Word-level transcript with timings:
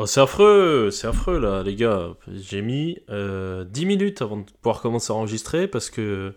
Oh, 0.00 0.06
c'est 0.06 0.22
affreux, 0.22 0.90
c'est 0.90 1.06
affreux 1.06 1.38
là, 1.38 1.62
les 1.62 1.74
gars. 1.74 2.14
J'ai 2.32 2.62
mis 2.62 2.98
euh, 3.10 3.64
10 3.64 3.84
minutes 3.84 4.22
avant 4.22 4.38
de 4.38 4.44
pouvoir 4.62 4.80
commencer 4.80 5.12
à 5.12 5.16
enregistrer 5.16 5.68
parce 5.68 5.90
que 5.90 6.32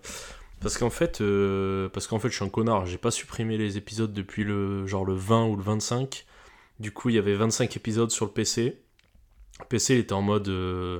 parce 0.59 0.78
qu'en 0.78 0.89
fait 0.89 1.21
euh, 1.21 1.88
fait 1.94 2.29
je 2.29 2.36
suis 2.36 2.44
un 2.44 2.49
connard. 2.49 2.86
J'ai 2.86 2.97
pas 2.97 3.10
supprimé 3.10 3.57
les 3.57 3.78
épisodes 3.78 4.12
depuis 4.12 4.44
le 4.44 4.86
genre 4.86 5.05
le 5.05 5.13
20 5.13 5.46
ou 5.46 5.55
le 5.55 5.63
25. 5.63 6.26
Du 6.81 6.91
coup, 6.91 7.07
il 7.07 7.15
y 7.15 7.18
avait 7.18 7.36
25 7.36 7.78
épisodes 7.78 8.12
sur 8.12 8.26
le 8.26 8.31
PC. 8.31 8.81
Le 9.62 9.65
PC 9.65 9.97
était 9.97 10.11
en 10.11 10.21
mode 10.21 10.49
euh, 10.49 10.99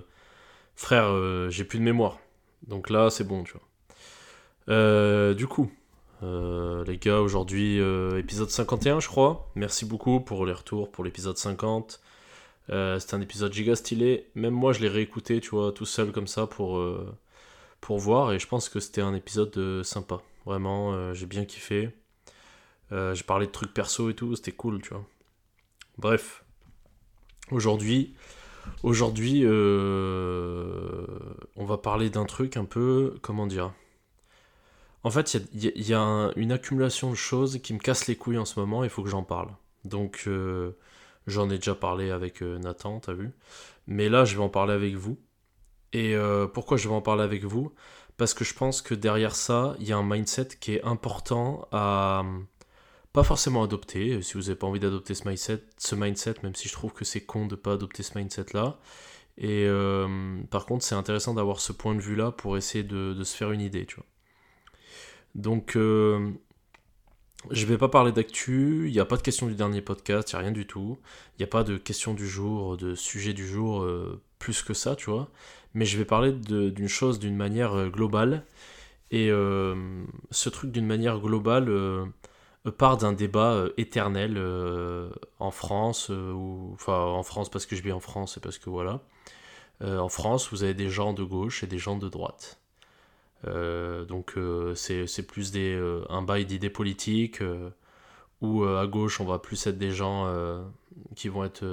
frère, 0.76 1.08
euh, 1.10 1.50
j'ai 1.50 1.66
plus 1.66 1.80
de 1.80 1.84
mémoire. 1.84 2.20
Donc 2.68 2.90
là, 2.90 3.10
c'est 3.10 3.26
bon, 3.26 3.44
tu 3.44 3.52
vois. 3.52 3.68
Euh, 4.70 5.34
du 5.34 5.48
coup, 5.48 5.70
euh, 6.24 6.86
les 6.86 6.98
gars, 6.98 7.20
aujourd'hui, 7.20 7.80
euh, 7.82 8.20
épisode 8.20 8.50
51, 8.50 9.02
je 9.02 9.10
crois. 9.10 9.52
Merci 9.56 9.86
beaucoup 9.86 10.22
pour 10.22 10.46
les 10.46 10.54
retours 10.54 10.90
pour 10.92 11.04
l'épisode 11.04 11.38
50. 11.38 12.00
Euh, 12.70 13.00
C'était 13.00 13.16
un 13.16 13.22
épisode 13.22 13.54
giga 13.54 13.76
stylé. 13.76 14.28
Même 14.36 14.54
moi, 14.54 14.74
je 14.74 14.82
l'ai 14.82 14.88
réécouté, 14.88 15.40
tu 15.42 15.50
vois, 15.52 15.72
tout 15.72 15.86
seul 15.86 16.12
comme 16.12 16.28
ça 16.28 16.48
pour, 16.48 16.78
euh, 16.78 17.16
pour 17.82 18.00
voir. 18.00 18.34
Et 18.34 18.40
je 18.40 18.48
pense 18.48 18.70
que 18.70 18.80
c'était 18.80 19.02
un 19.02 19.14
épisode 19.14 19.56
euh, 19.58 19.84
sympa. 19.84 20.22
Vraiment, 20.46 21.14
j'ai 21.14 21.26
bien 21.26 21.46
kiffé. 21.46 21.90
J'ai 22.92 23.24
parlé 23.24 23.48
de 23.48 23.52
trucs 23.52 23.74
perso 23.74 24.10
et 24.10 24.14
tout, 24.14 24.36
c'était 24.36 24.52
cool, 24.52 24.82
tu 24.82 24.90
vois. 24.90 25.04
Bref, 25.98 26.44
aujourd'hui, 27.50 28.14
aujourd'hui, 28.84 29.46
on 29.48 29.56
va 31.66 31.78
parler 31.78 32.10
d'un 32.10 32.26
truc 32.26 32.58
un 32.58 32.66
peu, 32.66 33.16
comment 33.22 33.48
dire? 33.48 33.72
En 35.04 35.12
fait, 35.12 35.34
il 35.54 35.88
y 35.88 35.94
a, 35.94 36.32
une 36.36 36.52
accumulation 36.52 37.10
de 37.10 37.16
choses 37.16 37.60
qui 37.64 37.74
me 37.74 37.80
cassent 37.80 38.08
les 38.08 38.18
couilles 38.18 38.38
en 38.38 38.46
ce 38.46 38.60
moment, 38.60 38.84
il 38.84 38.90
faut 38.90 39.02
que 39.02 39.10
j'en 39.10 39.24
parle. 39.24 39.50
Donc, 39.86 40.28
j'en 41.28 41.50
ai 41.50 41.58
déjà 41.58 41.76
parlé 41.76 42.12
avec 42.12 42.42
euh, 42.42 42.58
Nathan, 42.60 43.00
t'as 43.00 43.14
vu. 43.14 43.32
Mais 43.88 44.10
là, 44.10 44.26
je 44.26 44.36
vais 44.36 44.44
en 44.44 44.50
parler 44.50 44.74
avec 44.74 44.96
vous. 44.96 45.18
Et 45.94 46.16
euh, 46.16 46.48
pourquoi 46.48 46.78
je 46.78 46.88
vais 46.88 46.96
en 46.96 47.02
parler 47.02 47.24
avec 47.24 47.44
vous? 47.44 47.74
Parce 48.18 48.34
que 48.34 48.44
je 48.44 48.54
pense 48.54 48.82
que 48.82 48.94
derrière 48.94 49.36
ça, 49.36 49.76
il 49.80 49.88
y 49.88 49.92
a 49.92 49.98
un 49.98 50.04
mindset 50.04 50.50
qui 50.60 50.76
est 50.76 50.84
important 50.84 51.68
à 51.72 52.24
pas 53.14 53.24
forcément 53.24 53.64
adopter. 53.64 54.22
Si 54.24 54.34
vous 54.34 54.42
n'avez 54.42 54.56
pas 54.56 54.68
envie 54.68 54.80
d'adopter 54.80 55.14
ce 55.14 55.28
mindset, 55.28 55.64
ce 55.78 55.96
mindset, 55.96 56.36
même 56.44 56.56
si 56.56 56.68
je 56.68 56.74
trouve 56.74 56.94
que 56.94 57.06
c'est 57.06 57.22
con 57.22 57.46
de 57.46 57.56
pas 57.56 57.74
adopter 57.74 58.02
ce 58.04 58.18
mindset-là. 58.18 58.80
Et 59.38 59.66
euh, 59.68 60.42
par 60.50 60.66
contre, 60.66 60.84
c'est 60.84 60.96
intéressant 60.96 61.34
d'avoir 61.34 61.60
ce 61.60 61.72
point 61.72 61.96
de 61.96 62.02
vue-là 62.02 62.32
pour 62.32 62.58
essayer 62.58 62.84
de, 62.84 63.24
se 63.24 63.36
faire 63.36 63.52
une 63.52 63.62
idée, 63.62 63.86
tu 63.86 63.96
vois. 63.96 64.06
Donc, 65.36 65.76
euh, 65.76 66.32
je 67.52 67.66
vais 67.66 67.78
pas 67.78 67.90
parler 67.90 68.12
d'actu, 68.12 68.88
il 68.88 68.94
n'y 68.94 69.00
a 69.00 69.06
pas 69.06 69.18
de 69.18 69.22
question 69.22 69.48
du 69.48 69.56
dernier 69.56 69.82
podcast, 69.82 70.32
il 70.32 70.36
n'y 70.36 70.40
a 70.40 70.44
rien 70.44 70.52
du 70.52 70.66
tout. 70.66 70.98
Il 71.38 71.42
n'y 71.42 71.46
a 71.46 71.48
pas 71.48 71.64
de 71.64 71.78
question 71.78 72.14
du 72.14 72.28
jour, 72.28 72.78
de 72.78 72.96
sujet 72.96 73.34
du 73.34 73.48
jour, 73.48 73.82
euh, 73.82 74.22
plus 74.40 74.62
que 74.62 74.74
ça, 74.74 74.96
tu 74.96 75.10
vois. 75.10 75.30
Mais 75.74 75.86
je 75.86 75.98
vais 75.98 76.06
parler 76.06 76.32
d'une 76.32 76.88
chose 76.88 77.20
d'une 77.20 77.36
manière 77.36 77.74
euh, 77.74 77.90
globale. 77.90 78.46
Et 79.12 79.30
euh, 79.32 79.76
ce 80.32 80.50
truc 80.50 80.72
d'une 80.72 80.88
manière 80.88 81.20
globale 81.20 81.72
part 82.78 82.98
d'un 82.98 83.14
débat 83.14 83.66
éternel 83.78 84.42
en 85.40 85.52
France, 85.52 86.10
en 86.10 87.24
France 87.24 87.50
parce 87.50 87.66
que 87.68 87.76
je 87.76 87.84
vis 87.84 87.92
en 87.92 88.00
France 88.00 88.38
et 88.38 88.40
parce 88.40 88.58
que 88.58 88.70
voilà. 88.72 89.02
En 89.82 90.10
France, 90.10 90.50
vous 90.52 90.64
avez 90.64 90.74
des 90.74 90.90
gens 90.90 91.14
de 91.14 91.24
gauche 91.24 91.64
et 91.64 91.68
des 91.68 91.78
gens 91.78 91.98
de 91.98 92.10
droite. 92.10 92.63
Euh, 93.48 94.06
donc 94.06 94.34
euh, 94.38 94.74
c'est 94.76 95.28
plus 95.28 95.52
des, 95.52 95.74
euh, 95.76 96.04
un 96.10 96.22
bail 96.22 96.46
d'idées 96.46 96.70
politiques 96.70 97.42
où 98.42 98.64
à 98.66 98.88
gauche 98.88 99.22
on 99.22 99.26
va 99.26 99.40
plus 99.40 99.68
être 99.68 99.78
des 99.78 99.92
gens 99.92 100.28
qui 101.16 101.30
vont 101.30 101.44
être 101.46 101.64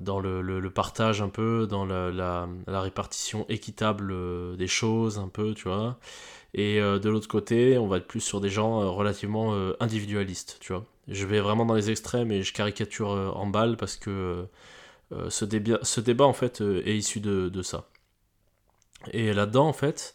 dans 0.00 0.20
le, 0.20 0.42
le- 0.42 0.70
partage 0.70 1.22
un 1.22 1.28
peu, 1.28 1.66
dans 1.68 1.84
la, 1.86 2.10
la- 2.10 2.48
répartition 2.80 3.46
équitable 3.48 4.14
des 4.56 4.66
choses 4.68 5.18
un 5.18 5.28
peu, 5.28 5.54
tu 5.54 5.68
vois. 5.68 5.98
Et 6.54 6.80
de 6.80 7.08
l'autre 7.10 7.28
côté, 7.28 7.78
on 7.78 7.88
va 7.88 7.98
être 7.98 8.08
plus 8.08 8.20
sur 8.20 8.40
des 8.40 8.50
gens 8.50 8.92
relativement 8.94 9.54
individualistes, 9.80 10.58
tu 10.60 10.72
vois. 10.74 10.86
Je 11.08 11.26
vais 11.26 11.40
vraiment 11.40 11.66
dans 11.66 11.74
les 11.74 11.90
extrêmes 11.90 12.32
et 12.32 12.42
je 12.42 12.52
caricature 12.54 13.08
en 13.10 13.46
balle 13.46 13.76
parce 13.76 13.96
que 13.96 14.46
ce, 15.30 15.44
débat, 15.44 15.78
ce 15.82 16.00
débat 16.00 16.26
en 16.26 16.34
fait 16.34 16.60
est 16.62 16.96
issu 16.96 17.20
de, 17.20 17.48
de 17.50 17.62
ça. 17.62 17.86
Et 19.12 19.32
là-dedans 19.32 19.68
en 19.68 19.72
fait, 19.72 20.14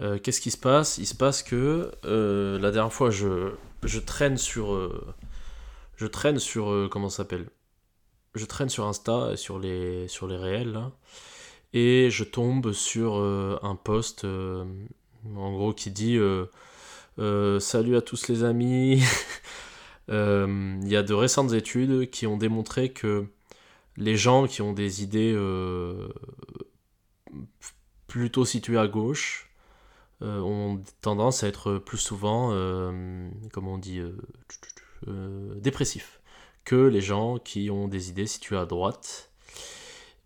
euh, 0.00 0.18
qu'est-ce 0.18 0.40
qui 0.40 0.50
se 0.50 0.56
passe? 0.56 0.98
Il 0.98 1.06
se 1.06 1.14
passe 1.14 1.42
que 1.42 1.90
euh, 2.04 2.58
la 2.58 2.70
dernière 2.70 2.92
fois, 2.92 3.10
je, 3.10 3.52
je 3.84 3.98
traîne 4.00 4.36
sur. 4.36 4.72
euh, 4.74 5.14
je 5.96 6.06
traîne 6.06 6.38
sur. 6.38 6.88
comment 6.90 7.10
ça 7.10 7.18
s'appelle? 7.18 7.48
Je 8.34 8.44
traîne 8.46 8.68
sur 8.68 8.86
Insta, 8.86 9.36
sur 9.36 9.58
les, 9.58 10.08
sur 10.08 10.26
les 10.26 10.36
réels. 10.36 10.80
Et 11.72 12.10
je 12.10 12.24
tombe 12.24 12.72
sur 12.72 13.14
un 13.16 13.76
post, 13.76 14.24
en 14.24 15.52
gros, 15.52 15.72
qui 15.72 15.90
dit 15.90 16.18
Salut 17.18 17.96
à 17.96 18.02
tous 18.02 18.28
les 18.28 18.44
amis. 18.44 19.02
Il 20.08 20.88
y 20.88 20.96
a 20.96 21.02
de 21.02 21.14
récentes 21.14 21.52
études 21.52 22.10
qui 22.10 22.26
ont 22.26 22.36
démontré 22.36 22.92
que 22.92 23.26
les 23.96 24.16
gens 24.16 24.46
qui 24.46 24.62
ont 24.62 24.72
des 24.72 25.02
idées 25.02 25.36
plutôt 28.06 28.44
situées 28.44 28.78
à 28.78 28.88
gauche, 28.88 29.49
ont 30.22 30.82
tendance 31.00 31.44
à 31.44 31.48
être 31.48 31.78
plus 31.78 31.98
souvent, 31.98 32.50
euh, 32.52 33.28
comment 33.52 33.74
on 33.74 33.78
dit, 33.78 33.98
euh, 33.98 34.16
euh, 35.08 35.54
dépressifs 35.56 36.20
que 36.64 36.76
les 36.76 37.00
gens 37.00 37.38
qui 37.38 37.70
ont 37.70 37.88
des 37.88 38.10
idées 38.10 38.26
situées 38.26 38.58
à 38.58 38.66
droite. 38.66 39.30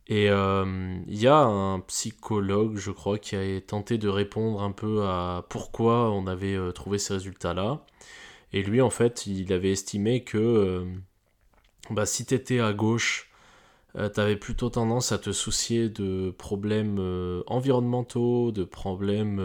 Et 0.06 0.28
euh, 0.28 0.96
il 1.06 1.18
y 1.18 1.26
a 1.26 1.38
un 1.38 1.80
psychologue, 1.80 2.76
je 2.76 2.90
crois, 2.90 3.18
qui 3.18 3.36
a 3.36 3.60
tenté 3.60 3.96
de 3.96 4.08
répondre 4.08 4.62
un 4.62 4.72
peu 4.72 5.04
à 5.04 5.46
pourquoi 5.48 6.10
on 6.10 6.26
avait 6.26 6.54
euh, 6.54 6.72
trouvé 6.72 6.98
ces 6.98 7.14
résultats-là. 7.14 7.86
Et 8.52 8.62
lui, 8.62 8.82
en 8.82 8.90
fait, 8.90 9.26
il 9.26 9.52
avait 9.52 9.72
estimé 9.72 10.22
que 10.22 10.38
euh, 10.38 10.84
bah, 11.90 12.04
si 12.06 12.26
tu 12.26 12.34
étais 12.34 12.60
à 12.60 12.72
gauche, 12.72 13.30
euh, 13.96 14.08
t'avais 14.08 14.36
plutôt 14.36 14.70
tendance 14.70 15.12
à 15.12 15.18
te 15.18 15.30
soucier 15.32 15.88
de 15.88 16.32
problèmes 16.36 16.96
euh, 16.98 17.42
environnementaux, 17.46 18.50
de 18.50 18.64
problèmes 18.64 19.38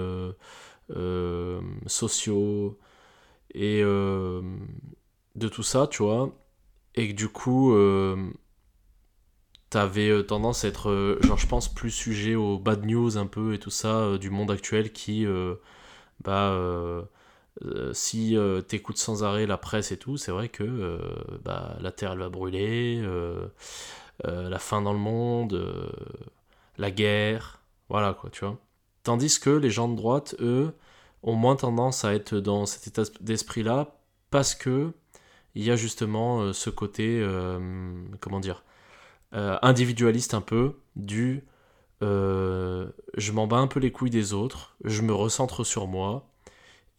euh, 0.96 1.62
sociaux 1.86 2.80
et 3.54 3.82
de 3.82 5.48
tout 5.52 5.64
ça, 5.64 5.88
tu 5.88 6.04
vois. 6.04 6.36
Et 6.96 7.10
que 7.10 7.14
du 7.14 7.30
coup, 7.30 7.74
t'avais 9.70 10.24
tendance 10.24 10.66
à 10.66 10.68
être, 10.70 11.18
genre, 11.22 11.38
je 11.38 11.48
pense, 11.48 11.74
plus 11.74 11.92
sujet 11.92 12.36
aux 12.36 12.58
bad 12.58 12.86
news 12.86 13.18
un 13.18 13.28
peu 13.28 13.54
et 13.54 13.60
tout 13.60 13.70
ça 13.70 14.18
du 14.18 14.30
monde 14.30 14.52
actuel 14.52 14.92
qui, 14.92 15.26
bah, 16.24 17.08
si 17.94 18.36
t'écoutes 18.68 18.98
sans 18.98 19.24
arrêt 19.24 19.46
la 19.46 19.58
presse 19.58 19.92
et 19.92 19.98
tout, 19.98 20.18
c'est 20.18 20.32
vrai 20.32 20.50
que 20.50 21.00
bah, 21.44 21.78
la 21.82 21.92
Terre 21.92 22.14
elle 22.14 22.20
va 22.20 22.30
brûler, 22.30 23.04
la 24.26 24.60
fin 24.60 24.82
dans 24.82 24.94
le 24.94 25.00
monde, 25.00 25.54
euh, 25.54 25.90
la 26.78 26.92
guerre, 26.92 27.62
voilà 27.90 28.14
quoi, 28.14 28.30
tu 28.30 28.46
vois. 28.46 28.58
Tandis 29.04 29.40
que 29.40 29.50
les 29.50 29.70
gens 29.70 29.88
de 29.88 29.96
droite, 29.96 30.36
eux, 30.40 30.74
ont 31.24 31.36
moins 31.36 31.56
tendance 31.56 32.06
à 32.06 32.14
être 32.14 32.36
dans 32.36 32.66
cet 32.66 32.88
état 32.88 33.04
d'esprit-là 33.22 33.98
parce 34.32 34.56
que 34.56 34.94
il 35.56 35.64
y 35.64 35.72
a 35.72 35.76
justement 35.76 36.42
euh, 36.42 36.54
ce 36.54 36.70
côté, 36.70 37.20
euh, 37.22 37.60
comment 38.20 38.40
dire, 38.40 38.64
euh, 39.34 39.58
individualiste 39.62 40.34
un 40.34 40.42
peu, 40.42 40.76
du 40.96 41.44
euh, 42.02 42.90
je 43.18 43.32
m'en 43.32 43.48
bats 43.48 43.58
un 43.58 43.68
peu 43.68 43.80
les 43.80 43.92
couilles 43.92 44.10
des 44.10 44.34
autres, 44.34 44.76
je 44.84 45.02
me 45.02 45.14
recentre 45.14 45.66
sur 45.66 45.88
moi 45.88 46.30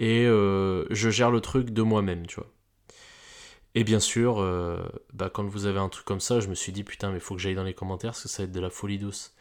et 0.01 0.27
euh, 0.27 0.87
je 0.91 1.11
gère 1.11 1.31
le 1.31 1.41
truc 1.41 1.71
de 1.71 1.83
moi-même, 1.83 2.27
tu 2.27 2.37
vois. 2.37 2.49
Et 3.75 3.85
bien 3.85 4.01
sûr, 4.01 4.41
euh, 4.41 4.79
bah, 5.13 5.31
quand 5.33 5.45
vous 5.45 5.67
avez 5.67 5.79
un 5.79 5.89
truc 5.89 6.05
comme 6.05 6.21
ça, 6.21 6.41
je 6.41 6.49
me 6.49 6.55
suis 6.55 6.73
dit 6.73 6.83
putain, 6.85 7.13
mais 7.13 7.21
faut 7.21 7.35
que 7.37 7.41
j'aille 7.41 7.55
dans 7.55 7.65
les 7.65 7.75
commentaires 7.75 8.11
parce 8.11 8.23
que 8.23 8.29
ça 8.29 8.43
va 8.43 8.45
être 8.47 8.53
de 8.53 8.61
la 8.61 8.71
folie 8.71 8.99
douce. 8.99 9.33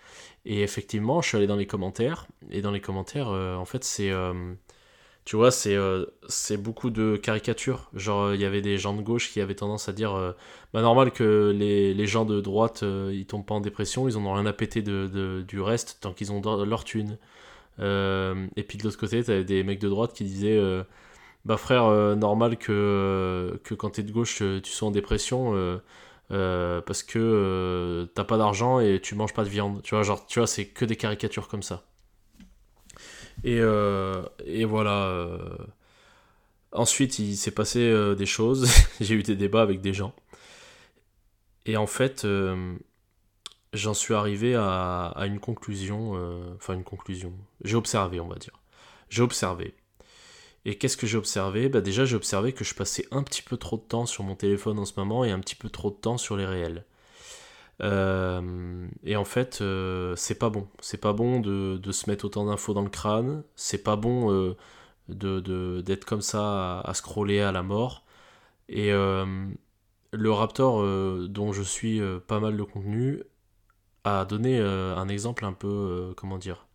Et 0.45 0.61
effectivement, 0.61 1.21
je 1.21 1.29
suis 1.29 1.37
allé 1.37 1.47
dans 1.47 1.55
les 1.55 1.67
commentaires, 1.67 2.27
et 2.51 2.61
dans 2.61 2.71
les 2.71 2.81
commentaires, 2.81 3.29
euh, 3.29 3.55
en 3.55 3.65
fait, 3.65 3.83
c'est. 3.83 4.11
euh, 4.11 4.53
tu 5.25 5.35
vois, 5.35 5.51
c'est 5.51 6.57
beaucoup 6.57 6.89
de 6.89 7.15
caricatures. 7.17 7.89
Genre, 7.93 8.33
il 8.33 8.41
y 8.41 8.45
avait 8.45 8.61
des 8.61 8.77
gens 8.79 8.95
de 8.95 9.01
gauche 9.03 9.31
qui 9.31 9.41
avaient 9.41 9.55
tendance 9.55 9.87
à 9.87 9.93
dire 9.93 10.13
bah, 10.73 10.81
normal 10.81 11.11
que 11.11 11.53
les, 11.55 12.07
gens 12.07 12.25
de 12.25 12.41
droite, 12.41 12.83
ils 12.83 13.27
tombent 13.27 13.45
pas 13.45 13.53
en 13.55 13.61
dépression, 13.61 14.07
ils 14.07 14.17
en 14.17 14.25
ont 14.25 14.33
rien 14.33 14.47
à 14.47 14.53
péter 14.53 14.81
de, 14.81 15.43
du 15.47 15.61
reste 15.61 15.99
tant 16.01 16.13
qu'ils 16.13 16.31
ont 16.31 16.41
leur 16.65 16.83
thune. 16.83 17.19
Et 17.77 18.63
puis 18.67 18.79
de 18.79 18.83
l'autre 18.83 18.97
côté, 18.97 19.23
t'avais 19.23 19.43
des 19.43 19.63
mecs 19.63 19.79
de 19.79 19.89
droite 19.89 20.13
qui 20.13 20.23
disaient 20.23 20.59
bah 21.49 21.57
frère, 21.57 21.85
euh, 21.85 22.13
normal 22.15 22.57
que, 22.57 23.59
que 23.63 23.73
quand 23.73 23.89
t'es 23.89 24.03
de 24.03 24.11
gauche, 24.11 24.43
euh, 24.43 24.61
tu 24.61 24.71
sois 24.71 24.89
en 24.89 24.91
dépression. 24.91 25.53
euh, 26.31 26.81
parce 26.81 27.01
que 27.01 28.07
t'as 28.13 28.23
pas 28.23 28.37
d'argent 28.37 28.79
et 28.79 29.01
tu 29.01 29.15
manges 29.15 29.33
pas 29.33 29.43
de 29.43 29.49
viande. 29.49 29.81
Tu 29.81 29.95
vois, 29.95 30.03
genre, 30.03 30.27
tu 30.27 30.39
vois, 30.39 30.47
c'est 30.47 30.67
que 30.67 30.85
des 30.85 30.95
caricatures 30.95 31.47
comme 31.47 31.63
ça. 31.63 31.85
Et, 33.43 33.59
voilà. 34.65 35.39
Ensuite, 36.71 37.17
il 37.19 37.35
s'est 37.35 37.51
passé 37.51 38.15
des 38.15 38.25
choses. 38.27 38.69
J'ai 39.01 39.15
eu 39.15 39.23
des 39.23 39.35
débats 39.35 39.63
avec 39.63 39.81
des 39.81 39.93
gens. 39.93 40.13
Et 41.65 41.77
en 41.77 41.87
fait, 41.87 42.27
j'en 43.73 43.93
suis 43.95 44.13
arrivé 44.13 44.55
à, 44.55 45.13
une 45.25 45.39
conclusion, 45.39 46.13
enfin 46.57 46.75
une 46.75 46.83
conclusion, 46.83 47.33
j'ai 47.63 47.75
observé 47.75 48.19
on 48.19 48.27
va 48.27 48.35
dire. 48.35 48.53
J'ai 49.09 49.23
observé. 49.23 49.73
Et 50.65 50.77
qu'est-ce 50.77 50.97
que 50.97 51.07
j'ai 51.07 51.17
observé? 51.17 51.69
Bah 51.69 51.81
Déjà 51.81 52.05
j'ai 52.05 52.15
observé 52.15 52.53
que 52.53 52.63
je 52.63 52.75
passais 52.75 53.05
un 53.11 53.23
petit 53.23 53.41
peu 53.41 53.57
trop 53.57 53.77
de 53.77 53.81
temps 53.81 54.05
sur 54.05 54.23
mon 54.23 54.35
téléphone 54.35 54.79
en 54.79 54.85
ce 54.85 54.93
moment 54.97 55.23
et 55.25 55.31
un 55.31 55.39
petit 55.39 55.55
peu 55.55 55.69
trop 55.69 55.89
de 55.89 55.95
temps 55.95 56.17
sur 56.17 56.37
les 56.37 56.45
réels. 56.45 56.85
Euh, 57.81 58.87
et 59.03 59.15
en 59.15 59.25
fait, 59.25 59.59
euh, 59.61 60.15
c'est 60.15 60.35
pas 60.35 60.49
bon. 60.49 60.67
C'est 60.81 60.99
pas 60.99 61.13
bon 61.13 61.39
de, 61.39 61.91
se 61.91 62.09
mettre 62.09 62.25
autant 62.25 62.45
d'infos 62.45 62.73
dans 62.73 62.81
le 62.81 62.89
crâne. 62.89 63.43
C'est 63.55 63.83
pas 63.83 63.95
bon 63.95 64.31
euh, 64.31 64.55
de, 65.07 65.81
d'être 65.81 66.05
comme 66.05 66.21
ça 66.21 66.81
à, 66.81 66.93
scroller 66.93 67.41
à 67.41 67.51
la 67.51 67.63
mort. 67.63 68.05
Et 68.69 68.91
le 68.91 70.31
Raptor, 70.31 70.83
dont 71.29 71.53
je 71.53 71.63
suis 71.63 72.01
pas 72.27 72.39
mal 72.39 72.57
de 72.57 72.63
contenu, 72.63 73.23
a 74.03 74.25
donné 74.25 74.59
un 74.59 75.07
exemple 75.09 75.45
un 75.45 75.53
peu. 75.53 76.13
comment 76.17 76.37
dire? 76.37 76.67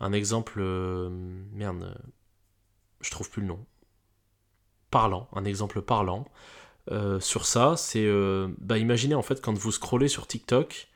Un 0.00 0.12
exemple. 0.12 0.60
merde. 1.52 1.96
Je 3.08 3.12
trouve 3.12 3.30
plus 3.30 3.40
le 3.40 3.48
nom. 3.48 3.64
Parlant. 4.90 5.30
Un 5.32 5.46
exemple 5.46 5.80
parlant. 5.80 6.26
Euh, 6.90 7.20
sur 7.20 7.46
ça, 7.46 7.74
c'est 7.78 8.04
euh, 8.04 8.48
bah, 8.58 8.76
imaginez 8.76 9.14
en 9.14 9.22
fait 9.22 9.40
quand 9.40 9.56
vous 9.56 9.72
scrollez 9.72 10.08
sur 10.08 10.26
TikTok, 10.26 10.88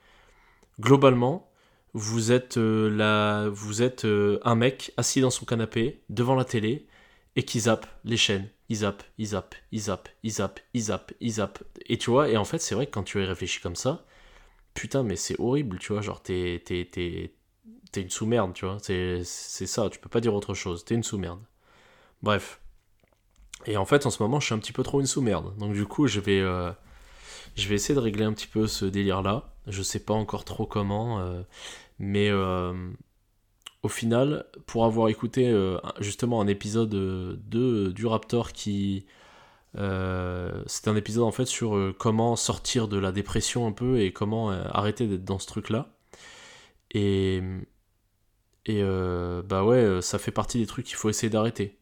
globalement, 0.78 1.50
vous 1.94 2.30
êtes, 2.30 2.58
euh, 2.58 3.50
vous 3.50 3.80
êtes 3.80 4.06
un 4.06 4.54
mec 4.54 4.92
assis 4.98 5.22
dans 5.22 5.30
son 5.30 5.46
canapé 5.46 6.02
devant 6.10 6.34
la 6.34 6.44
télé 6.44 6.86
et 7.34 7.44
qui 7.44 7.60
zappe 7.60 7.86
les 8.04 8.18
chaînes. 8.18 8.50
Il 8.68 8.76
zappe, 8.76 9.04
il 9.16 9.28
zappe, 9.28 9.54
il 9.70 9.80
zappe, 9.80 10.10
il 10.22 10.32
zappe, 10.32 10.60
il 10.74 10.82
zappe, 10.82 11.12
il 11.20 11.32
zappe. 11.32 11.62
Et 11.86 11.96
tu 11.96 12.10
vois, 12.10 12.28
et 12.28 12.36
en 12.36 12.44
fait, 12.44 12.58
c'est 12.58 12.74
vrai 12.74 12.84
que 12.86 12.90
quand 12.90 13.04
tu 13.04 13.22
y 13.22 13.24
réfléchis 13.24 13.60
comme 13.62 13.76
ça, 13.76 14.04
putain, 14.74 15.02
mais 15.02 15.16
c'est 15.16 15.40
horrible, 15.40 15.78
tu 15.78 15.94
vois, 15.94 16.02
genre 16.02 16.22
t'es, 16.22 16.62
t'es, 16.64 16.86
t'es, 16.92 17.34
t'es 17.90 18.02
une 18.02 18.10
sous-merde, 18.10 18.52
tu 18.52 18.66
vois, 18.66 18.76
c'est, 18.82 19.22
c'est 19.24 19.66
ça, 19.66 19.88
tu 19.90 19.98
peux 19.98 20.10
pas 20.10 20.20
dire 20.20 20.34
autre 20.34 20.52
chose, 20.52 20.84
t'es 20.84 20.94
une 20.94 21.02
sous-merde. 21.02 21.40
Bref. 22.22 22.60
Et 23.66 23.76
en 23.76 23.84
fait, 23.84 24.06
en 24.06 24.10
ce 24.10 24.22
moment, 24.22 24.40
je 24.40 24.46
suis 24.46 24.54
un 24.54 24.58
petit 24.58 24.72
peu 24.72 24.82
trop 24.82 25.00
une 25.00 25.06
sous-merde. 25.06 25.56
Donc 25.58 25.72
du 25.72 25.86
coup, 25.86 26.06
je 26.06 26.20
vais, 26.20 26.40
euh, 26.40 26.72
essayer 27.56 27.94
de 27.94 28.00
régler 28.00 28.24
un 28.24 28.32
petit 28.32 28.46
peu 28.46 28.66
ce 28.66 28.84
délire-là. 28.84 29.54
Je 29.66 29.82
sais 29.82 30.00
pas 30.00 30.14
encore 30.14 30.44
trop 30.44 30.66
comment, 30.66 31.20
euh, 31.20 31.42
mais 31.98 32.28
euh, 32.30 32.90
au 33.82 33.88
final, 33.88 34.46
pour 34.66 34.84
avoir 34.84 35.08
écouté 35.08 35.52
justement 36.00 36.40
un 36.40 36.46
épisode 36.48 36.90
de, 36.90 37.92
du 37.94 38.06
Raptor 38.06 38.52
qui... 38.52 39.06
c'est 39.74 40.88
un 40.88 40.96
épisode 40.96 41.24
en 41.24 41.32
fait 41.32 41.46
sur 41.46 41.94
comment 41.98 42.36
sortir 42.36 42.88
de 42.88 42.98
la 42.98 43.12
dépression 43.12 43.66
un 43.66 43.72
peu 43.72 44.00
et 44.00 44.12
comment 44.12 44.50
arrêter 44.50 45.06
d'être 45.06 45.24
dans 45.24 45.38
ce 45.38 45.46
truc-là. 45.46 45.88
Et... 46.92 47.42
Et 48.66 48.82
bah 49.44 49.64
ouais, 49.64 50.00
ça 50.02 50.18
fait 50.18 50.30
partie 50.32 50.58
des 50.58 50.66
trucs 50.66 50.86
qu'il 50.86 50.96
faut 50.96 51.10
essayer 51.10 51.30
d'arrêter. 51.30 51.81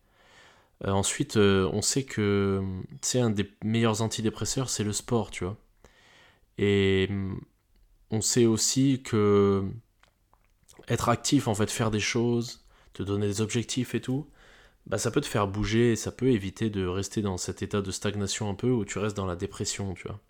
Euh, 0.86 0.90
ensuite, 0.92 1.36
euh, 1.36 1.68
on 1.72 1.82
sait 1.82 2.04
que 2.04 2.62
c'est 3.02 3.20
un 3.20 3.30
des 3.30 3.50
meilleurs 3.64 4.02
antidépresseurs, 4.02 4.70
c'est 4.70 4.84
le 4.84 4.92
sport, 4.92 5.30
tu 5.30 5.44
vois. 5.44 5.56
Et 6.58 7.08
mm, 7.10 7.40
on 8.10 8.20
sait 8.20 8.46
aussi 8.46 9.02
que 9.02 9.64
être 10.88 11.08
actif, 11.08 11.48
en 11.48 11.54
fait, 11.54 11.70
faire 11.70 11.90
des 11.90 12.00
choses, 12.00 12.64
te 12.92 13.02
donner 13.02 13.26
des 13.26 13.40
objectifs 13.40 13.94
et 13.94 14.00
tout, 14.00 14.26
bah 14.86 14.98
ça 14.98 15.10
peut 15.10 15.20
te 15.20 15.26
faire 15.26 15.48
bouger 15.48 15.96
ça 15.96 16.12
peut 16.12 16.28
éviter 16.30 16.70
de 16.70 16.86
rester 16.86 17.22
dans 17.22 17.38
cet 17.38 17.62
état 17.62 17.82
de 17.82 17.90
stagnation 17.92 18.50
un 18.50 18.54
peu 18.54 18.70
où 18.70 18.84
tu 18.84 18.98
restes 18.98 19.16
dans 19.16 19.26
la 19.26 19.36
dépression, 19.36 19.94
tu 19.94 20.08
vois. 20.08 20.20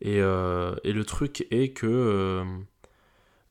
Et, 0.00 0.20
euh, 0.20 0.76
et 0.84 0.92
le 0.92 1.04
truc 1.04 1.46
est 1.50 1.70
que 1.72 2.44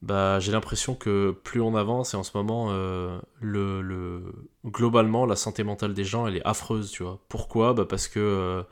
bah, 0.01 0.39
j'ai 0.39 0.51
l'impression 0.51 0.95
que 0.95 1.31
plus 1.43 1.61
on 1.61 1.75
avance, 1.75 2.13
et 2.13 2.17
en 2.17 2.23
ce 2.23 2.37
moment, 2.37 2.67
euh, 2.71 3.19
le, 3.41 3.81
le, 3.81 4.23
globalement, 4.65 5.25
la 5.25 5.35
santé 5.35 5.63
mentale 5.63 5.93
des 5.93 6.03
gens, 6.03 6.27
elle 6.27 6.37
est 6.37 6.45
affreuse, 6.45 6.91
tu 6.91 7.03
vois. 7.03 7.19
Pourquoi? 7.29 7.73
Bah 7.73 7.85
Parce 7.89 8.07
que 8.07 8.19
euh, 8.19 8.63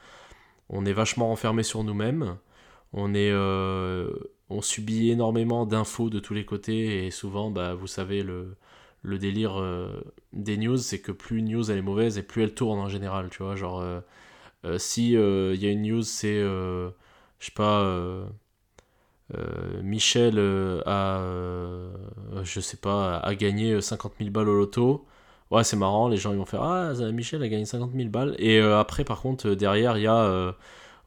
on 0.69 0.86
est 0.86 0.94
vachement 0.94 1.31
enfermé 1.31 1.63
sur 1.63 1.83
nous-mêmes, 1.83 2.38
on, 2.94 3.13
euh, 3.16 4.13
on 4.50 4.62
subit 4.62 5.12
énormément 5.12 5.66
d'infos 5.66 6.10
de 6.10 6.19
tous 6.19 6.33
les 6.36 6.45
côtés, 6.45 7.06
et 7.07 7.12
souvent, 7.12 7.51
bah, 7.51 7.74
vous 7.75 7.88
savez, 7.88 8.24
le, 8.24 8.56
le 9.01 9.18
délire 9.19 9.62
des 10.33 10.57
news, 10.57 10.77
c'est 10.77 11.01
que 11.01 11.12
plus 11.12 11.39
une 11.39 11.50
news 11.51 11.72
elle 11.72 11.80
est 11.80 11.81
mauvaise, 11.81 12.18
et 12.18 12.24
plus 12.24 12.44
elle 12.44 12.54
tourne 12.54 12.80
en 12.80 12.89
général, 12.89 13.30
tu 13.31 13.44
vois. 13.44 13.56
Genre, 13.56 13.83
si 14.77 15.13
il 15.13 15.62
y 15.62 15.68
a 15.68 15.72
une 15.72 15.83
news, 15.83 16.04
c'est, 16.04 16.39
je 16.42 16.92
sais 17.39 17.51
pas 17.54 17.83
euh, 19.33 19.81
Michel 19.81 20.36
euh, 20.38 20.81
a, 20.86 21.19
euh, 21.19 21.92
a 23.24 23.36
gagné 23.36 23.81
50 23.81 24.13
000 24.19 24.30
balles 24.30 24.50
au 24.50 24.56
loto. 24.56 25.06
Ouais, 25.51 25.63
c'est 25.63 25.77
marrant, 25.77 26.07
les 26.07 26.18
gens 26.18 26.31
ils 26.31 26.38
vont 26.38 26.45
faire 26.45 26.63
Ah, 26.63 26.94
Michel 27.12 27.42
a 27.44 27.48
gagné 27.48 27.66
50 27.66 27.92
000 27.94 28.10
balles. 28.10 28.36
Et 28.39 28.60
après, 28.60 29.04
par 29.04 29.22
contre, 29.22 29.51
derrière, 29.51 29.98
il 29.98 30.04
y 30.04 30.07
a 30.07 30.56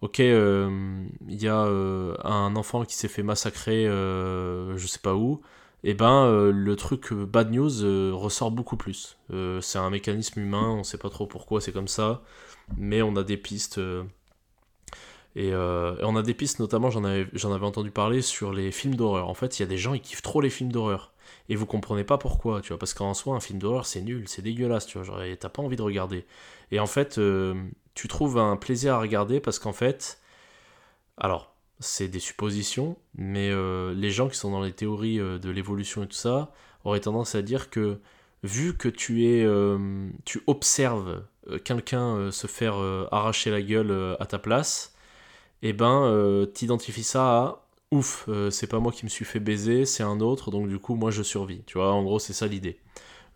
Ok, 0.01 0.21
il 0.21 1.49
un 1.49 2.57
enfant 2.57 2.85
qui 2.85 2.95
s'est 2.95 3.09
fait 3.09 3.25
massacrer, 3.25 3.85
je 3.87 4.87
sais 4.87 5.01
pas 5.01 5.15
où. 5.15 5.41
Et 5.85 5.91
eh 5.91 5.95
ben, 5.95 6.51
le 6.51 6.77
truc 6.77 7.13
bad 7.13 7.53
news 7.53 8.17
ressort 8.17 8.51
beaucoup 8.53 8.77
plus. 8.77 9.19
c'est 9.61 9.79
un 9.79 9.91
mécanisme 9.91 10.41
humain, 10.41 10.71
on 10.71 10.85
sait 10.85 10.99
pas 10.99 11.11
trop 11.11 11.27
pourquoi 11.27 11.61
c'est 11.61 11.73
comme 11.73 11.89
ça, 11.89 12.23
mais 12.77 13.03
on 13.03 13.17
a 13.17 13.25
des 13.25 13.37
pistes 13.37 13.81
euh, 15.37 15.97
et, 15.99 16.05
on 16.05 16.17
a 16.17 16.23
des 16.23 16.35
pistes, 16.35 16.59
notamment, 16.59 16.91
j'en 16.91 17.05
avais, 17.05 17.27
j'en 17.33 17.53
avais 17.53 17.67
entendu 17.67 17.91
parler 17.91 18.23
sur 18.23 18.53
les 18.53 18.73
films 18.73 18.95
d'horreur. 18.95 19.29
En 19.29 19.35
fait, 19.35 19.59
il 19.59 19.63
y 19.63 19.65
a 19.65 19.69
des 19.69 19.79
gens, 19.79 19.95
ils 19.95 20.01
kiffent 20.01 20.23
trop 20.23 20.41
les 20.41 20.51
films 20.51 20.73
d'horreur. 20.73 21.13
Et 21.49 21.57
vous 21.57 21.67
comprenez 21.67 22.05
pas 22.05 22.19
pourquoi, 22.19 22.61
tu 22.61 22.69
vois, 22.69 22.79
parce 22.79 22.95
qu'en 22.95 23.15
soi, 23.15 23.37
un 23.37 23.41
film 23.41 23.59
d'horreur, 23.59 23.87
c'est 23.87 24.01
nul, 24.01 24.25
c'est 24.29 24.43
dégueulasse, 24.43 24.87
tu 24.87 24.99
vois, 24.99 25.05
genre, 25.05 25.21
t'as 25.39 25.49
pas 25.49 25.63
envie 25.63 25.77
de 25.77 25.83
regarder. 25.83 26.25
Et 26.71 26.81
en 26.81 26.87
fait, 26.87 27.19
euh, 27.19 27.55
tu 27.95 28.09
trouves 28.09 28.39
un 28.39 28.57
plaisir 28.57 28.95
à 28.95 29.01
regarder 29.01 29.41
parce 29.41 29.59
qu'en 29.59 29.73
fait, 29.73 30.21
alors, 31.17 31.55
c'est 31.81 32.09
des 32.09 32.19
suppositions, 32.19 32.97
mais 33.15 33.51
euh, 33.51 33.95
les 33.95 34.11
gens 34.11 34.29
qui 34.29 34.37
sont 34.37 34.51
dans 34.51 34.63
les 34.63 34.73
théories 34.73 35.19
de 35.19 35.51
l'évolution 35.51 36.03
et 36.03 36.07
tout 36.07 36.17
ça 36.17 36.53
auraient 36.85 37.01
tendance 37.01 37.35
à 37.35 37.43
dire 37.43 37.71
que, 37.71 37.99
vu 38.43 38.77
que 38.77 38.89
tu 38.89 39.27
es, 39.27 39.47
tu 40.25 40.43
observes 40.47 41.23
quelqu'un 41.65 42.31
se 42.31 42.47
faire 42.47 42.77
arracher 43.11 43.51
la 43.51 43.63
gueule 43.63 44.17
à 44.21 44.27
ta 44.27 44.39
place, 44.39 44.95
et 45.63 45.71
eh 45.71 45.73
ben 45.73 46.05
euh, 46.05 46.47
t'identifies 46.47 47.03
ça 47.03 47.23
à 47.39 47.67
ouf, 47.91 48.27
euh, 48.29 48.51
c'est 48.51 48.69
pas 48.69 48.79
moi 48.79 48.93
qui 48.93 49.05
me 49.05 49.11
suis 49.11 49.25
fait 49.25 49.41
baiser, 49.41 49.87
c'est 49.87 50.05
un 50.05 50.21
autre, 50.21 50.51
donc 50.53 50.69
du 50.69 50.79
coup 50.79 50.95
moi 50.95 51.11
je 51.11 51.23
survis. 51.23 51.65
Tu 51.67 51.79
vois, 51.79 51.93
en 51.93 52.03
gros 52.05 52.19
c'est 52.21 52.33
ça 52.33 52.47
l'idée. 52.47 52.81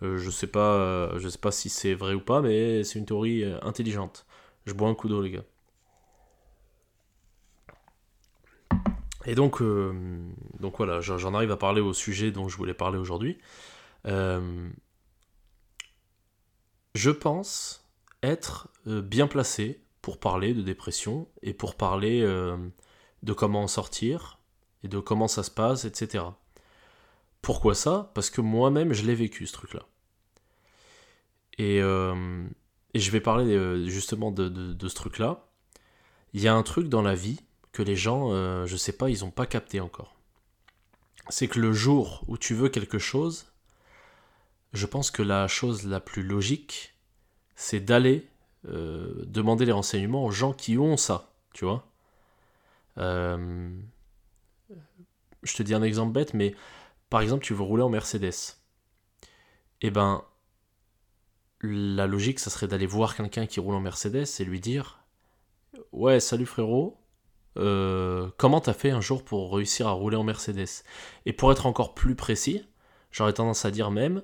Euh, 0.03 0.19
je 0.19 0.31
sais 0.31 0.47
pas, 0.47 1.19
je 1.19 1.29
sais 1.29 1.39
pas 1.39 1.51
si 1.53 1.69
c'est 1.69 1.95
vrai 1.95 2.15
ou 2.15 2.21
pas, 2.21 2.41
mais 2.41 2.85
c'est 2.85 2.99
une 2.99 3.07
théorie 3.07 3.45
intelligente. 3.63 4.27
Je 4.67 4.73
bois 4.75 4.89
un 4.89 4.95
coup 4.95 5.09
d'eau 5.09 5.23
les 5.23 5.31
gars. 5.33 5.45
Et 9.27 9.35
donc, 9.35 9.63
donc 10.61 10.77
voilà, 10.79 11.01
j'en 11.01 11.35
arrive 11.35 11.53
à 11.53 11.57
parler 11.57 11.81
au 11.81 11.93
sujet 11.93 12.33
dont 12.33 12.49
je 12.49 12.57
voulais 12.57 12.75
parler 12.75 12.99
aujourd'hui. 12.99 13.39
je 16.95 17.11
pense 17.11 17.85
être 18.23 18.69
bien 18.87 19.27
placé 19.27 19.81
pour 20.03 20.19
parler 20.19 20.53
de 20.53 20.63
dépression 20.63 21.29
et 21.43 21.55
pour 21.55 21.77
parler 21.77 22.21
euh, 22.23 22.57
de 23.23 23.33
comment 23.33 23.63
en 23.63 23.69
sortir 23.69 24.41
et 24.83 24.89
de 24.89 24.99
comment 24.99 25.29
ça 25.29 25.45
se 25.45 25.51
passe, 25.51 25.85
etc. 25.85 26.25
Pourquoi 27.41 27.75
ça? 27.75 28.11
Parce 28.15 28.29
que 28.29 28.41
moi-même, 28.41 28.93
je 28.93 29.05
l'ai 29.07 29.15
vécu, 29.15 29.47
ce 29.47 29.53
truc-là. 29.53 29.87
Et, 31.57 31.81
euh, 31.81 32.45
je 32.95 33.11
vais 33.11 33.21
parler 33.21 33.55
euh, 33.55 33.87
justement 33.87 34.33
de, 34.33 34.89
ce 34.89 34.95
truc-là. 34.95 35.47
Il 36.35 36.41
y 36.41 36.49
a 36.49 36.55
un 36.55 36.63
truc 36.65 36.89
dans 36.89 37.03
la 37.03 37.15
vie 37.15 37.41
que 37.73 37.83
les 37.83 37.97
gens, 37.97 38.31
je 38.67 38.77
sais 38.77 38.93
pas, 38.93 39.09
ils 39.09 39.21
n'ont 39.21 39.31
pas 39.31 39.47
capté 39.47 39.81
encore. 39.81 40.15
C'est 41.29 41.49
que 41.49 41.61
le 41.61 41.73
jour 41.73 42.23
où 42.27 42.37
tu 42.37 42.55
veux 42.55 42.69
quelque 42.69 42.99
chose, 42.99 43.53
je 44.73 44.87
pense 44.87 45.11
que 45.11 45.23
la 45.23 45.49
chose 45.49 45.87
la 45.87 46.01
plus 46.01 46.23
logique, 46.23 46.95
c'est 47.55 47.81
d'aller 47.81 48.29
euh, 48.69 49.25
demander 49.27 49.65
les 49.65 49.73
renseignements 49.73 50.25
aux 50.25 50.31
gens 50.31 50.53
qui 50.53 50.79
ont 50.79 50.97
ça, 50.97 51.33
tu 51.53 51.65
vois. 51.65 51.85
Euh, 52.99 53.69
je 55.43 55.57
te 55.57 55.65
dis 55.65 55.75
un 55.75 55.83
exemple 55.83 56.13
bête, 56.13 56.33
mais 56.33 56.55
par 57.11 57.23
exemple, 57.23 57.45
tu 57.45 57.55
veux 57.55 57.63
rouler 57.63 57.83
en 57.83 57.89
Mercedes. 57.89 58.57
Eh 59.81 59.91
ben, 59.91 60.23
la 61.63 62.07
logique, 62.07 62.39
ça 62.39 62.51
serait 62.51 62.69
d'aller 62.69 62.87
voir 62.87 63.17
quelqu'un 63.17 63.47
qui 63.47 63.59
roule 63.59 63.75
en 63.75 63.81
Mercedes 63.81 64.27
et 64.39 64.45
lui 64.45 64.61
dire 64.61 65.01
Ouais, 65.91 66.21
salut 66.21 66.47
frérot, 66.47 66.97
euh, 67.59 68.31
comment 68.37 68.61
t'as 68.61 68.75
fait 68.75 68.91
un 68.91 69.01
jour 69.01 69.25
pour 69.25 69.53
réussir 69.53 69.89
à 69.89 69.93
rouler 69.93 70.17
en 70.17 70.23
Mercedes? 70.23 70.85
Et 71.27 71.33
pour 71.33 71.51
être 71.51 71.67
encore 71.67 71.95
plus 71.95 72.15
précis, 72.15 72.65
j'aurais 73.11 73.33
tendance 73.33 73.65
à 73.65 73.73
dire 73.73 73.91
même 73.91 74.23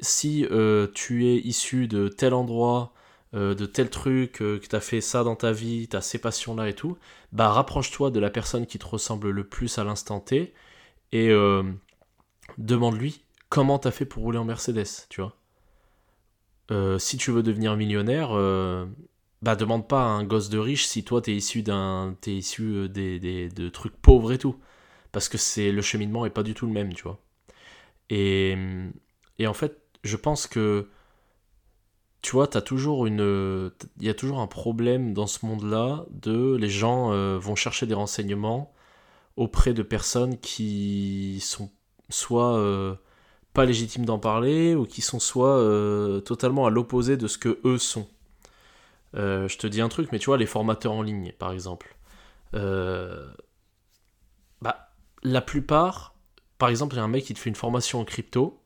si 0.00 0.46
tu 0.94 1.26
es 1.28 1.36
issu 1.36 1.86
de 1.86 2.08
tel 2.08 2.34
endroit 2.34 2.94
de 3.32 3.66
tel 3.66 3.90
truc, 3.90 4.32
que 4.32 4.58
tu 4.58 4.74
as 4.76 4.80
fait 4.80 5.00
ça 5.00 5.22
dans 5.24 5.36
ta 5.36 5.52
vie, 5.52 5.88
tu 5.88 5.96
as 5.96 6.00
ces 6.00 6.18
passions-là 6.18 6.68
et 6.68 6.74
tout, 6.74 6.98
bah 7.32 7.48
rapproche-toi 7.50 8.10
de 8.10 8.20
la 8.20 8.30
personne 8.30 8.66
qui 8.66 8.78
te 8.78 8.86
ressemble 8.86 9.30
le 9.30 9.44
plus 9.44 9.78
à 9.78 9.84
l'instant 9.84 10.20
T 10.20 10.52
et 11.12 11.30
demande-lui 12.58 13.22
comment 13.48 13.78
t'as 13.78 13.92
fait 13.92 14.04
pour 14.04 14.22
rouler 14.24 14.38
en 14.38 14.44
Mercedes, 14.44 15.06
tu 15.08 15.20
vois. 15.22 16.98
si 16.98 17.16
tu 17.18 17.30
veux 17.30 17.42
devenir 17.42 17.76
millionnaire, 17.76 18.30
bah 19.42 19.56
demande 19.56 19.88
pas 19.88 20.02
à 20.02 20.06
un 20.08 20.24
gosse 20.24 20.48
de 20.48 20.58
riche 20.58 20.86
si 20.86 21.04
toi 21.04 21.22
t'es 21.22 21.34
issu 21.34 21.62
d'un 21.62 22.16
t'es 22.20 22.32
issu 22.34 22.88
des, 22.88 23.18
des, 23.18 23.48
de 23.48 23.68
trucs 23.68 23.96
pauvres 23.96 24.32
et 24.32 24.38
tout 24.38 24.56
parce 25.12 25.28
que 25.28 25.38
c'est 25.38 25.72
le 25.72 25.82
cheminement 25.82 26.26
est 26.26 26.30
pas 26.30 26.42
du 26.42 26.54
tout 26.54 26.66
le 26.66 26.72
même 26.72 26.92
tu 26.94 27.02
vois 27.04 27.18
et, 28.10 28.56
et 29.38 29.46
en 29.46 29.54
fait 29.54 29.80
je 30.04 30.16
pense 30.16 30.46
que 30.46 30.88
tu 32.22 32.32
vois 32.32 32.46
t'as 32.46 32.60
toujours 32.60 33.06
une 33.06 33.70
il 33.98 34.06
y 34.06 34.10
a 34.10 34.14
toujours 34.14 34.40
un 34.40 34.46
problème 34.46 35.14
dans 35.14 35.26
ce 35.26 35.46
monde 35.46 35.64
là 35.64 36.04
de 36.10 36.54
les 36.56 36.68
gens 36.68 37.12
euh, 37.12 37.38
vont 37.38 37.54
chercher 37.54 37.86
des 37.86 37.94
renseignements 37.94 38.72
auprès 39.36 39.72
de 39.72 39.82
personnes 39.82 40.38
qui 40.38 41.40
sont 41.42 41.70
soit 42.10 42.56
euh, 42.58 42.94
pas 43.54 43.64
légitimes 43.64 44.04
d'en 44.04 44.18
parler 44.18 44.74
ou 44.74 44.84
qui 44.84 45.00
sont 45.00 45.20
soit 45.20 45.56
euh, 45.58 46.20
totalement 46.20 46.66
à 46.66 46.70
l'opposé 46.70 47.16
de 47.16 47.26
ce 47.26 47.38
que 47.38 47.58
eux 47.64 47.78
sont 47.78 48.08
je 49.12 49.56
te 49.58 49.66
dis 49.66 49.80
un 49.80 49.88
truc, 49.88 50.12
mais 50.12 50.20
tu 50.20 50.26
vois, 50.26 50.38
les 50.38 50.46
formateurs 50.46 50.92
en 50.92 51.02
ligne, 51.02 51.32
par 51.36 51.50
exemple. 51.50 51.96
Bah, 54.62 54.90
la 55.24 55.40
plupart, 55.40 56.14
par 56.58 56.68
exemple, 56.68 56.94
il 56.94 56.98
y 56.98 57.00
a 57.00 57.04
un 57.04 57.08
mec 57.08 57.24
qui 57.24 57.34
te 57.34 57.38
fait 57.38 57.50
une 57.50 57.56
formation 57.56 58.00
en 58.00 58.04
crypto. 58.04 58.59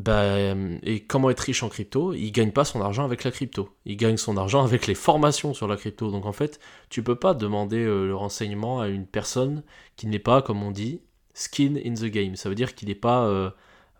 Bah, 0.00 0.54
et 0.82 1.00
comment 1.00 1.30
être 1.30 1.40
riche 1.40 1.62
en 1.62 1.68
crypto? 1.68 2.14
Il 2.14 2.30
gagne 2.32 2.52
pas 2.52 2.64
son 2.64 2.80
argent 2.80 3.04
avec 3.04 3.24
la 3.24 3.30
crypto. 3.30 3.68
Il 3.84 3.96
gagne 3.96 4.16
son 4.16 4.36
argent 4.36 4.64
avec 4.64 4.86
les 4.86 4.94
formations 4.94 5.52
sur 5.54 5.68
la 5.68 5.76
crypto. 5.76 6.10
Donc 6.10 6.26
en 6.26 6.32
fait, 6.32 6.60
tu 6.88 7.02
peux 7.02 7.16
pas 7.16 7.34
demander 7.34 7.78
euh, 7.84 8.06
le 8.06 8.14
renseignement 8.14 8.80
à 8.80 8.88
une 8.88 9.06
personne 9.06 9.62
qui 9.96 10.06
n'est 10.06 10.18
pas, 10.18 10.42
comme 10.42 10.62
on 10.62 10.70
dit, 10.70 11.00
skin 11.34 11.74
in 11.84 11.94
the 11.94 12.06
game. 12.06 12.36
Ça 12.36 12.48
veut 12.48 12.54
dire 12.54 12.74
qu'il 12.74 12.88
n'est 12.88 12.94
pas 12.94 13.52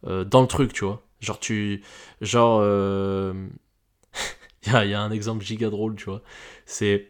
dans 0.05 0.41
le 0.41 0.47
truc, 0.47 0.73
tu 0.73 0.85
vois. 0.85 1.03
Genre, 1.21 1.39
tu. 1.39 1.83
Genre. 2.21 2.63
Il 4.67 4.73
y 4.73 4.95
a, 4.95 5.01
un 5.01 5.11
exemple 5.11 5.45
giga 5.45 5.71
drôle, 5.71 5.97
tu 5.97 6.05
vois. 6.07 6.23
C'est. 6.67 7.09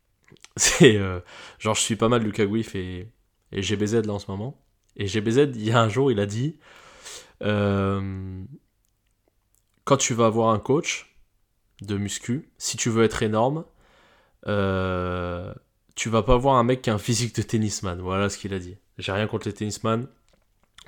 C'est. 0.56 0.96
Euh, 0.96 1.20
genre, 1.58 1.74
je 1.74 1.80
suis 1.80 1.96
pas 1.96 2.08
mal 2.08 2.22
Lucas 2.22 2.44
Gouif 2.46 2.74
et, 2.74 3.08
et 3.52 3.62
GBZ 3.62 4.06
là 4.06 4.12
en 4.14 4.18
ce 4.18 4.30
moment. 4.30 4.58
Et 4.96 5.06
GBZ, 5.06 5.50
il 5.54 5.64
y 5.64 5.70
a 5.70 5.80
un 5.80 5.88
jour, 5.88 6.10
il 6.12 6.20
a 6.20 6.26
dit 6.26 6.58
euh, 7.42 8.44
Quand 9.84 9.96
tu 9.96 10.14
vas 10.14 10.26
avoir 10.26 10.50
un 10.50 10.58
coach 10.58 11.16
de 11.82 11.96
muscu, 11.96 12.50
si 12.58 12.76
tu 12.76 12.90
veux 12.90 13.04
être 13.04 13.22
énorme, 13.22 13.64
euh, 14.46 15.52
tu 15.94 16.08
vas 16.08 16.22
pas 16.22 16.36
voir 16.36 16.56
un 16.56 16.64
mec 16.64 16.82
qui 16.82 16.90
a 16.90 16.94
un 16.94 16.98
physique 16.98 17.34
de 17.34 17.42
tennisman. 17.42 18.00
Voilà 18.00 18.28
ce 18.28 18.38
qu'il 18.38 18.54
a 18.54 18.58
dit. 18.58 18.76
J'ai 18.98 19.12
rien 19.12 19.26
contre 19.26 19.48
les 19.48 19.54
tennisman. 19.54 20.08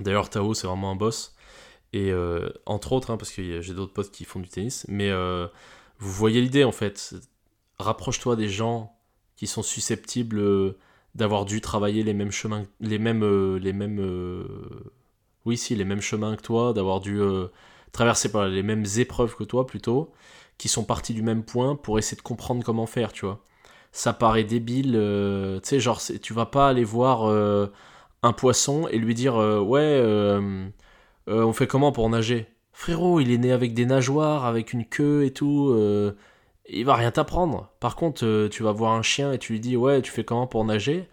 D'ailleurs, 0.01 0.31
Tao, 0.31 0.55
c'est 0.55 0.67
vraiment 0.67 0.91
un 0.91 0.97
boss. 0.97 1.35
Et 1.93 2.13
entre 2.65 2.93
autres, 2.93 3.11
hein, 3.11 3.19
parce 3.19 3.31
que 3.31 3.61
j'ai 3.61 3.75
d'autres 3.75 3.93
potes 3.93 4.11
qui 4.11 4.25
font 4.25 4.41
du 4.41 4.49
tennis. 4.49 4.87
Mais 4.89 5.13
vous 6.03 6.11
voyez 6.11 6.41
l'idée 6.41 6.65
en 6.65 6.73
fait. 6.73 7.15
Rapproche-toi 7.79 8.37
des 8.37 8.49
gens 8.49 8.97
qui 9.37 9.47
sont 9.47 9.63
susceptibles 9.63 10.39
euh, 10.39 10.79
d'avoir 11.15 11.45
dû 11.45 11.61
travailler 11.61 12.03
les 12.03 12.15
mêmes 12.15 12.31
chemins, 12.31 12.65
les 12.81 12.99
mêmes, 12.99 13.23
euh, 13.23 13.59
les 13.59 13.73
mêmes, 13.73 14.01
euh, 14.01 14.45
oui 15.47 15.57
si, 15.57 15.75
les 15.75 15.85
mêmes 15.85 16.01
chemins 16.01 16.37
que 16.37 16.43
toi, 16.43 16.73
d'avoir 16.73 17.01
dû 17.01 17.21
traverser 17.93 18.31
par 18.33 18.49
les 18.49 18.63
mêmes 18.63 18.85
épreuves 18.99 19.37
que 19.37 19.45
toi 19.45 19.67
plutôt, 19.67 20.13
qui 20.59 20.69
sont 20.69 20.85
partis 20.85 21.15
du 21.15 21.23
même 21.23 21.45
point 21.45 21.77
pour 21.77 21.99
essayer 21.99 22.17
de 22.17 22.23
comprendre 22.23 22.65
comment 22.65 22.87
faire, 22.87 23.13
tu 23.13 23.27
vois. 23.27 23.41
Ça 23.93 24.13
paraît 24.13 24.45
débile, 24.45 24.93
tu 25.63 25.69
sais, 25.69 25.81
genre 25.81 26.01
tu 26.23 26.33
vas 26.33 26.47
pas 26.47 26.69
aller 26.69 26.85
voir 26.85 27.27
un 28.23 28.33
poisson 28.33 28.89
et 28.89 28.99
lui 28.99 29.15
dire 29.15 29.37
ouais, 29.37 30.03
on 31.27 31.53
fait 31.53 31.67
comment 31.67 31.93
pour 31.93 32.09
nager? 32.11 32.49
Frérot, 32.73 33.21
il 33.21 33.31
est 33.31 33.39
né 33.39 33.53
avec 33.53 33.75
des 33.75 33.87
nageoires, 33.87 34.45
avec 34.47 34.73
une 34.73 34.85
queue 34.87 35.25
et 35.25 35.33
tout. 35.33 35.71
Euh, 35.71 36.17
il 36.69 36.85
va 36.85 36.95
rien 36.97 37.11
t'apprendre. 37.11 37.71
Par 37.81 37.97
contre, 37.97 38.25
euh, 38.25 38.49
tu 38.49 38.63
vas 38.63 38.73
voir 38.73 38.93
un 38.93 39.03
chien 39.03 39.33
et 39.33 39.39
tu 39.39 39.53
lui 39.53 39.61
dis 39.61 39.77
Ouais, 39.77 40.03
tu 40.03 40.11
fais 40.11 40.25
comment 40.25 40.47
pour 40.47 40.65
nager? 40.65 41.09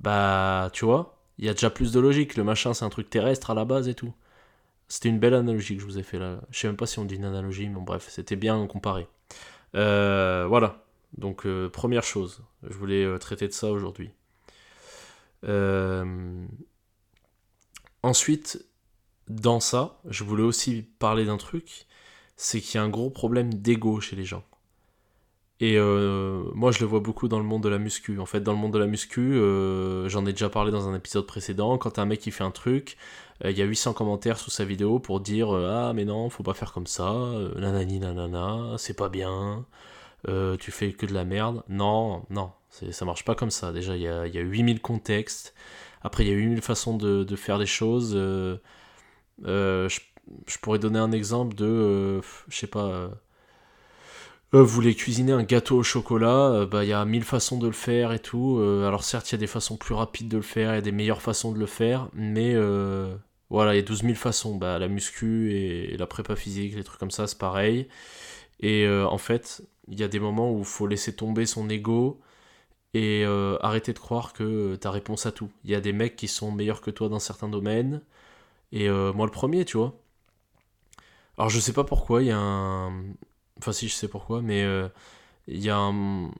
Bah, 0.00 0.70
tu 0.72 0.84
vois, 0.84 1.21
il 1.42 1.46
y 1.46 1.48
a 1.48 1.54
déjà 1.54 1.70
plus 1.70 1.92
de 1.92 2.00
logique. 2.00 2.36
Le 2.36 2.44
machin, 2.44 2.72
c'est 2.72 2.84
un 2.84 2.88
truc 2.88 3.10
terrestre 3.10 3.50
à 3.50 3.54
la 3.54 3.64
base 3.64 3.88
et 3.88 3.94
tout. 3.94 4.14
C'était 4.88 5.08
une 5.08 5.18
belle 5.18 5.34
analogie 5.34 5.74
que 5.74 5.82
je 5.82 5.86
vous 5.86 5.98
ai 5.98 6.02
fait 6.04 6.18
là. 6.18 6.40
Je 6.50 6.58
sais 6.60 6.68
même 6.68 6.76
pas 6.76 6.86
si 6.86 6.98
on 7.00 7.04
dit 7.04 7.16
une 7.16 7.24
analogie, 7.24 7.68
mais 7.68 7.80
bref, 7.80 8.06
c'était 8.08 8.36
bien 8.36 8.64
comparé. 8.68 9.08
Euh, 9.74 10.46
voilà. 10.48 10.84
Donc, 11.18 11.46
première 11.72 12.04
chose, 12.04 12.42
je 12.62 12.74
voulais 12.74 13.18
traiter 13.18 13.48
de 13.48 13.52
ça 13.52 13.70
aujourd'hui. 13.72 14.10
Ensuite, 18.02 18.64
dans 19.28 19.60
ça, 19.60 20.00
je 20.08 20.24
voulais 20.24 20.42
aussi 20.44 20.82
parler 20.98 21.24
d'un 21.24 21.38
truc, 21.38 21.86
c'est 22.36 22.60
qu'il 22.60 22.76
y 22.76 22.78
a 22.78 22.82
un 22.84 22.88
gros 22.88 23.10
problème 23.10 23.52
d'ego 23.52 24.00
chez 24.00 24.16
les 24.16 24.24
gens. 24.24 24.44
Et 25.62 25.78
euh, 25.78 26.42
moi, 26.54 26.72
je 26.72 26.80
le 26.80 26.86
vois 26.86 26.98
beaucoup 26.98 27.28
dans 27.28 27.38
le 27.38 27.44
monde 27.44 27.62
de 27.62 27.68
la 27.68 27.78
muscu. 27.78 28.18
En 28.18 28.26
fait, 28.26 28.40
dans 28.40 28.50
le 28.50 28.58
monde 28.58 28.72
de 28.72 28.80
la 28.80 28.88
muscu, 28.88 29.20
euh, 29.20 30.08
j'en 30.08 30.26
ai 30.26 30.32
déjà 30.32 30.48
parlé 30.48 30.72
dans 30.72 30.88
un 30.88 30.94
épisode 30.96 31.24
précédent. 31.24 31.78
Quand 31.78 32.00
un 32.00 32.04
mec 32.04 32.18
qui 32.18 32.32
fait 32.32 32.42
un 32.42 32.50
truc, 32.50 32.96
euh, 33.44 33.52
il 33.52 33.56
y 33.56 33.62
a 33.62 33.64
800 33.64 33.92
commentaires 33.92 34.40
sous 34.40 34.50
sa 34.50 34.64
vidéo 34.64 34.98
pour 34.98 35.20
dire 35.20 35.52
Ah, 35.52 35.92
mais 35.94 36.04
non, 36.04 36.28
faut 36.30 36.42
pas 36.42 36.54
faire 36.54 36.72
comme 36.72 36.88
ça, 36.88 37.14
nanani 37.56 38.00
nanana, 38.00 38.74
c'est 38.76 38.96
pas 38.96 39.08
bien, 39.08 39.64
tu 40.58 40.72
fais 40.72 40.92
que 40.94 41.06
de 41.06 41.14
la 41.14 41.24
merde. 41.24 41.62
Non, 41.68 42.24
non, 42.28 42.50
ça 42.70 43.04
marche 43.04 43.24
pas 43.24 43.36
comme 43.36 43.52
ça. 43.52 43.72
Déjà, 43.72 43.94
il 43.96 44.02
y 44.02 44.08
a, 44.08 44.26
y 44.26 44.38
a 44.38 44.42
8000 44.42 44.80
contextes. 44.82 45.54
Après, 46.02 46.24
il 46.24 46.28
y 46.28 46.32
a 46.32 46.34
8000 46.34 46.60
façons 46.62 46.96
de, 46.96 47.36
faire 47.36 47.58
les 47.58 47.66
choses. 47.66 48.14
Je, 48.16 49.98
pourrais 50.60 50.80
donner 50.80 50.98
un 50.98 51.12
exemple 51.12 51.54
de, 51.54 52.20
je 52.48 52.56
sais 52.56 52.66
pas, 52.66 53.10
euh, 54.54 54.62
vous 54.62 54.66
voulez 54.66 54.94
cuisiner 54.94 55.32
un 55.32 55.42
gâteau 55.42 55.78
au 55.78 55.82
chocolat, 55.82 56.66
bah 56.70 56.84
il 56.84 56.90
y 56.90 56.92
a 56.92 57.04
mille 57.04 57.24
façons 57.24 57.58
de 57.58 57.66
le 57.66 57.72
faire 57.72 58.12
et 58.12 58.18
tout. 58.18 58.60
alors 58.86 59.04
certes, 59.04 59.30
il 59.30 59.34
y 59.34 59.36
a 59.36 59.38
des 59.38 59.46
façons 59.46 59.76
plus 59.76 59.94
rapides 59.94 60.28
de 60.28 60.36
le 60.36 60.42
faire, 60.42 60.72
il 60.72 60.74
y 60.76 60.78
a 60.78 60.82
des 60.82 60.92
meilleures 60.92 61.22
façons 61.22 61.52
de 61.52 61.58
le 61.58 61.66
faire, 61.66 62.08
mais 62.14 62.54
voilà, 63.50 63.74
il 63.74 63.76
y 63.76 63.80
a 63.80 63.82
12 63.82 64.02
000 64.02 64.14
façons. 64.14 64.56
Bah, 64.56 64.78
la 64.78 64.88
muscu 64.88 65.54
et, 65.54 65.96
la 65.96 66.06
prépa 66.06 66.36
physique, 66.36 66.74
les 66.74 66.84
trucs 66.84 66.98
comme 67.00 67.10
ça, 67.10 67.26
c'est 67.26 67.38
pareil. 67.38 67.88
Et 68.60 68.88
en 68.88 69.18
fait, 69.18 69.62
il 69.88 69.98
y 70.00 70.04
a 70.04 70.08
des 70.08 70.20
moments 70.20 70.52
où 70.52 70.60
il 70.60 70.64
faut 70.64 70.86
laisser 70.86 71.14
tomber 71.14 71.46
son 71.46 71.68
ego 71.68 72.20
et 72.94 73.24
arrêter 73.60 73.92
de 73.92 73.98
croire 73.98 74.32
que 74.32 74.76
tu 74.76 74.86
as 74.86 74.90
réponse 74.90 75.26
à 75.26 75.32
tout. 75.32 75.50
Il 75.64 75.70
y 75.70 75.74
a 75.74 75.80
des 75.80 75.92
mecs 75.92 76.16
qui 76.16 76.28
sont 76.28 76.52
meilleurs 76.52 76.80
que 76.80 76.90
toi 76.90 77.08
dans 77.08 77.18
certains 77.20 77.48
domaines, 77.48 78.02
et 78.72 78.88
euh, 78.88 79.12
moi, 79.12 79.26
le 79.26 79.32
premier, 79.32 79.64
tu 79.64 79.76
vois. 79.76 79.94
Alors, 81.38 81.50
je 81.50 81.60
sais 81.60 81.72
pas 81.72 81.84
pourquoi, 81.84 82.22
il 82.22 82.28
y 82.28 82.30
a 82.30 82.38
un. 82.38 83.04
Enfin, 83.62 83.70
si, 83.70 83.86
je 83.86 83.94
sais 83.94 84.08
pourquoi, 84.08 84.42
mais 84.42 84.64
euh, 84.64 84.88
il 85.46 85.60
y 85.60 85.70
a 85.70 85.76
un. 85.76 86.32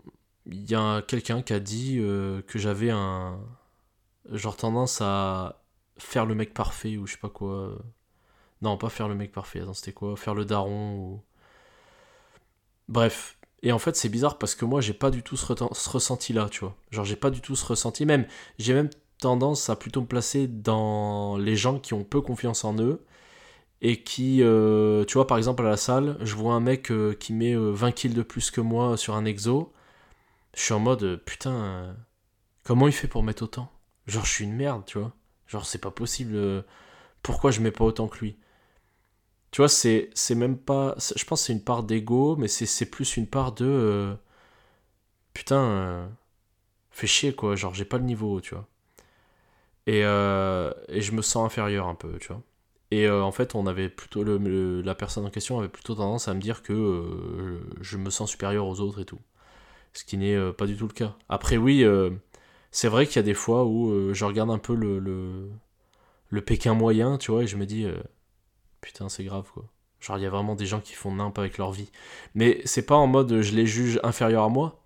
Il 0.46 0.68
y 0.68 0.74
a 0.74 1.02
quelqu'un 1.02 1.40
qui 1.40 1.52
a 1.52 1.60
dit 1.60 1.98
euh, 2.00 2.42
que 2.42 2.58
j'avais 2.58 2.90
un. 2.90 3.38
Genre 4.32 4.56
tendance 4.56 5.00
à 5.00 5.62
faire 5.98 6.26
le 6.26 6.34
mec 6.34 6.52
parfait 6.52 6.96
ou 6.96 7.06
je 7.06 7.12
sais 7.12 7.18
pas 7.20 7.28
quoi. 7.28 7.78
Non, 8.60 8.76
pas 8.76 8.88
faire 8.88 9.06
le 9.08 9.14
mec 9.14 9.30
parfait, 9.30 9.60
attends, 9.60 9.74
c'était 9.74 9.92
quoi? 9.92 10.16
Faire 10.16 10.34
le 10.34 10.44
daron 10.44 10.96
ou. 10.96 11.22
Bref. 12.88 13.38
Et 13.62 13.70
en 13.70 13.78
fait, 13.78 13.94
c'est 13.94 14.08
bizarre 14.08 14.38
parce 14.38 14.56
que 14.56 14.64
moi, 14.64 14.80
j'ai 14.80 14.94
pas 14.94 15.10
du 15.12 15.22
tout 15.22 15.36
ce, 15.36 15.46
ce 15.46 15.90
ressenti-là, 15.90 16.48
tu 16.50 16.60
vois. 16.60 16.76
Genre, 16.90 17.04
j'ai 17.04 17.14
pas 17.16 17.30
du 17.30 17.40
tout 17.40 17.54
ce 17.54 17.64
ressenti. 17.64 18.04
Même, 18.04 18.26
j'ai 18.58 18.74
même 18.74 18.90
tendance 19.18 19.70
à 19.70 19.76
plutôt 19.76 20.00
me 20.00 20.06
placer 20.06 20.48
dans 20.48 21.36
les 21.36 21.54
gens 21.54 21.78
qui 21.78 21.94
ont 21.94 22.02
peu 22.02 22.20
confiance 22.20 22.64
en 22.64 22.76
eux 22.78 23.04
et 23.82 24.02
qui, 24.02 24.42
euh, 24.42 25.04
tu 25.04 25.14
vois, 25.14 25.26
par 25.26 25.38
exemple 25.38 25.66
à 25.66 25.70
la 25.70 25.76
salle, 25.76 26.16
je 26.20 26.34
vois 26.36 26.54
un 26.54 26.60
mec 26.60 26.90
euh, 26.92 27.14
qui 27.14 27.32
met 27.32 27.54
20 27.54 27.88
euh, 27.88 27.90
kills 27.92 28.14
de 28.14 28.22
plus 28.22 28.50
que 28.50 28.60
moi 28.60 28.96
sur 28.96 29.16
un 29.16 29.24
exo, 29.24 29.72
je 30.56 30.62
suis 30.62 30.74
en 30.74 30.80
mode 30.80 31.16
putain, 31.24 31.96
comment 32.64 32.88
il 32.88 32.94
fait 32.94 33.08
pour 33.08 33.22
mettre 33.24 33.44
autant? 33.44 33.72
Genre, 34.06 34.24
je 34.26 34.32
suis 34.32 34.44
une 34.44 34.54
merde, 34.54 34.84
tu 34.86 34.98
vois. 34.98 35.12
Genre, 35.48 35.66
c'est 35.66 35.78
pas 35.80 35.90
possible. 35.92 36.64
pourquoi 37.22 37.50
je 37.52 37.60
mets 37.60 37.72
pas 37.72 37.84
autant 37.84 38.08
que 38.08 38.18
lui? 38.20 38.38
Tu 39.50 39.60
vois, 39.60 39.68
c'est, 39.68 40.10
c'est 40.14 40.34
même 40.34 40.58
pas. 40.58 40.96
Je 41.16 41.24
pense 41.24 41.42
que 41.42 41.46
c'est 41.46 41.52
une 41.52 41.62
part 41.64 41.82
d'ego, 41.84 42.36
mais 42.36 42.48
c'est, 42.48 42.86
plus 42.86 43.16
une 43.16 43.26
part 43.28 43.52
de. 43.52 44.16
putain, 45.34 46.10
fais 46.90 47.06
chier 47.06 47.34
quoi. 47.34 47.56
Genre, 47.56 47.74
j'ai 47.74 47.84
pas 47.84 47.98
le 47.98 48.04
niveau, 48.04 48.40
tu 48.40 48.54
vois. 48.54 48.68
Et, 49.86 50.00
et, 50.00 51.00
je 51.00 51.12
me 51.12 51.22
sens 51.22 51.44
inférieur 51.46 51.88
un 51.88 51.94
peu, 51.94 52.18
tu 52.18 52.28
vois. 52.28 52.42
Et 52.92 53.06
euh, 53.06 53.22
en 53.24 53.32
fait, 53.32 53.54
on 53.54 53.66
avait 53.66 53.88
plutôt 53.88 54.22
le, 54.22 54.82
la 54.82 54.94
personne 54.94 55.24
en 55.24 55.30
question 55.30 55.58
avait 55.58 55.70
plutôt 55.70 55.94
tendance 55.94 56.28
à 56.28 56.34
me 56.34 56.40
dire 56.40 56.62
que 56.62 56.74
euh, 56.74 57.60
je 57.80 57.96
me 57.96 58.10
sens 58.10 58.30
supérieur 58.30 58.66
aux 58.66 58.80
autres 58.80 59.00
et 59.00 59.06
tout. 59.06 59.18
Ce 59.94 60.04
qui 60.04 60.18
n'est 60.18 60.52
pas 60.52 60.66
du 60.66 60.76
tout 60.76 60.86
le 60.88 60.92
cas. 60.92 61.16
Après, 61.30 61.56
oui, 61.56 61.86
c'est 62.70 62.88
vrai 62.88 63.06
qu'il 63.06 63.16
y 63.16 63.18
a 63.20 63.22
des 63.22 63.34
fois 63.34 63.64
où 63.64 64.12
je 64.12 64.24
regarde 64.26 64.50
un 64.50 64.58
peu 64.58 64.74
le, 64.74 64.98
le, 64.98 65.50
le, 66.28 66.40
Pékin 66.42 66.74
moyen, 66.74 67.16
tu 67.16 67.30
vois, 67.30 67.44
et 67.44 67.46
je 67.46 67.56
me 67.56 67.64
dis, 67.66 67.86
putain, 68.82 69.08
c'est 69.08 69.24
grave, 69.24 69.50
quoi. 69.52 69.64
Genre, 70.00 70.18
il 70.18 70.22
y 70.22 70.26
a 70.26 70.30
vraiment 70.30 70.54
des 70.54 70.66
gens 70.66 70.80
qui 70.80 70.92
font 70.94 71.14
nimp 71.14 71.38
avec 71.38 71.58
leur 71.58 71.72
vie. 71.72 71.90
Mais 72.34 72.60
c'est 72.66 72.84
pas 72.84 72.96
en 72.96 73.06
mode 73.06 73.40
je 73.40 73.54
les 73.54 73.66
juge 73.66 74.00
inférieurs 74.02 74.44
à 74.44 74.48
moi. 74.50 74.82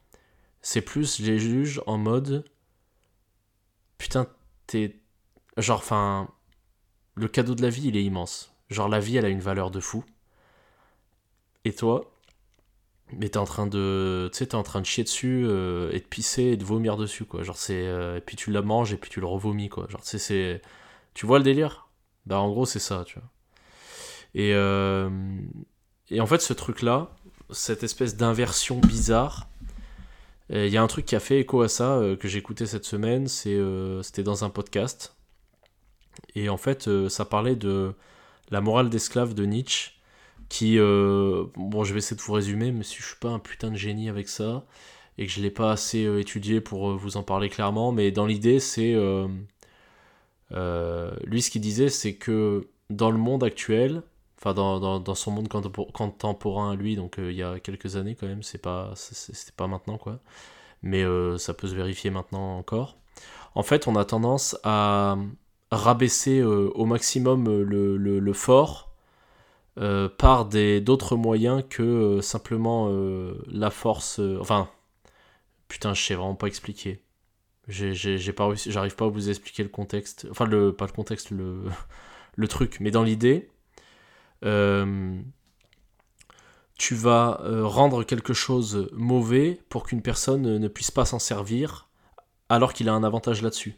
C'est 0.63 0.83
plus 0.83 1.19
je 1.19 1.25
les 1.25 1.39
juge 1.39 1.81
en 1.87 1.99
mode. 1.99 2.45
Putain, 3.99 4.29
t'es. 4.67 5.01
Genre, 5.57 5.79
enfin. 5.79 6.29
Le 7.17 7.29
cadeau 7.29 7.55
de 7.55 7.63
la 7.63 7.71
vie, 7.71 7.89
il 7.89 7.97
est 7.97 8.05
immense. 8.05 8.55
Genre, 8.71 8.89
la 8.89 9.01
vie, 9.01 9.17
elle 9.17 9.25
a 9.25 9.31
une 9.31 9.41
valeur 9.41 9.71
de 9.71 9.81
fou. 9.81 10.05
Et 11.65 11.73
toi, 11.73 12.11
mais 13.13 13.29
t'es 13.29 13.39
en 13.39 13.45
train 13.45 13.67
de 13.67 14.29
tu 14.33 14.39
sais 14.39 14.55
en 14.55 14.63
train 14.63 14.81
de 14.81 14.87
chier 14.87 15.05
dessus 15.05 15.45
euh, 15.47 15.91
et 15.93 16.01
de 16.01 16.05
pisser 16.05 16.43
et 16.45 16.57
de 16.57 16.65
vomir 16.65 16.97
dessus 16.97 17.25
quoi. 17.25 17.43
Genre 17.43 17.57
c'est 17.57 17.87
euh, 17.87 18.17
et 18.17 18.21
puis 18.21 18.37
tu 18.37 18.51
la 18.51 18.63
manges 18.63 18.93
et 18.93 18.97
puis 18.97 19.11
tu 19.11 19.21
le 19.21 19.27
revomis 19.27 19.69
quoi. 19.69 19.87
Genre 19.89 20.03
tu 20.03 20.19
c'est 20.19 20.63
tu 21.15 21.27
vois 21.27 21.39
le 21.39 21.45
délire? 21.45 21.89
Bah 22.27 22.39
en 22.41 22.49
gros 22.51 22.67
c'est 22.67 22.81
ça 22.81 23.05
tu 23.07 23.19
vois. 23.19 23.29
Et 24.35 24.53
euh, 24.55 25.09
et 26.11 26.21
en 26.21 26.27
fait 26.27 26.41
ce 26.41 26.53
truc 26.53 26.83
là 26.83 27.11
cette 27.51 27.85
espèce 27.85 28.17
d'inversion 28.17 28.81
bizarre 28.81 29.49
il 30.51 30.69
y 30.69 30.77
a 30.77 30.83
un 30.83 30.87
truc 30.87 31.07
qui 31.07 31.17
a 31.17 31.21
fait 31.21 31.41
écho 31.41 31.63
à 31.63 31.69
ça 31.69 32.01
que 32.21 32.29
j'ai 32.29 32.39
écouté 32.39 32.67
cette 32.67 32.85
semaine 32.85 33.27
c'était 33.29 34.23
dans 34.23 34.45
un 34.45 34.51
podcast 34.51 35.16
et 36.35 36.49
en 36.49 36.57
fait 36.57 36.89
ça 37.09 37.25
parlait 37.25 37.57
de 37.57 37.95
la 38.51 38.61
morale 38.61 38.91
d'esclave 38.91 39.35
de 39.35 39.45
Nietzsche 39.45 39.97
qui 40.49 40.79
euh, 40.79 41.45
bon 41.57 41.85
je 41.85 41.93
vais 41.93 41.99
essayer 41.99 42.17
de 42.17 42.23
vous 42.23 42.33
résumer 42.33 42.73
mais 42.73 42.85
si 42.85 42.97
je 42.97 43.07
suis 43.07 43.17
pas 43.17 43.31
un 43.31 43.39
putain 43.39 43.71
de 43.71 43.77
génie 43.77 44.09
avec 44.09 44.29
ça 44.29 44.65
et 45.19 45.27
que 45.27 45.33
je 45.33 45.41
l'ai 45.41 45.51
pas 45.51 45.73
assez 45.73 46.05
euh, 46.05 46.21
étudié 46.21 46.61
pour 46.61 46.91
euh, 46.91 46.97
vous 46.97 47.17
en 47.17 47.23
parler 47.23 47.49
clairement 47.49 47.93
mais 47.93 48.11
dans 48.13 48.27
l'idée 48.27 48.61
c'est 48.61 48.95
lui 50.51 51.43
ce 51.43 51.51
qu'il 51.51 51.61
disait 51.63 51.89
c'est 51.89 52.15
que 52.15 52.69
dans 52.91 53.11
le 53.11 53.19
monde 53.19 53.43
actuel 53.43 54.03
enfin 54.39 54.55
dans, 54.55 54.79
dans, 54.79 55.01
dans 55.01 55.15
son 55.15 55.33
monde 55.33 55.49
contemporain 55.49 56.73
à 56.73 56.77
lui 56.77 56.95
donc 56.95 57.17
il 57.19 57.33
y 57.33 57.43
a 57.43 57.59
quelques 57.59 57.97
années 57.97 58.15
quand 58.15 58.27
même 58.29 58.43
c'est 58.43 58.63
pas 58.63 58.93
c'était 58.95 59.53
pas 59.57 59.67
maintenant 59.67 59.99
quoi 59.99 60.21
mais 60.83 61.05
ça 61.39 61.55
peut 61.55 61.67
se 61.67 61.75
vérifier 61.75 62.11
maintenant 62.11 62.59
encore. 62.59 62.97
En 63.57 63.63
fait 63.65 63.89
on 63.89 63.97
a 63.97 64.05
tendance 64.05 64.57
à 64.63 65.17
rabaisser 65.71 66.43
au 66.43 66.85
maximum 66.85 67.63
le, 67.63 67.97
le, 67.97 68.33
fort 68.33 68.87
euh, 69.79 70.09
par 70.09 70.47
d'autres 70.47 71.17
moyens 71.17 71.63
que 71.69 71.83
euh, 71.83 72.23
simplement 72.23 72.89
euh, 72.91 73.35
la 73.47 73.71
force. 73.71 74.21
enfin, 74.41 74.71
putain, 75.69 75.93
je 75.93 76.03
sais 76.03 76.15
vraiment 76.15 76.35
pas 76.35 76.47
expliquer. 76.47 77.03
J'ai 77.69 78.33
pas 78.33 78.55
j'arrive 78.55 78.95
pas 78.97 79.07
à 79.07 79.09
vous 79.09 79.29
expliquer 79.29 79.63
le 79.65 79.69
contexte. 79.69 80.27
Enfin, 80.31 80.47
le, 80.47 80.73
pas 80.73 80.87
le 80.87 80.93
contexte, 80.93 81.31
le 81.31 82.49
truc. 82.49 82.79
Mais 82.81 82.91
dans 82.91 83.03
l'idée, 83.03 83.51
tu 86.79 86.95
vas 86.95 87.41
rendre 87.65 88.05
quelque 88.05 88.33
chose 88.33 88.89
mauvais 88.93 89.61
pour 89.69 89.85
qu'une 89.85 90.03
personne 90.03 90.59
ne 90.59 90.69
puisse 90.69 90.91
pas 90.91 91.05
s'en 91.05 91.19
servir 91.19 91.89
alors 92.49 92.73
qu'il 92.73 92.89
a 92.89 92.95
un 92.95 93.05
avantage 93.05 93.43
là-dessus. 93.43 93.77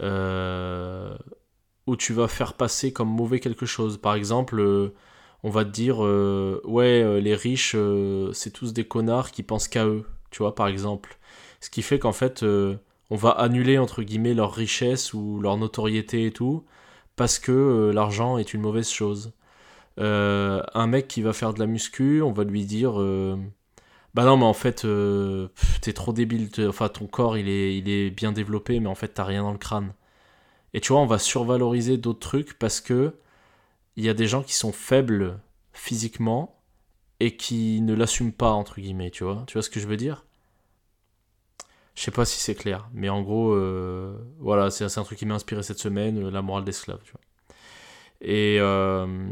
Ou 0.00 1.96
tu 1.96 2.12
vas 2.12 2.28
faire 2.28 2.54
passer 2.54 2.92
comme 2.92 3.08
mauvais 3.08 3.40
quelque 3.40 3.66
chose. 3.66 3.98
Par 3.98 4.14
exemple, 4.14 4.92
on 5.46 5.50
va 5.50 5.64
te 5.64 5.70
dire 5.70 6.04
euh, 6.04 6.60
ouais 6.64 7.02
euh, 7.04 7.20
les 7.20 7.36
riches 7.36 7.74
euh, 7.76 8.32
c'est 8.32 8.50
tous 8.50 8.72
des 8.72 8.84
connards 8.84 9.30
qui 9.30 9.44
pensent 9.44 9.68
qu'à 9.68 9.86
eux 9.86 10.04
tu 10.30 10.42
vois 10.42 10.56
par 10.56 10.66
exemple 10.66 11.18
ce 11.60 11.70
qui 11.70 11.82
fait 11.82 12.00
qu'en 12.00 12.12
fait 12.12 12.44
on 12.44 13.16
va 13.16 13.30
annuler 13.30 13.78
entre 13.78 14.02
guillemets 14.02 14.34
leur 14.34 14.52
richesse 14.52 15.14
ou 15.14 15.40
leur 15.40 15.56
notoriété 15.56 16.26
et 16.26 16.32
tout 16.32 16.64
parce 17.14 17.38
que 17.38 17.92
l'argent 17.94 18.38
est 18.38 18.54
une 18.54 18.60
mauvaise 18.60 18.90
chose 18.90 19.32
un 19.98 20.86
mec 20.86 21.08
qui 21.08 21.22
va 21.22 21.32
faire 21.32 21.54
de 21.54 21.60
la 21.60 21.66
muscu 21.66 22.22
on 22.22 22.32
va 22.32 22.44
lui 22.44 22.64
dire 22.64 22.94
bah 24.16 24.24
non 24.24 24.36
mais 24.36 24.44
en 24.44 24.54
fait 24.54 24.86
t'es 25.82 25.92
trop 25.92 26.12
débile 26.12 26.50
enfin 26.68 26.88
ton 26.88 27.06
corps 27.06 27.36
il 27.38 27.48
est, 27.48 28.10
bien 28.10 28.32
développé 28.32 28.80
mais 28.80 28.88
en 28.88 28.94
fait 28.94 29.08
t'as 29.08 29.24
rien 29.24 29.42
dans 29.42 29.52
le 29.52 29.58
crâne. 29.58 29.92
Et 30.74 30.80
tu 30.80 30.92
vois 30.92 31.02
on 31.02 31.06
va 31.06 31.18
survaloriser 31.18 31.98
d'autres 31.98 32.20
trucs 32.20 32.58
parce 32.58 32.80
que 32.80 33.14
il 33.96 34.04
y 34.04 34.08
a 34.08 34.14
des 34.14 34.26
gens 34.26 34.42
qui 34.42 34.54
sont 34.54 34.72
faibles 34.72 35.38
physiquement 35.72 36.56
et 37.20 37.36
qui 37.36 37.80
ne 37.80 37.94
l'assument 37.94 38.32
pas, 38.32 38.50
entre 38.50 38.80
guillemets, 38.80 39.10
tu 39.10 39.24
vois. 39.24 39.44
Tu 39.46 39.54
vois 39.54 39.62
ce 39.62 39.70
que 39.70 39.80
je 39.80 39.86
veux 39.86 39.96
dire? 39.96 40.24
Je 41.94 42.02
sais 42.02 42.10
pas 42.10 42.26
si 42.26 42.38
c'est 42.38 42.54
clair, 42.54 42.88
mais 42.92 43.08
en 43.08 43.22
gros, 43.22 43.52
euh, 43.52 44.18
voilà, 44.38 44.70
c'est 44.70 44.84
un 44.84 45.04
truc 45.04 45.18
qui 45.18 45.24
m'a 45.24 45.34
inspiré 45.34 45.62
cette 45.62 45.78
semaine, 45.78 46.26
euh, 46.26 46.30
la 46.30 46.42
morale 46.42 46.64
d'esclave, 46.64 47.00
tu 47.04 47.14
euh, 48.22 49.28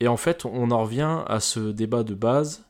et 0.00 0.08
en 0.08 0.16
fait, 0.16 0.44
on 0.44 0.70
en 0.70 0.82
revient 0.82 1.22
à 1.26 1.40
ce 1.40 1.60
débat 1.72 2.02
de 2.02 2.14
base 2.14 2.67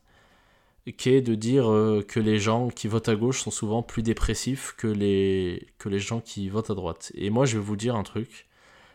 qui 0.96 1.11
est 1.11 1.20
de 1.20 1.35
dire 1.35 1.64
que 2.09 2.20
les 2.20 2.38
gens 2.38 2.68
qui 2.68 2.88
votent 2.88 3.09
à 3.09 3.16
gauche 3.16 3.40
sont 3.42 3.51
souvent 3.51 3.83
plus 3.83 4.03
dépressifs 4.03 4.74
que 4.77 4.87
les, 4.87 5.68
que 5.79 5.88
les 5.88 5.98
gens 5.98 6.20
qui 6.20 6.48
votent 6.48 6.70
à 6.70 6.74
droite. 6.74 7.12
Et 7.14 7.31
moi, 7.31 7.46
je 7.46 7.59
vais 7.59 7.64
vous 7.64 7.77
dire 7.77 7.96
un 7.96 8.03
truc 8.03 8.48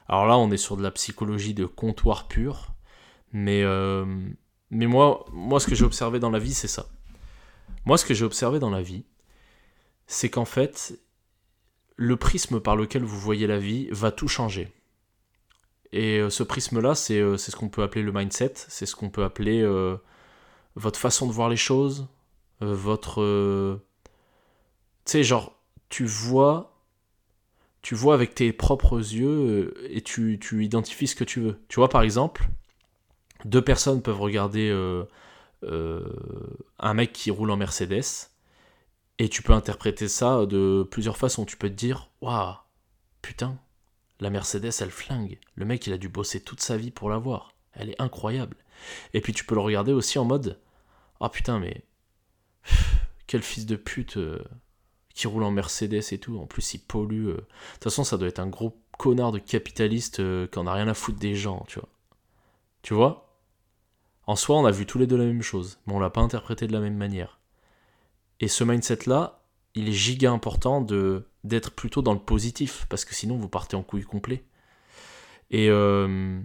alors 0.08 0.26
là, 0.26 0.38
on 0.38 0.52
est 0.52 0.58
sur 0.58 0.78
de 0.78 0.84
la 0.84 0.92
psychologie 0.92 1.54
de 1.54 1.66
comptoir 1.66 2.28
pur. 2.28 2.74
Mais, 3.32 3.64
euh, 3.64 4.06
mais 4.70 4.86
moi, 4.86 5.26
moi, 5.32 5.60
ce 5.60 5.68
que 5.68 5.76
j'ai 5.76 5.86
observé 5.86 6.20
dans 6.20 6.30
la 6.30 6.40
vie, 6.40 6.54
c'est 6.54 6.68
ça. 6.68 6.88
Moi, 7.86 7.98
ce 7.98 8.06
que 8.06 8.14
j'ai 8.14 8.26
observé 8.26 8.60
dans 8.60 8.70
la 8.70 8.82
vie, 8.82 9.06
c'est 10.08 10.30
qu'en 10.30 10.46
fait, 10.46 11.00
le 11.96 12.18
prisme 12.18 12.60
par 12.60 12.76
lequel 12.76 13.04
vous 13.04 13.20
voyez 13.20 13.48
la 13.48 13.60
vie 13.60 13.88
va 13.92 14.12
tout 14.12 14.28
changer. 14.28 14.72
Et 15.92 16.20
euh, 16.20 16.30
ce 16.30 16.44
prisme-là, 16.44 16.94
euh, 17.12 17.38
c'est 17.38 17.52
ce 17.52 17.56
qu'on 17.56 17.70
peut 17.70 17.84
appeler 17.84 18.04
le 18.04 18.12
mindset, 18.12 18.54
c'est 18.56 18.86
ce 18.86 18.96
qu'on 18.96 19.10
peut 19.10 19.24
appeler 19.24 19.64
votre 20.76 21.00
façon 21.00 21.28
de 21.28 21.32
voir 21.32 21.50
les 21.50 21.58
choses, 21.58 22.08
votre... 22.62 23.24
tu 25.06 25.12
sais, 25.12 25.24
genre, 25.24 25.54
tu 25.90 26.06
vois 26.06 26.74
tu 27.84 27.96
vois 27.96 28.16
avec 28.16 28.34
tes 28.34 28.52
propres 28.54 28.98
yeux 28.98 29.74
euh, 29.76 29.88
et 29.90 30.02
tu, 30.02 30.40
identifies 30.64 31.08
ce 31.08 31.16
que 31.16 31.26
tu 31.26 31.42
veux. 31.42 31.60
Tu 31.68 31.76
vois, 31.76 31.90
par 31.90 32.02
exemple, 32.02 32.48
deux 33.46 33.62
personnes 33.62 34.02
peuvent 34.02 34.22
regarder 34.22 34.70
euh, 34.70 35.04
euh, 35.64 36.02
un 36.80 36.94
mec 36.94 37.12
qui 37.12 37.30
roule 37.30 37.52
en 37.52 37.58
Mercedes 37.58 38.30
et 39.20 39.28
tu 39.28 39.44
peux 39.44 39.54
interpréter 39.54 40.08
ça 40.08 40.46
de 40.46 40.88
plusieurs 40.90 41.18
façons. 41.18 41.46
Tu 41.46 41.58
peux 41.58 41.70
te 41.70 41.76
dire, 41.76 42.10
waouh, 42.22 42.56
putain, 43.22 43.58
la 44.22 44.30
Mercedes, 44.30 44.72
elle 44.80 44.90
flingue. 44.90 45.38
Le 45.56 45.66
mec, 45.66 45.86
il 45.86 45.92
a 45.92 45.98
dû 45.98 46.08
bosser 46.08 46.40
toute 46.40 46.62
sa 46.62 46.78
vie 46.78 46.92
pour 46.92 47.10
l'avoir. 47.10 47.54
Elle 47.74 47.90
est 47.90 48.02
incroyable. 48.02 48.56
Et 49.14 49.20
puis 49.20 49.34
tu 49.34 49.44
peux 49.44 49.56
le 49.56 49.62
regarder 49.62 49.92
aussi 49.92 50.18
en 50.20 50.26
mode, 50.26 50.58
ah 51.24 51.30
putain, 51.30 51.60
mais 51.60 51.84
quel 53.28 53.42
fils 53.42 53.66
de 53.66 53.76
pute 53.76 54.18
qui 55.14 55.28
roule 55.28 55.44
en 55.44 55.52
Mercedes 55.52 56.04
et 56.12 56.18
tout. 56.18 56.38
En 56.40 56.46
plus, 56.46 56.74
il 56.74 56.80
pollue. 56.80 57.28
Euh. 57.28 57.34
De 57.34 57.46
toute 57.74 57.84
façon, 57.86 58.04
ça 58.04 58.18
doit 58.18 58.28
être 58.28 58.40
un 58.40 58.48
gros 58.48 58.78
connard 58.98 59.32
de 59.32 59.40
capitaliste 59.40 60.20
euh, 60.20 60.48
qui 60.48 60.60
en 60.60 60.68
a 60.68 60.74
rien 60.74 60.88
à 60.88 60.94
foutre 60.94 61.20
des 61.20 61.36
gens, 61.36 61.64
tu 61.68 61.80
vois. 61.80 61.90
Tu 62.82 62.94
vois? 62.94 63.38
En 64.26 64.36
soi, 64.36 64.58
on 64.58 64.66
a 64.66 64.72
vu 64.72 64.86
tous 64.86 64.98
les 64.98 65.08
deux 65.08 65.18
la 65.18 65.26
même 65.26 65.42
chose, 65.42 65.80
mais 65.86 65.94
on 65.94 66.00
l'a 66.00 66.10
pas 66.10 66.22
interprété 66.22 66.68
de 66.68 66.74
la 66.74 66.80
même 66.80 66.98
manière. 66.98 67.40
Et 68.40 68.48
ce 68.48 68.64
mindset-là, 68.64 69.42
il 69.76 69.90
est 69.90 69.94
giga 69.94 70.32
important 70.32 70.82
de 70.82 71.28
d'être 71.44 71.72
plutôt 71.72 72.02
dans 72.02 72.14
le 72.14 72.20
positif, 72.20 72.86
parce 72.88 73.04
que 73.04 73.14
sinon 73.14 73.38
vous 73.38 73.50
partez 73.50 73.76
en 73.76 73.84
couille 73.84 74.04
complet. 74.04 74.46
Et, 75.52 75.70
euh, 75.70 76.40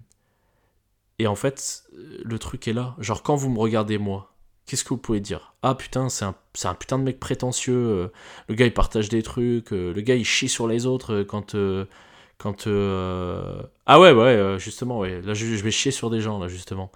et 1.21 1.29
en 1.29 1.37
fait, 1.37 1.85
le 1.93 2.39
truc 2.41 2.67
est 2.67 2.73
là. 2.73 2.97
Genre, 2.99 3.23
quand 3.23 3.37
vous 3.37 3.49
me 3.49 3.61
regardez 3.61 3.97
moi, 3.97 4.35
qu'est-ce 4.69 4.85
que 4.85 4.91
vous 4.91 4.99
pouvez 4.99 5.21
dire? 5.21 5.55
Ah 5.63 5.75
putain, 5.75 6.09
c'est 6.09 6.25
un, 6.25 6.35
un, 6.65 6.75
putain 6.75 6.99
de 6.99 7.05
mec 7.05 7.19
prétentieux, 7.19 7.75
euh, 7.75 8.13
le 8.49 8.55
gars 8.55 8.67
il 8.67 8.75
partage 8.75 9.09
des 9.09 9.23
trucs, 9.23 9.73
euh, 9.73 9.93
le 9.93 10.01
gars 10.03 10.15
il 10.15 10.25
chie 10.25 10.49
sur 10.49 10.69
les 10.69 10.87
autres 10.87 11.15
euh, 11.15 11.25
quand... 11.25 11.57
quand 12.39 12.67
Ah 13.87 14.01
ouais, 14.01 14.13
ouais, 14.13 14.57
justement, 14.59 14.99
ouais. 15.01 15.21
Là 15.23 15.35
je, 15.35 15.47
vais 15.47 15.71
chier 15.71 15.91
sur 15.91 16.11
des 16.11 16.21
gens, 16.21 16.39
là, 16.39 16.49
justement. 16.49 16.93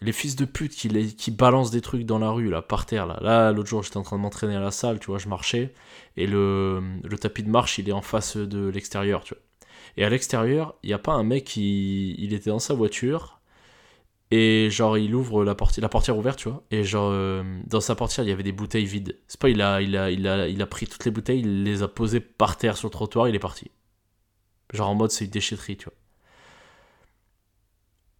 Les 0.00 0.12
fils 0.12 0.36
de 0.36 0.44
pute 0.44 0.74
qui, 0.74 1.14
qui 1.14 1.30
balancent 1.30 1.70
des 1.70 1.80
trucs 1.80 2.04
dans 2.04 2.18
la 2.18 2.30
rue, 2.30 2.50
là, 2.50 2.62
par 2.62 2.86
terre, 2.86 3.06
là. 3.06 3.18
Là, 3.22 3.52
l'autre 3.52 3.68
jour, 3.68 3.82
j'étais 3.82 3.96
en 3.98 4.02
train 4.02 4.16
de 4.16 4.22
m'entraîner 4.22 4.56
à 4.56 4.60
la 4.60 4.70
salle, 4.70 4.98
tu 4.98 5.06
vois, 5.06 5.18
je 5.18 5.28
marchais, 5.28 5.72
et 6.16 6.26
le, 6.26 6.82
le 7.04 7.18
tapis 7.18 7.42
de 7.42 7.50
marche, 7.50 7.78
il 7.78 7.88
est 7.88 7.92
en 7.92 8.02
face 8.02 8.36
de 8.36 8.68
l'extérieur, 8.68 9.22
tu 9.24 9.34
vois. 9.34 9.42
Et 9.96 10.04
à 10.04 10.08
l'extérieur, 10.08 10.74
il 10.82 10.88
n'y 10.88 10.94
a 10.94 10.98
pas 10.98 11.12
un 11.12 11.22
mec 11.22 11.44
qui... 11.44 12.16
Il 12.18 12.34
était 12.34 12.50
dans 12.50 12.58
sa 12.58 12.74
voiture, 12.74 13.33
et 14.30 14.68
genre, 14.70 14.98
il 14.98 15.14
ouvre 15.14 15.44
la, 15.44 15.54
portière, 15.54 15.82
la 15.82 15.88
portière 15.88 16.16
ouverte, 16.16 16.38
tu 16.38 16.48
vois. 16.48 16.62
Et 16.70 16.82
genre, 16.82 17.10
euh, 17.12 17.42
dans 17.66 17.80
sa 17.80 17.94
portière, 17.94 18.24
il 18.24 18.30
y 18.30 18.32
avait 18.32 18.42
des 18.42 18.52
bouteilles 18.52 18.86
vides. 18.86 19.18
C'est 19.28 19.38
pas, 19.38 19.50
il 19.50 19.60
a, 19.62 19.80
il, 19.82 19.96
a, 19.96 20.10
il, 20.10 20.26
a, 20.26 20.48
il 20.48 20.60
a 20.62 20.66
pris 20.66 20.86
toutes 20.86 21.04
les 21.04 21.10
bouteilles, 21.10 21.40
il 21.40 21.62
les 21.64 21.82
a 21.82 21.88
posées 21.88 22.20
par 22.20 22.56
terre 22.56 22.76
sur 22.76 22.88
le 22.88 22.92
trottoir, 22.92 23.28
il 23.28 23.34
est 23.34 23.40
parti. 23.40 23.70
Genre 24.72 24.88
en 24.88 24.94
mode, 24.94 25.10
c'est 25.10 25.26
une 25.26 25.30
déchetterie, 25.30 25.76
tu 25.76 25.84
vois. 25.84 25.94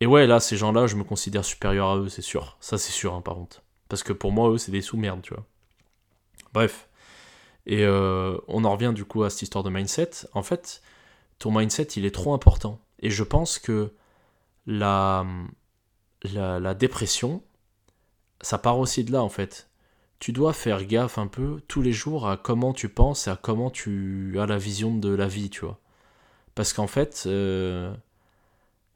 Et 0.00 0.06
ouais, 0.06 0.26
là, 0.26 0.40
ces 0.40 0.56
gens-là, 0.56 0.86
je 0.86 0.96
me 0.96 1.04
considère 1.04 1.44
supérieur 1.44 1.88
à 1.88 1.96
eux, 1.96 2.08
c'est 2.08 2.22
sûr. 2.22 2.56
Ça, 2.60 2.78
c'est 2.78 2.92
sûr, 2.92 3.14
hein, 3.14 3.22
par 3.22 3.34
contre. 3.34 3.62
Parce 3.88 4.02
que 4.02 4.12
pour 4.12 4.32
moi, 4.32 4.50
eux, 4.50 4.58
c'est 4.58 4.72
des 4.72 4.82
sous-merdes, 4.82 5.22
tu 5.22 5.34
vois. 5.34 5.46
Bref. 6.52 6.88
Et 7.66 7.84
euh, 7.84 8.36
on 8.46 8.64
en 8.64 8.72
revient 8.72 8.92
du 8.94 9.04
coup 9.04 9.22
à 9.22 9.30
cette 9.30 9.42
histoire 9.42 9.64
de 9.64 9.70
mindset. 9.70 10.10
En 10.34 10.42
fait, 10.42 10.82
ton 11.38 11.50
mindset, 11.50 11.88
il 11.96 12.04
est 12.04 12.14
trop 12.14 12.34
important. 12.34 12.80
Et 13.00 13.10
je 13.10 13.24
pense 13.24 13.58
que 13.58 13.94
la 14.66 15.24
la, 16.32 16.74
dépression, 16.74 17.42
ça 18.40 18.58
part 18.58 18.78
aussi 18.78 19.04
de 19.04 19.12
là 19.12 19.22
en 19.22 19.28
fait. 19.28 19.68
Tu 20.18 20.32
dois 20.32 20.52
faire 20.52 20.84
gaffe 20.84 21.18
un 21.18 21.26
peu 21.26 21.60
tous 21.68 21.82
les 21.82 21.92
jours 21.92 22.28
à 22.28 22.36
comment 22.36 22.72
tu 22.72 22.88
penses 22.88 23.26
et 23.26 23.30
à 23.30 23.36
comment 23.36 23.70
tu 23.70 24.36
as 24.38 24.46
la 24.46 24.58
vision 24.58 24.96
de 24.96 25.14
la 25.14 25.28
vie, 25.28 25.50
tu 25.50 25.60
vois. 25.60 25.80
Parce 26.54 26.72
qu'en 26.72 26.86
fait, 26.86 27.24
euh, 27.26 27.94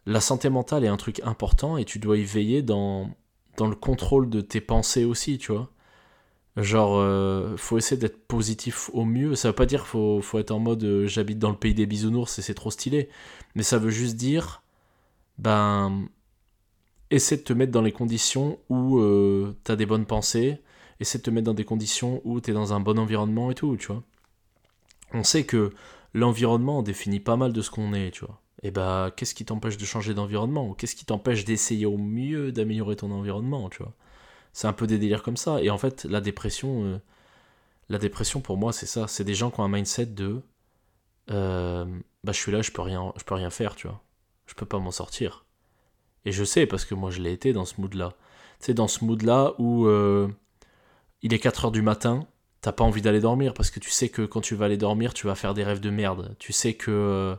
la 0.06 0.20
santé 0.20 0.48
mentale 0.48 0.84
est 0.84 0.88
un 0.88 0.96
truc 0.96 1.20
important 1.24 1.76
et 1.76 1.84
tu 1.84 1.98
dois 1.98 2.16
y 2.18 2.24
veiller 2.24 2.62
dans, 2.62 3.10
dans 3.56 3.66
le 3.66 3.76
contrôle 3.76 4.30
de 4.30 4.40
tes 4.40 4.60
pensées 4.60 5.04
aussi, 5.04 5.38
tu 5.38 5.52
vois. 5.52 5.70
Genre, 6.56 6.96
euh, 6.98 7.56
faut 7.56 7.78
essayer 7.78 8.00
d'être 8.00 8.26
positif 8.26 8.90
au 8.92 9.04
mieux. 9.04 9.34
Ça 9.36 9.48
veut 9.48 9.54
pas 9.54 9.66
dire 9.66 9.86
faut, 9.86 10.20
faut 10.22 10.38
être 10.40 10.50
en 10.50 10.58
mode 10.58 10.82
euh, 10.82 11.06
j'habite 11.06 11.38
dans 11.38 11.50
le 11.50 11.56
pays 11.56 11.74
des 11.74 11.86
bisounours 11.86 12.38
et 12.38 12.42
c'est 12.42 12.54
trop 12.54 12.70
stylé. 12.70 13.08
Mais 13.54 13.62
ça 13.62 13.78
veut 13.78 13.90
juste 13.90 14.16
dire, 14.16 14.62
ben, 15.38 16.08
essaie 17.10 17.36
de 17.36 17.42
te 17.42 17.52
mettre 17.52 17.72
dans 17.72 17.82
les 17.82 17.92
conditions 17.92 18.58
où 18.68 18.98
euh, 18.98 19.56
t'as 19.64 19.76
des 19.76 19.86
bonnes 19.86 20.06
pensées. 20.06 20.58
Essaie 21.00 21.18
de 21.18 21.22
te 21.22 21.30
mettre 21.30 21.46
dans 21.46 21.54
des 21.54 21.64
conditions 21.64 22.20
où 22.24 22.40
t'es 22.40 22.52
dans 22.52 22.72
un 22.72 22.80
bon 22.80 22.98
environnement 22.98 23.50
et 23.50 23.54
tout, 23.54 23.76
tu 23.76 23.88
vois. 23.88 24.02
On 25.12 25.24
sait 25.24 25.44
que 25.44 25.72
l'environnement 26.14 26.82
définit 26.82 27.20
pas 27.20 27.36
mal 27.36 27.52
de 27.52 27.62
ce 27.62 27.70
qu'on 27.70 27.92
est, 27.94 28.10
tu 28.10 28.24
vois. 28.24 28.40
Et 28.62 28.70
bah, 28.70 29.12
qu'est-ce 29.16 29.34
qui 29.34 29.44
t'empêche 29.44 29.76
de 29.76 29.84
changer 29.84 30.14
d'environnement? 30.14 30.74
Qu'est-ce 30.74 30.96
qui 30.96 31.04
t'empêche 31.04 31.44
d'essayer 31.44 31.86
au 31.86 31.96
mieux 31.96 32.52
d'améliorer 32.52 32.96
ton 32.96 33.10
environnement, 33.12 33.70
tu 33.70 33.82
vois? 33.82 33.94
C'est 34.52 34.66
un 34.66 34.72
peu 34.72 34.86
des 34.86 34.98
délires 34.98 35.22
comme 35.22 35.36
ça. 35.36 35.62
Et 35.62 35.70
en 35.70 35.78
fait, 35.78 36.04
la 36.04 36.20
dépression, 36.20 36.84
euh, 36.84 36.98
la 37.88 37.98
dépression 37.98 38.40
pour 38.40 38.56
moi, 38.58 38.72
c'est 38.72 38.86
ça. 38.86 39.06
C'est 39.08 39.24
des 39.24 39.34
gens 39.34 39.50
qui 39.50 39.60
ont 39.60 39.64
un 39.64 39.68
mindset 39.68 40.06
de, 40.06 40.42
euh, 41.30 41.84
bah, 42.24 42.32
je 42.32 42.38
suis 42.38 42.52
là, 42.52 42.62
je 42.62 42.70
peux 42.72 42.82
rien, 42.82 43.12
je 43.16 43.24
peux 43.24 43.34
rien 43.34 43.50
faire, 43.50 43.74
tu 43.76 43.86
vois. 43.88 44.02
Je 44.46 44.54
peux 44.54 44.66
pas 44.66 44.78
m'en 44.78 44.90
sortir. 44.90 45.46
Et 46.28 46.32
je 46.32 46.44
sais 46.44 46.66
parce 46.66 46.84
que 46.84 46.94
moi, 46.94 47.10
je 47.10 47.22
l'ai 47.22 47.32
été 47.32 47.54
dans 47.54 47.64
ce 47.64 47.80
mood-là. 47.80 48.12
Tu 48.60 48.66
sais, 48.66 48.74
dans 48.74 48.86
ce 48.86 49.02
mood-là 49.02 49.54
où 49.56 49.86
euh, 49.86 50.28
il 51.22 51.32
est 51.32 51.38
4 51.38 51.64
heures 51.64 51.70
du 51.70 51.80
matin, 51.80 52.26
t'as 52.60 52.70
pas 52.70 52.84
envie 52.84 53.00
d'aller 53.00 53.20
dormir 53.20 53.54
parce 53.54 53.70
que 53.70 53.80
tu 53.80 53.88
sais 53.88 54.10
que 54.10 54.20
quand 54.20 54.42
tu 54.42 54.54
vas 54.54 54.66
aller 54.66 54.76
dormir, 54.76 55.14
tu 55.14 55.26
vas 55.26 55.34
faire 55.34 55.54
des 55.54 55.64
rêves 55.64 55.80
de 55.80 55.88
merde. 55.88 56.36
Tu 56.38 56.52
sais 56.52 56.74
que 56.74 57.34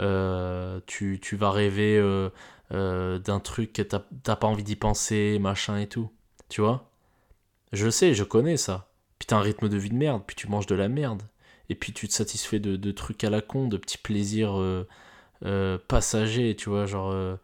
euh, 0.00 0.80
tu, 0.86 1.20
tu, 1.22 1.36
vas 1.36 1.52
rêver 1.52 1.98
euh, 1.98 2.30
euh, 2.72 3.20
d'un 3.20 3.38
truc 3.38 3.74
que 3.74 3.82
t'as 3.82 4.00
pas 4.34 4.48
envie 4.48 4.64
d'y 4.64 4.74
penser, 4.74 5.38
machin 5.38 5.78
et 5.78 5.86
tout. 5.86 6.10
Tu 6.48 6.60
vois? 6.60 6.90
Je 7.72 7.88
sais, 7.88 8.12
je 8.12 8.24
connais 8.24 8.56
ça. 8.56 8.88
Puis 9.20 9.26
t'as 9.26 9.36
un 9.36 9.40
rythme 9.40 9.68
de 9.68 9.76
vie 9.76 9.90
de 9.90 9.94
merde, 9.94 10.24
puis 10.26 10.34
tu 10.34 10.48
manges 10.48 10.66
de 10.66 10.74
la 10.74 10.88
merde. 10.88 11.22
Et 11.68 11.76
puis 11.76 11.92
tu 11.92 12.08
te 12.08 12.12
satisfais 12.12 12.58
de, 12.58 12.74
de 12.74 12.90
trucs 12.90 13.22
à 13.22 13.30
la 13.30 13.40
con, 13.40 13.68
de 13.68 13.76
petits 13.76 13.98
plaisirs 13.98 14.60
passagers, 15.86 16.56
tu 16.56 16.70
vois, 16.70 16.86
genre 16.86 17.38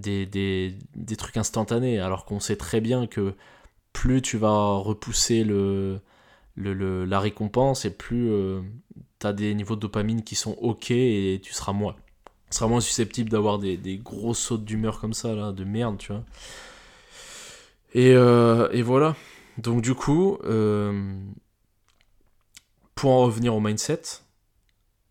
des, 0.00 0.76
trucs 1.16 1.36
instantanés. 1.36 1.98
Alors 2.00 2.24
qu'on 2.24 2.40
sait 2.40 2.56
très 2.56 2.80
bien 2.80 3.06
que 3.06 3.34
plus 3.92 4.22
tu 4.22 4.38
vas 4.38 4.76
repousser 4.76 5.44
le, 5.44 6.00
la 6.56 7.20
récompense 7.20 7.84
et 7.84 7.90
plus 7.90 8.30
tu 9.18 9.26
as 9.26 9.32
des 9.32 9.54
niveaux 9.54 9.76
de 9.76 9.80
dopamine 9.80 10.22
qui 10.22 10.34
sont 10.34 10.52
ok 10.60 10.90
et 10.90 11.40
tu 11.42 11.52
seras 11.52 11.72
moins, 11.72 11.96
moins 12.62 12.80
susceptible 12.80 13.30
d'avoir 13.30 13.58
des, 13.58 13.76
des 13.76 13.98
gros 13.98 14.34
sautes 14.34 14.64
d'humeur 14.64 15.00
comme 15.00 15.14
ça, 15.14 15.34
là, 15.34 15.52
de 15.52 15.64
merde, 15.64 15.98
tu 15.98 16.12
vois. 16.12 16.24
Et, 17.94 18.12
euh, 18.14 18.68
et 18.72 18.82
voilà. 18.82 19.16
Donc 19.56 19.82
du 19.82 19.94
coup, 19.94 20.38
euh, 20.44 21.20
pour 22.94 23.10
en 23.10 23.22
revenir 23.22 23.54
au 23.54 23.60
mindset, 23.60 24.02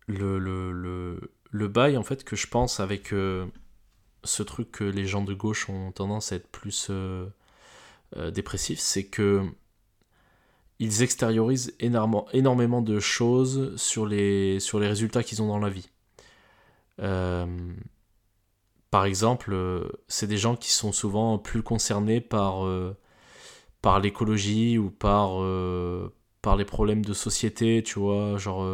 le, 0.06 0.38
le, 0.38 0.72
le, 0.72 1.32
le, 1.50 1.68
bail 1.68 1.96
en 1.96 2.02
fait 2.02 2.24
que 2.24 2.34
je 2.36 2.46
pense 2.46 2.80
avec 2.80 3.12
euh, 3.12 3.46
ce 4.24 4.42
truc 4.42 4.70
que 4.70 4.84
les 4.84 5.06
gens 5.06 5.22
de 5.22 5.34
gauche 5.34 5.68
ont 5.68 5.92
tendance 5.92 6.32
à 6.32 6.36
être 6.36 6.48
plus 6.48 6.90
dépressifs, 8.32 8.80
c'est 8.80 9.04
que 9.04 9.44
ils 10.78 11.02
extériorisent 11.02 11.74
énormément, 11.80 12.26
énormément 12.32 12.82
de 12.82 13.00
choses 13.00 13.76
sur 13.76 14.06
les, 14.06 14.58
résultats 14.74 15.22
qu'ils 15.22 15.42
ont 15.42 15.48
dans 15.48 15.58
la 15.58 15.70
vie. 15.70 15.90
Euh, 17.00 17.46
par 18.90 19.04
exemple, 19.04 19.52
euh, 19.52 19.88
c'est 20.08 20.26
des 20.26 20.38
gens 20.38 20.56
qui 20.56 20.70
sont 20.70 20.92
souvent 20.92 21.38
plus 21.38 21.62
concernés 21.62 22.20
par, 22.20 22.64
euh, 22.64 22.96
par 23.82 24.00
l'écologie 24.00 24.78
ou 24.78 24.90
par, 24.90 25.40
par 26.42 26.56
les 26.56 26.64
problèmes 26.64 27.04
de 27.04 27.12
société, 27.12 27.82
tu 27.82 27.98
vois, 27.98 28.36
genre 28.38 28.66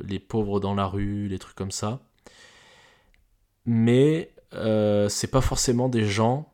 les 0.00 0.18
pauvres 0.18 0.60
dans 0.60 0.74
la 0.74 0.86
rue, 0.86 1.28
les 1.28 1.38
trucs 1.38 1.56
comme 1.56 1.70
ça. 1.70 2.00
Mais 3.66 4.32
c'est 4.52 5.30
pas 5.30 5.40
forcément 5.40 5.88
des 5.88 6.04
gens 6.06 6.50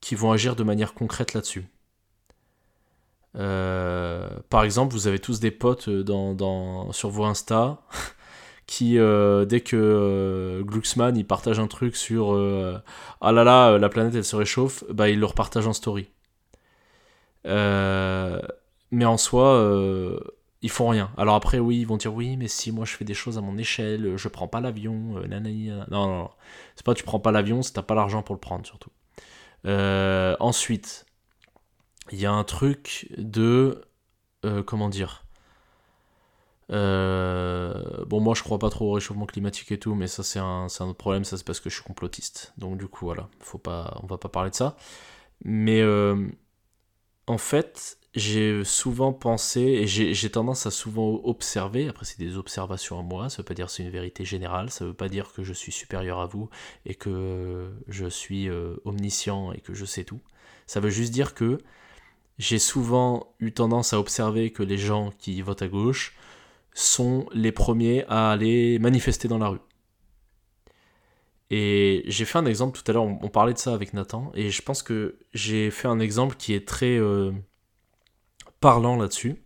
qui 0.00 0.14
vont 0.14 0.32
agir 0.32 0.56
de 0.56 0.62
manière 0.62 0.94
concrète 0.94 1.34
là-dessus. 1.34 1.66
Euh, 3.36 4.28
par 4.48 4.64
exemple, 4.64 4.92
vous 4.92 5.06
avez 5.06 5.18
tous 5.18 5.40
des 5.40 5.50
potes 5.50 5.88
euh, 5.88 6.92
sur 6.92 7.10
vos 7.10 7.24
Insta 7.24 7.78
qui, 8.66 8.98
euh, 8.98 9.44
dès 9.44 9.60
que 9.60 10.62
Glucksmann 10.64 11.16
il 11.16 11.26
partage 11.26 11.60
un 11.60 11.66
truc 11.66 11.96
sur 11.96 12.32
ah 13.20 13.32
là 13.32 13.44
là, 13.44 13.78
la 13.78 13.88
planète 13.88 14.14
elle 14.14 14.24
se 14.24 14.36
réchauffe, 14.36 14.84
bah 14.90 15.08
il 15.08 15.18
le 15.20 15.26
repartage 15.26 15.66
en 15.66 15.72
story. 15.72 16.10
mais 17.44 19.04
en 19.04 19.16
soi, 19.16 20.20
ils 20.62 20.70
font 20.70 20.88
rien. 20.88 21.10
Alors 21.16 21.34
après, 21.34 21.58
oui, 21.58 21.80
ils 21.80 21.86
vont 21.86 21.96
dire 21.96 22.14
oui, 22.14 22.36
mais 22.36 22.48
si 22.48 22.72
moi 22.72 22.84
je 22.84 22.94
fais 22.96 23.04
des 23.04 23.14
choses 23.14 23.38
à 23.38 23.40
mon 23.40 23.56
échelle, 23.58 24.16
je 24.16 24.28
prends 24.28 24.48
pas 24.48 24.60
l'avion, 24.60 25.20
nanani, 25.28 25.68
Non, 25.68 26.06
non, 26.06 26.18
non. 26.18 26.30
C'est 26.76 26.84
pas 26.84 26.94
tu 26.94 27.04
prends 27.04 27.20
pas 27.20 27.32
l'avion, 27.32 27.62
c'est 27.62 27.72
t'as 27.72 27.82
pas 27.82 27.94
l'argent 27.94 28.22
pour 28.22 28.34
le 28.34 28.40
prendre 28.40 28.66
surtout. 28.66 28.90
ensuite, 29.64 31.06
il 32.12 32.20
y 32.20 32.26
a 32.26 32.32
un 32.32 32.44
truc 32.44 33.08
de. 33.18 33.82
Euh, 34.46 34.62
comment 34.62 34.88
dire 34.88 35.24
euh, 36.72 38.04
bon, 38.06 38.20
moi 38.20 38.34
je 38.34 38.42
crois 38.42 38.58
pas 38.58 38.70
trop 38.70 38.90
au 38.90 38.92
réchauffement 38.92 39.26
climatique 39.26 39.72
et 39.72 39.78
tout, 39.78 39.94
mais 39.94 40.06
ça 40.06 40.22
c'est 40.22 40.38
un, 40.38 40.66
un, 40.68 40.84
autre 40.84 40.94
problème, 40.94 41.24
ça 41.24 41.36
c'est 41.36 41.44
parce 41.44 41.60
que 41.60 41.68
je 41.68 41.74
suis 41.74 41.84
complotiste. 41.84 42.52
Donc 42.58 42.78
du 42.78 42.86
coup, 42.86 43.06
voilà, 43.06 43.28
faut 43.40 43.58
pas, 43.58 43.98
on 44.02 44.06
va 44.06 44.18
pas 44.18 44.28
parler 44.28 44.50
de 44.50 44.54
ça. 44.54 44.76
Mais 45.44 45.80
euh, 45.82 46.28
en 47.26 47.38
fait, 47.38 47.98
j'ai 48.14 48.64
souvent 48.64 49.12
pensé, 49.12 49.60
et 49.60 49.86
j'ai 49.86 50.30
tendance 50.30 50.66
à 50.66 50.70
souvent 50.70 51.20
observer, 51.24 51.88
après 51.88 52.04
c'est 52.04 52.18
des 52.18 52.36
observations 52.36 52.98
à 52.98 53.02
moi, 53.02 53.30
ça 53.30 53.38
veut 53.38 53.44
pas 53.44 53.54
dire 53.54 53.70
c'est 53.70 53.84
une 53.84 53.90
vérité 53.90 54.24
générale, 54.24 54.70
ça 54.70 54.84
veut 54.84 54.94
pas 54.94 55.08
dire 55.08 55.32
que 55.32 55.44
je 55.44 55.52
suis 55.52 55.72
supérieur 55.72 56.18
à 56.20 56.26
vous 56.26 56.50
et 56.86 56.94
que 56.94 57.70
je 57.88 58.06
suis 58.06 58.48
omniscient 58.84 59.52
et 59.52 59.60
que 59.60 59.74
je 59.74 59.84
sais 59.84 60.04
tout. 60.04 60.20
Ça 60.66 60.80
veut 60.80 60.90
juste 60.90 61.12
dire 61.12 61.34
que 61.34 61.58
j'ai 62.38 62.58
souvent 62.58 63.34
eu 63.38 63.52
tendance 63.52 63.92
à 63.92 64.00
observer 64.00 64.50
que 64.50 64.62
les 64.62 64.78
gens 64.78 65.10
qui 65.18 65.42
votent 65.42 65.62
à 65.62 65.68
gauche 65.68 66.16
sont 66.72 67.26
les 67.32 67.52
premiers 67.52 68.04
à 68.08 68.30
aller 68.32 68.78
manifester 68.78 69.28
dans 69.28 69.38
la 69.38 69.48
rue. 69.48 69.60
Et 71.50 72.04
j'ai 72.06 72.24
fait 72.24 72.38
un 72.38 72.46
exemple 72.46 72.80
tout 72.80 72.88
à 72.90 72.94
l'heure, 72.94 73.02
on, 73.02 73.28
parlait 73.28 73.52
de 73.52 73.58
ça 73.58 73.74
avec 73.74 73.92
Nathan, 73.92 74.30
et 74.34 74.50
je 74.50 74.62
pense 74.62 74.82
que 74.82 75.18
j'ai 75.34 75.70
fait 75.70 75.88
un 75.88 75.98
exemple 75.98 76.36
qui 76.36 76.54
est 76.54 76.66
très 76.66 76.96
euh, 76.96 77.32
parlant 78.60 78.96
là-dessus. 78.96 79.42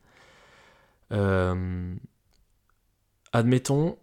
Euh, 1.12 1.94
admettons, 3.33 3.96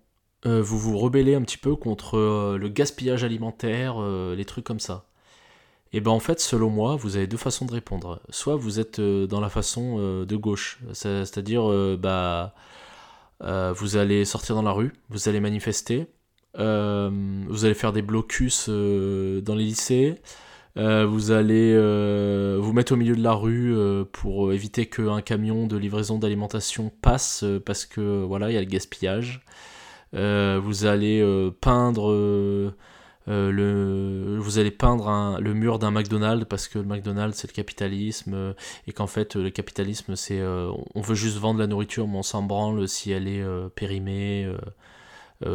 euh, 0.46 0.62
vous 0.62 0.80
vous 0.80 0.98
rebellez 0.98 1.36
un 1.36 1.42
petit 1.42 1.58
peu 1.58 1.76
contre 1.76 2.58
le 2.58 2.70
gaspillage 2.70 3.24
alimentaire, 3.24 4.02
les 4.02 4.46
trucs 4.46 4.66
comme 4.66 4.80
ça. 4.80 5.06
Et 5.94 6.00
ben 6.00 6.12
en 6.12 6.20
fait, 6.20 6.40
selon 6.40 6.70
moi, 6.70 6.96
vous 6.96 7.18
avez 7.18 7.28
deux 7.28 7.38
façons 7.38 7.66
de 7.66 7.74
répondre. 7.74 8.22
Soit 8.30 8.56
vous 8.56 8.80
êtes 8.80 9.00
euh, 9.00 9.28
dans 9.28 9.42
la 9.42 9.50
façon 9.50 9.98
euh, 10.00 10.26
de 10.26 10.36
gauche, 10.36 10.80
c'est-à-dire 10.94 11.70
euh, 11.70 11.98
bah 12.00 12.54
vous 13.74 13.98
allez 13.98 14.24
sortir 14.24 14.56
dans 14.56 14.62
la 14.62 14.72
rue, 14.72 14.94
vous 15.10 15.28
allez 15.28 15.40
manifester, 15.40 16.06
vous 16.56 17.66
allez 17.66 17.74
faire 17.74 17.92
des 17.92 18.04
blocus 18.04 18.70
dans 18.70 19.56
les 19.56 19.64
lycées, 19.64 20.22
vous 20.76 21.32
allez 21.32 21.76
vous 22.58 22.74
mettre 22.74 22.94
au 22.94 22.96
milieu 22.96 23.16
de 23.16 23.24
la 23.24 23.34
rue 23.34 23.76
pour 24.12 24.54
éviter 24.54 24.86
qu'un 24.86 25.22
camion 25.22 25.68
de 25.68 25.78
livraison 25.78 26.18
d'alimentation 26.18 26.92
passe 27.02 27.44
parce 27.66 27.86
que 27.86 28.24
voilà 28.24 28.50
il 28.50 28.54
y 28.54 28.58
a 28.58 28.62
le 28.62 28.68
gaspillage. 28.68 29.42
vous 30.14 30.86
allez 30.86 31.52
peindre 31.62 32.72
euh, 33.28 33.52
le, 33.52 34.40
vous 34.40 34.58
allez 34.58 34.72
peindre 34.72 35.38
le 35.40 35.54
mur 35.54 35.78
d'un 35.78 35.92
McDonald's 35.92 36.46
parce 36.46 36.68
que 36.68 36.80
le 36.80 36.86
McDonald's 36.86 37.38
c'est 37.38 37.48
le 37.48 37.54
capitalisme 37.54 38.34
euh, 38.34 38.54
et 38.88 38.94
qu'en 38.94 39.06
fait 39.06 39.36
le 39.36 39.52
capitalisme 39.52 40.16
c'est 40.16 40.40
euh, 40.40 40.72
on 40.96 41.02
veut 41.02 41.14
juste 41.14 41.38
vendre 41.38 41.60
la 41.60 41.68
nourriture 41.68 42.08
mais 42.08 42.18
on 42.18 42.24
s'en 42.24 42.42
branle 42.42 42.88
si 42.88 43.12
elle 43.12 43.28
est 43.28 43.44
périmée 43.76 44.52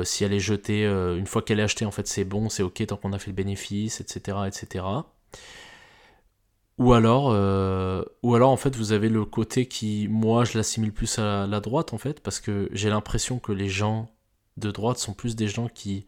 si 0.04 0.24
elle 0.24 0.32
est 0.32 0.40
jetée 0.40 0.84
une 0.84 1.26
fois 1.26 1.42
qu'elle 1.42 1.60
est 1.60 1.64
achetée 1.64 1.84
en 1.84 1.90
fait 1.90 2.06
c'est 2.06 2.24
bon 2.24 2.48
c'est 2.48 2.62
ok 2.62 2.86
tant 2.86 2.96
qu'on 2.96 3.12
a 3.12 3.18
fait 3.18 3.30
le 3.30 3.36
bénéfice 3.36 4.00
etc 4.00 4.38
etc 4.46 4.84
ou 6.78 6.92
alors 6.92 7.26
ou 8.22 8.34
alors 8.34 8.50
en 8.50 8.56
fait 8.56 8.76
vous 8.76 8.92
avez 8.92 9.08
le 9.08 9.24
côté 9.24 9.66
qui 9.66 10.08
moi 10.08 10.44
je 10.44 10.56
l'assimile 10.58 10.92
plus 10.92 11.18
à 11.18 11.46
la 11.46 11.60
droite 11.60 11.92
en 11.94 11.98
fait 11.98 12.20
parce 12.20 12.40
que 12.40 12.68
j'ai 12.72 12.90
l'impression 12.90 13.38
que 13.38 13.52
les 13.52 13.68
gens 13.68 14.10
de 14.56 14.70
droite 14.70 14.98
sont 14.98 15.14
plus 15.14 15.36
des 15.36 15.48
gens 15.48 15.68
qui 15.68 16.06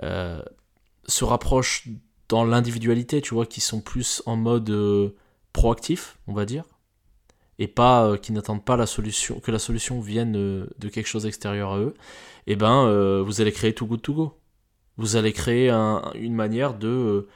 se 0.00 1.24
rapproche 1.24 1.88
dans 2.28 2.44
l'individualité, 2.44 3.20
tu 3.20 3.34
vois, 3.34 3.46
qui 3.46 3.60
sont 3.60 3.80
plus 3.80 4.22
en 4.26 4.36
mode 4.36 4.70
euh, 4.70 5.10
proactif, 5.52 6.18
on 6.26 6.32
va 6.32 6.44
dire, 6.44 6.64
et 7.58 7.68
pas 7.68 8.06
euh, 8.06 8.16
qui 8.16 8.32
n'attendent 8.32 8.64
pas 8.64 8.76
la 8.76 8.86
solution, 8.86 9.40
que 9.40 9.50
la 9.50 9.58
solution 9.58 10.00
vienne 10.00 10.36
euh, 10.36 10.66
de 10.78 10.88
quelque 10.88 11.06
chose 11.06 11.26
extérieur 11.26 11.72
à 11.72 11.78
eux, 11.78 11.94
et 12.46 12.52
eh 12.52 12.56
ben 12.56 13.22
vous 13.22 13.40
allez 13.40 13.52
créer 13.52 13.74
Too 13.74 13.86
Good 13.86 14.02
To 14.02 14.12
Go. 14.12 14.38
Vous 14.98 15.16
allez 15.16 15.32
créer 15.32 15.70
une 15.70 16.34
manière 16.34 16.74
de 16.74 17.26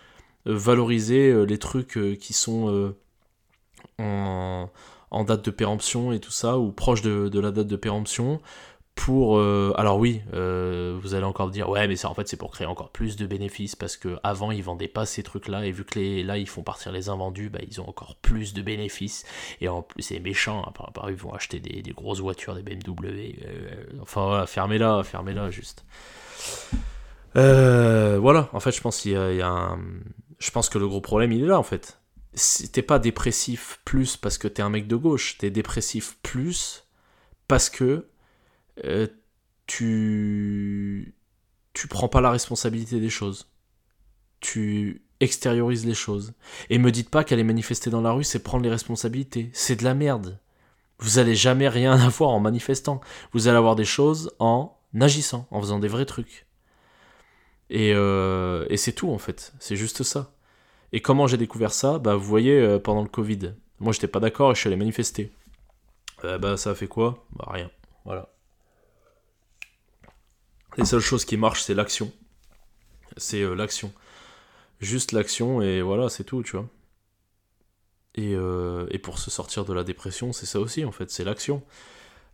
valoriser 0.45 1.47
les 1.47 1.59
trucs 1.59 1.99
qui 2.21 2.33
sont 2.35 2.93
en, 3.99 5.25
date 5.25 5.47
de 5.47 5.51
péremption 5.51 6.13
et 6.13 6.21
tout 6.21 6.31
ça, 6.31 6.59
ou 6.59 6.73
proche 6.73 7.01
de 7.01 7.41
la 7.41 7.51
date 7.53 7.69
de 7.69 7.77
péremption, 7.77 8.39
euh, 9.09 9.73
alors 9.77 9.99
oui 9.99 10.23
euh, 10.35 10.99
vous 11.01 11.15
allez 11.15 11.25
encore 11.25 11.51
dire 11.51 11.69
ouais 11.69 11.87
mais 11.89 11.97
c'est 11.97 12.07
en 12.07 12.15
fait 12.15 12.29
c'est 12.29 12.37
pour 12.37 12.51
créer 12.51 12.67
encore 12.67 12.91
plus 12.91 13.17
de 13.17 13.27
bénéfices 13.27 13.77
parce 13.77 13.97
que 13.97 14.19
avant 14.23 14.51
ils 14.51 14.63
vendaient 14.63 14.89
pas 14.89 15.07
ces 15.07 15.23
trucs 15.23 15.49
là 15.49 15.65
et 15.65 15.71
vu 15.71 15.85
que 15.85 15.99
là 16.27 16.39
ils 16.39 16.49
font 16.49 16.63
partir 16.63 16.93
les 16.93 17.09
invendus 17.09 17.49
bah, 17.49 17.61
ils 17.69 17.81
ont 17.81 17.89
encore 17.89 18.17
plus 18.17 18.55
de 18.55 18.63
bénéfices 18.63 19.25
et 19.61 19.69
en 19.69 19.83
plus 19.83 20.03
c'est 20.03 20.21
méchant 20.21 20.65
hein, 20.67 20.73
par, 20.73 21.11
ils 21.11 21.17
vont 21.17 21.33
acheter 21.33 21.61
des, 21.61 21.83
grosses 21.93 22.21
voitures 22.21 22.55
des 22.55 22.63
BMW 22.63 23.37
euh, 23.45 23.85
enfin 24.03 24.27
voilà 24.27 24.47
fermez-la 24.47 25.03
fermez-la 25.03 25.51
juste. 25.51 25.85
Voilà 27.35 28.49
en 28.53 28.61
fait 28.61 28.73
je 28.73 28.81
pense 28.81 29.05
je 29.05 30.51
pense 30.51 30.69
que 30.69 30.79
le 30.79 30.89
gros 30.89 31.01
problème 31.01 31.33
il 31.33 31.45
est 31.45 31.49
là 31.49 31.59
en 31.59 31.65
fait. 31.65 32.01
T'es 32.73 32.83
pas 32.83 32.99
dépressif 32.99 33.81
plus 33.85 34.17
parce 34.17 34.39
que 34.39 34.47
t'es 34.49 34.63
un 34.63 34.69
mec 34.71 34.87
de 34.87 34.97
gauche 34.97 35.39
t'es 35.39 35.51
dépressif 35.51 36.19
plus 36.23 36.85
parce 37.49 37.71
que 37.71 38.07
euh, 38.85 39.07
tu 39.67 41.15
tu 41.73 41.89
prends 41.89 42.09
pas 42.09 42.21
la 42.21 42.31
responsabilité 42.31 43.01
des 43.01 43.11
choses. 43.11 43.51
Tu 44.41 45.03
extériorises 45.21 45.87
les 45.87 45.95
choses. 45.95 46.35
Et 46.71 46.79
me 46.79 46.91
dites 46.91 47.11
pas 47.11 47.25
qu'aller 47.25 47.45
manifester 47.45 47.91
dans 47.91 48.01
la 48.01 48.13
rue, 48.13 48.25
c'est 48.25 48.43
prendre 48.43 48.65
les 48.65 48.71
responsabilités. 48.71 49.51
C'est 49.53 49.77
de 49.77 49.85
la 49.85 49.95
merde. 49.95 50.39
Vous 50.99 51.19
allez 51.19 51.35
jamais 51.35 51.69
rien 51.69 51.93
avoir 52.07 52.31
en 52.31 52.41
manifestant. 52.41 53.01
Vous 53.33 53.49
allez 53.49 53.59
avoir 53.59 53.77
des 53.77 53.85
choses 53.85 54.33
en 54.39 54.77
agissant, 55.01 55.47
en 55.51 55.61
faisant 55.61 55.79
des 55.79 55.89
vrais 55.89 56.07
trucs. 56.07 56.47
Et, 57.71 57.93
euh, 57.95 58.67
et 58.71 58.77
c'est 58.77 58.93
tout 58.93 59.11
en 59.11 59.19
fait. 59.19 59.53
C'est 59.61 59.77
juste 59.77 60.03
ça. 60.03 60.33
Et 60.93 61.01
comment 61.01 61.27
j'ai 61.27 61.37
découvert 61.37 61.73
ça? 61.73 61.99
Bah 61.99 62.15
vous 62.17 62.25
voyez, 62.25 62.59
euh, 62.59 62.79
pendant 62.79 63.03
le 63.03 63.09
Covid, 63.09 63.55
moi 63.79 63.93
j'étais 63.93 64.09
pas 64.09 64.21
d'accord 64.21 64.53
et 64.53 64.55
je 64.55 64.61
suis 64.61 64.69
allé 64.69 64.77
manifester. 64.77 65.31
bah 66.23 66.57
ça 66.57 66.71
a 66.71 66.75
fait 66.75 66.89
quoi? 66.89 67.27
Bah 67.37 67.49
rien. 67.51 67.71
Voilà. 68.05 68.31
Les 70.79 70.85
seules 70.85 71.01
choses 71.01 71.25
qui 71.25 71.37
marchent, 71.37 71.63
c'est 71.63 71.75
l'action. 71.75 72.13
C'est 73.17 73.43
euh, 73.43 73.55
l'action. 73.55 73.93
Juste 74.81 75.11
l'action, 75.11 75.61
et 75.61 75.83
voilà, 75.83 76.09
c'est 76.09 76.23
tout, 76.23 76.45
tu 76.45 76.53
vois. 76.53 76.69
Et, 78.15 78.35
euh, 78.37 78.87
et, 78.91 78.99
pour 78.99 79.19
se 79.19 79.29
sortir 79.31 79.65
de 79.65 79.73
la 79.73 79.83
dépression, 79.83 80.33
c'est 80.33 80.47
ça 80.47 80.61
aussi, 80.61 80.85
en 80.85 80.93
fait, 80.93 81.11
c'est 81.11 81.25
l'action. 81.25 81.63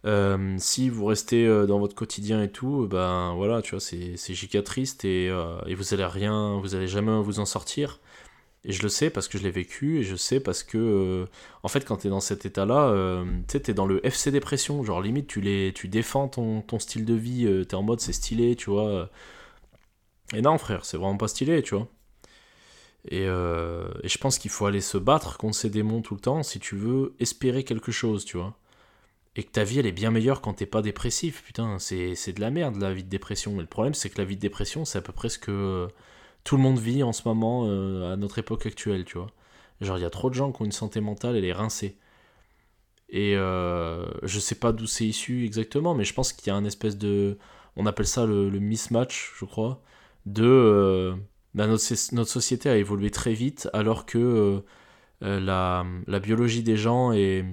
Euh, 0.05 0.57
si 0.59 0.91
vous 0.91 1.07
restez 1.07 1.49
dans 1.67 1.79
votre 1.79 1.95
quotidien 1.95 2.43
et 2.43 2.51
tout, 2.51 2.87
ben 2.87 3.33
voilà, 3.35 3.63
tu 3.63 3.71
vois, 3.71 3.81
c'est 3.81 4.35
giga 4.35 4.63
triste 4.63 5.07
et, 5.07 5.29
et, 5.67 5.75
vous 5.75 5.95
allez 5.95 6.05
rien, 6.05 6.59
vous 6.61 6.75
allez 6.75 6.89
jamais 6.89 7.19
vous 7.23 7.41
en 7.41 7.47
sortir. 7.47 7.99
Et 8.65 8.73
je 8.73 8.83
le 8.83 8.89
sais 8.89 9.11
parce 9.11 9.29
que 9.29 9.37
je 9.39 9.43
l'ai 9.43 9.51
vécu, 9.51 9.99
et 9.99 10.03
je 10.05 10.17
sais 10.17 10.41
parce 10.41 10.63
que, 10.63 10.79
euh, 10.79 11.27
en 11.63 11.69
fait, 11.69 11.85
quand 11.85 11.99
tu 11.99 12.07
es 12.07 12.11
dans 12.11 12.21
cet 12.21 12.47
état-là, 12.47 12.89
euh, 12.89 13.25
tu 13.47 13.53
sais, 13.53 13.63
tu 13.63 13.71
es 13.71 13.75
dans 13.75 13.87
le 13.87 14.05
FC 14.07 14.31
dépression. 14.31 14.83
Genre, 14.83 15.03
limite, 15.03 15.27
tu, 15.27 15.41
les, 15.43 15.73
tu 15.75 15.89
défends 15.89 16.29
ton, 16.29 16.63
ton 16.63 16.79
style 16.79 17.05
de 17.05 17.15
vie, 17.15 17.47
euh, 17.47 17.65
tu 17.65 17.71
es 17.71 17.75
en 17.75 17.83
mode 17.83 18.01
c'est 18.01 18.15
stylé, 18.15 18.57
tu 18.57 18.71
vois. 18.71 19.11
Et 20.35 20.41
non, 20.43 20.57
frère, 20.59 20.85
c'est 20.85 20.97
vraiment 20.97 21.17
pas 21.17 21.29
stylé, 21.29 21.63
tu 21.63 21.75
vois. 21.75 21.89
Et, 23.11 23.25
et 23.25 24.09
je 24.09 24.19
pense 24.19 24.39
qu'il 24.39 24.51
faut 24.51 24.67
aller 24.67 24.81
se 24.81 24.97
battre 24.99 25.37
contre 25.37 25.57
ces 25.57 25.69
démons 25.71 26.01
tout 26.03 26.15
le 26.15 26.21
temps 26.21 26.43
si 26.43 26.59
tu 26.59 26.75
veux 26.75 27.15
espérer 27.21 27.63
quelque 27.65 27.93
chose, 27.93 28.25
tu 28.25 28.39
vois. 28.39 28.57
Et 29.37 29.45
que 29.45 29.51
ta 29.51 29.65
vie, 29.65 29.81
elle 29.81 29.87
est 29.87 29.93
bien 29.93 30.11
meilleure 30.11 30.41
quand 30.41 30.55
t'es 30.55 30.67
pas 30.67 30.83
dépressif. 30.83 31.43
Putain, 31.45 31.79
c'est 31.79 32.33
de 32.33 32.41
la 32.41 32.51
merde, 32.51 32.77
la 32.77 32.95
vie 32.95 33.05
de 33.05 33.09
dépression. 33.11 33.53
Mais 33.53 33.63
le 33.63 33.69
problème, 33.69 33.95
c'est 33.95 34.11
que 34.11 34.19
la 34.19 34.25
vie 34.25 34.37
de 34.37 34.41
dépression, 34.41 34.85
c'est 34.85 34.99
à 34.99 35.03
peu 35.03 35.13
près 35.13 35.29
ce 35.29 35.39
que 35.39 35.89
tout 36.45 36.57
le 36.57 36.63
monde 36.63 36.79
vit 36.79 37.03
en 37.03 37.13
ce 37.13 37.27
moment 37.27 37.65
euh, 37.67 38.13
à 38.13 38.17
notre 38.17 38.39
époque 38.39 38.67
actuelle, 38.67 39.05
tu 39.05 39.19
vois. 39.19 39.31
Genre, 39.81 39.99
il 39.99 40.03
y 40.03 40.07
a 40.07 40.11
trop 40.11 40.31
de 40.31 40.35
gens 40.35 40.53
qui 40.53 40.63
ont 40.63 40.65
une 40.67 40.73
santé 40.73 41.01
mentale, 41.01 41.37
elle 41.37 41.45
est 41.45 41.53
rincée. 41.53 41.97
Et 43.09 43.35
euh, 43.37 44.07
je 44.23 44.39
sais 44.39 44.55
pas 44.55 44.73
d'où 44.73 44.87
c'est 44.87 45.07
issu 45.07 45.45
exactement, 45.45 45.95
mais 45.95 46.05
je 46.05 46.15
pense 46.15 46.33
qu'il 46.33 46.49
y 46.49 46.51
a 46.51 46.57
un 46.57 46.65
espèce 46.65 46.99
de. 46.99 47.39
On 47.77 47.87
appelle 47.87 48.07
ça 48.07 48.27
le, 48.27 48.51
mismatch, 48.51 49.33
je 49.39 49.45
crois. 49.47 49.83
De. 50.27 50.45
Euh, 50.45 51.15
bah, 51.55 51.67
notre, 51.67 52.25
société 52.29 52.69
a 52.69 52.77
évolué 52.77 53.11
très 53.11 53.33
vite, 53.33 53.69
alors 53.73 54.07
que 54.07 54.63
la, 55.21 55.87
la, 56.07 56.21
biologie 56.21 56.63
des 56.63 56.77
gens 56.77 57.13
et, 57.13 57.45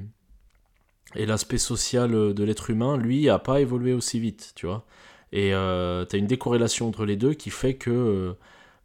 et 1.15 1.25
l'aspect 1.25 1.59
social 1.59 2.11
de 2.33 2.43
l'être 2.43 2.69
humain, 2.71 2.97
lui, 2.97 3.29
a 3.29 3.39
pas 3.39 3.61
évolué 3.61 3.93
aussi 3.93 4.19
vite, 4.19 4.53
tu 4.55 4.65
vois. 4.65 4.85
Et 5.31 5.51
tu 5.51 5.55
as 5.55 6.19
une 6.19 6.27
décorrélation 6.27 6.87
entre 6.87 7.05
les 7.05 7.15
deux 7.15 7.33
qui 7.33 7.51
fait 7.51 7.75
que 7.75 8.35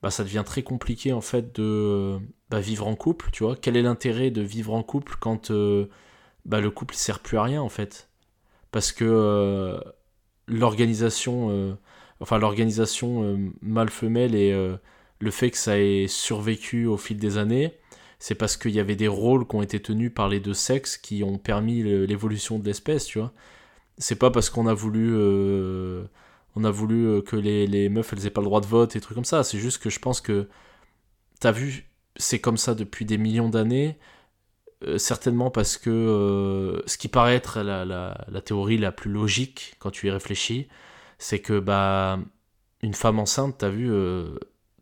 bah, 0.07 0.13
ça 0.13 0.23
devient 0.23 0.45
très 0.47 0.63
compliqué 0.63 1.13
en 1.13 1.21
fait 1.21 1.53
de 1.57 2.21
bah, 2.49 2.61
vivre 2.61 2.87
en 2.87 2.95
couple, 2.95 3.29
tu 3.33 3.43
vois. 3.43 3.57
Quel 3.57 3.77
est 3.77 3.83
l'intérêt 3.83 4.31
de 4.31 4.41
vivre 4.41 4.73
en 4.73 4.85
couple 4.85 5.17
quand 5.19 5.51
euh, 5.51 5.87
bah, 6.45 6.61
le 6.61 6.71
couple 6.71 6.95
sert 6.95 7.19
plus 7.19 7.39
à 7.39 7.43
rien 7.43 7.61
en 7.61 7.69
fait? 7.69 8.09
Parce 8.71 8.93
que 8.93 9.05
euh, 9.05 9.81
l'organisation, 10.47 11.49
euh, 11.51 11.75
enfin 12.21 12.39
l'organisation 12.39 13.37
mâle-femelle 13.63 14.37
et 14.37 14.53
le 15.19 15.31
fait 15.33 15.51
que 15.51 15.59
ça 15.59 15.77
ait 15.77 16.07
survécu 16.07 16.87
au 16.87 16.97
fil 16.97 17.17
des 17.17 17.37
années, 17.37 17.77
c'est 18.21 18.37
parce 18.37 18.57
qu'il 18.57 18.77
y 18.77 18.79
avait 18.79 18.95
des 18.95 19.09
rôles 19.09 19.45
qui 19.45 19.57
ont 19.57 19.63
été 19.63 19.83
tenus 19.83 20.15
par 20.15 20.29
les 20.29 20.39
deux 20.39 20.55
sexes 20.55 20.99
qui 20.99 21.25
ont 21.25 21.37
permis 21.37 21.83
l'évolution 21.83 22.61
de 22.61 22.65
l'espèce, 22.65 23.07
tu 23.07 23.19
vois. 23.19 23.33
C'est 23.99 24.21
pas 24.21 24.31
parce 24.31 24.51
qu'on 24.51 24.69
a 24.69 24.75
voulu 24.75 25.17
on 26.57 26.65
a 26.65 26.71
voulu 26.71 27.07
euh, 27.07 27.23
que 27.23 27.37
les, 27.37 27.89
meufs 27.89 28.13
elles 28.13 28.27
aient 28.27 28.31
pas 28.31 28.41
le 28.41 28.47
droit 28.47 28.61
de 28.61 28.67
vote 28.67 28.97
et 28.97 29.01
trucs 29.01 29.15
comme 29.15 29.25
ça. 29.25 29.45
C'est 29.45 29.59
juste 29.59 29.81
que 29.81 29.91
je 29.91 30.01
pense 30.01 30.21
que 30.21 30.49
t'as 31.39 31.53
vu, 31.53 31.91
c'est 32.17 32.41
comme 32.41 32.57
ça 32.57 32.75
depuis 32.75 33.05
des 33.05 33.19
millions 33.19 33.51
d'années. 33.51 33.99
Euh, 34.85 34.99
certainement 34.99 35.51
parce 35.51 35.79
que 35.79 35.91
euh, 35.91 36.83
ce 36.87 36.99
qui 36.99 37.09
paraît 37.09 37.35
être 37.35 37.63
la, 37.63 37.85
la, 37.85 38.41
théorie 38.43 38.77
la 38.77 38.93
plus 38.93 39.11
logique 39.11 39.75
quand 39.79 39.91
tu 39.91 40.09
y 40.09 40.11
réfléchis, 40.11 40.69
c'est 41.19 41.41
que 41.41 41.59
bah 41.59 42.19
une 42.83 42.95
femme 42.95 43.19
enceinte, 43.19 43.57
t'as 43.59 43.71
vu, 43.71 43.91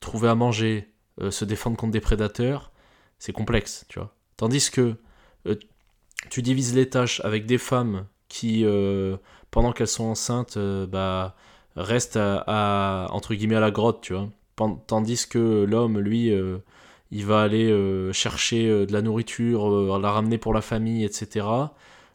trouver 0.00 0.28
à 0.28 0.34
manger, 0.34 0.92
se 1.30 1.44
défendre 1.44 1.76
contre 1.76 1.92
des 1.92 2.00
prédateurs, 2.00 2.72
c'est 3.20 3.32
complexe, 3.32 3.86
tu 3.88 4.00
vois. 4.00 4.14
Tandis 4.36 4.70
que 4.70 4.96
tu 6.28 6.42
divises 6.42 6.74
les 6.74 6.90
tâches 6.90 7.20
avec 7.24 7.46
des 7.46 7.56
femmes 7.56 8.06
qui, 8.28 8.66
pendant 9.52 9.72
qu'elles 9.72 9.86
sont 9.86 10.04
enceintes, 10.04 10.58
bah 10.58 11.36
reste 11.76 12.16
à, 12.16 13.08
entre 13.10 13.34
guillemets 13.34 13.56
à 13.56 13.60
la 13.60 13.70
grotte, 13.70 14.00
tu 14.00 14.14
vois. 14.14 14.28
Tandis 14.86 15.26
que 15.28 15.64
l'homme, 15.64 15.98
lui, 15.98 16.30
euh, 16.30 16.58
il 17.10 17.26
va 17.26 17.42
aller 17.42 17.70
euh, 17.70 18.12
chercher 18.12 18.68
euh, 18.68 18.86
de 18.86 18.92
la 18.92 19.02
nourriture, 19.02 19.98
la 19.98 20.10
ramener 20.12 20.38
pour 20.38 20.54
la 20.54 20.60
famille, 20.60 21.04
etc. 21.04 21.46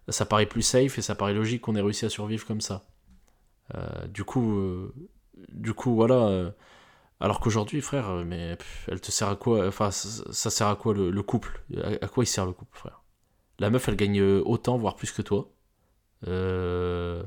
Ça 0.08 0.26
paraît 0.26 0.45
plus 0.45 0.62
safe 0.62 0.98
et 0.98 1.02
ça 1.02 1.15
paraît 1.15 1.34
logique 1.34 1.62
qu'on 1.62 1.76
ait 1.76 1.82
réussi 1.82 2.06
à 2.06 2.10
survivre 2.10 2.45
comme 2.45 2.62
ça. 2.62 2.86
du 4.08 4.24
coup, 4.24 4.60
du 5.50 5.74
coup, 5.74 5.93
voilà. 5.93 6.52
alors 7.19 7.39
qu'aujourd'hui, 7.39 7.82
frère, 7.82 8.10
mais 8.26 8.58
elle 8.88 9.02
te 9.02 9.12
sert 9.12 9.30
à 9.30 9.36
quoi 9.36 9.67
Enfin, 9.67 9.91
ça, 9.91 10.50
sert 10.50 10.67
à 10.67 10.76
quoi 10.76 10.93
le, 10.95 11.22
couple? 11.22 11.62
À, 12.02 12.08
quoi 12.08 12.24
il 12.24 12.28
sert 12.28 12.45
le 12.45 12.54
couple, 12.54 12.76
frère? 12.76 13.04
La 13.60 13.69
meuf, 13.69 13.88
elle 13.89 13.98
gagne 13.98 14.22
autant, 14.22 14.78
voire 14.78 14.95
plus 14.95 15.12
que 15.12 15.22
toi. 15.22 15.52
Euh 16.28 17.24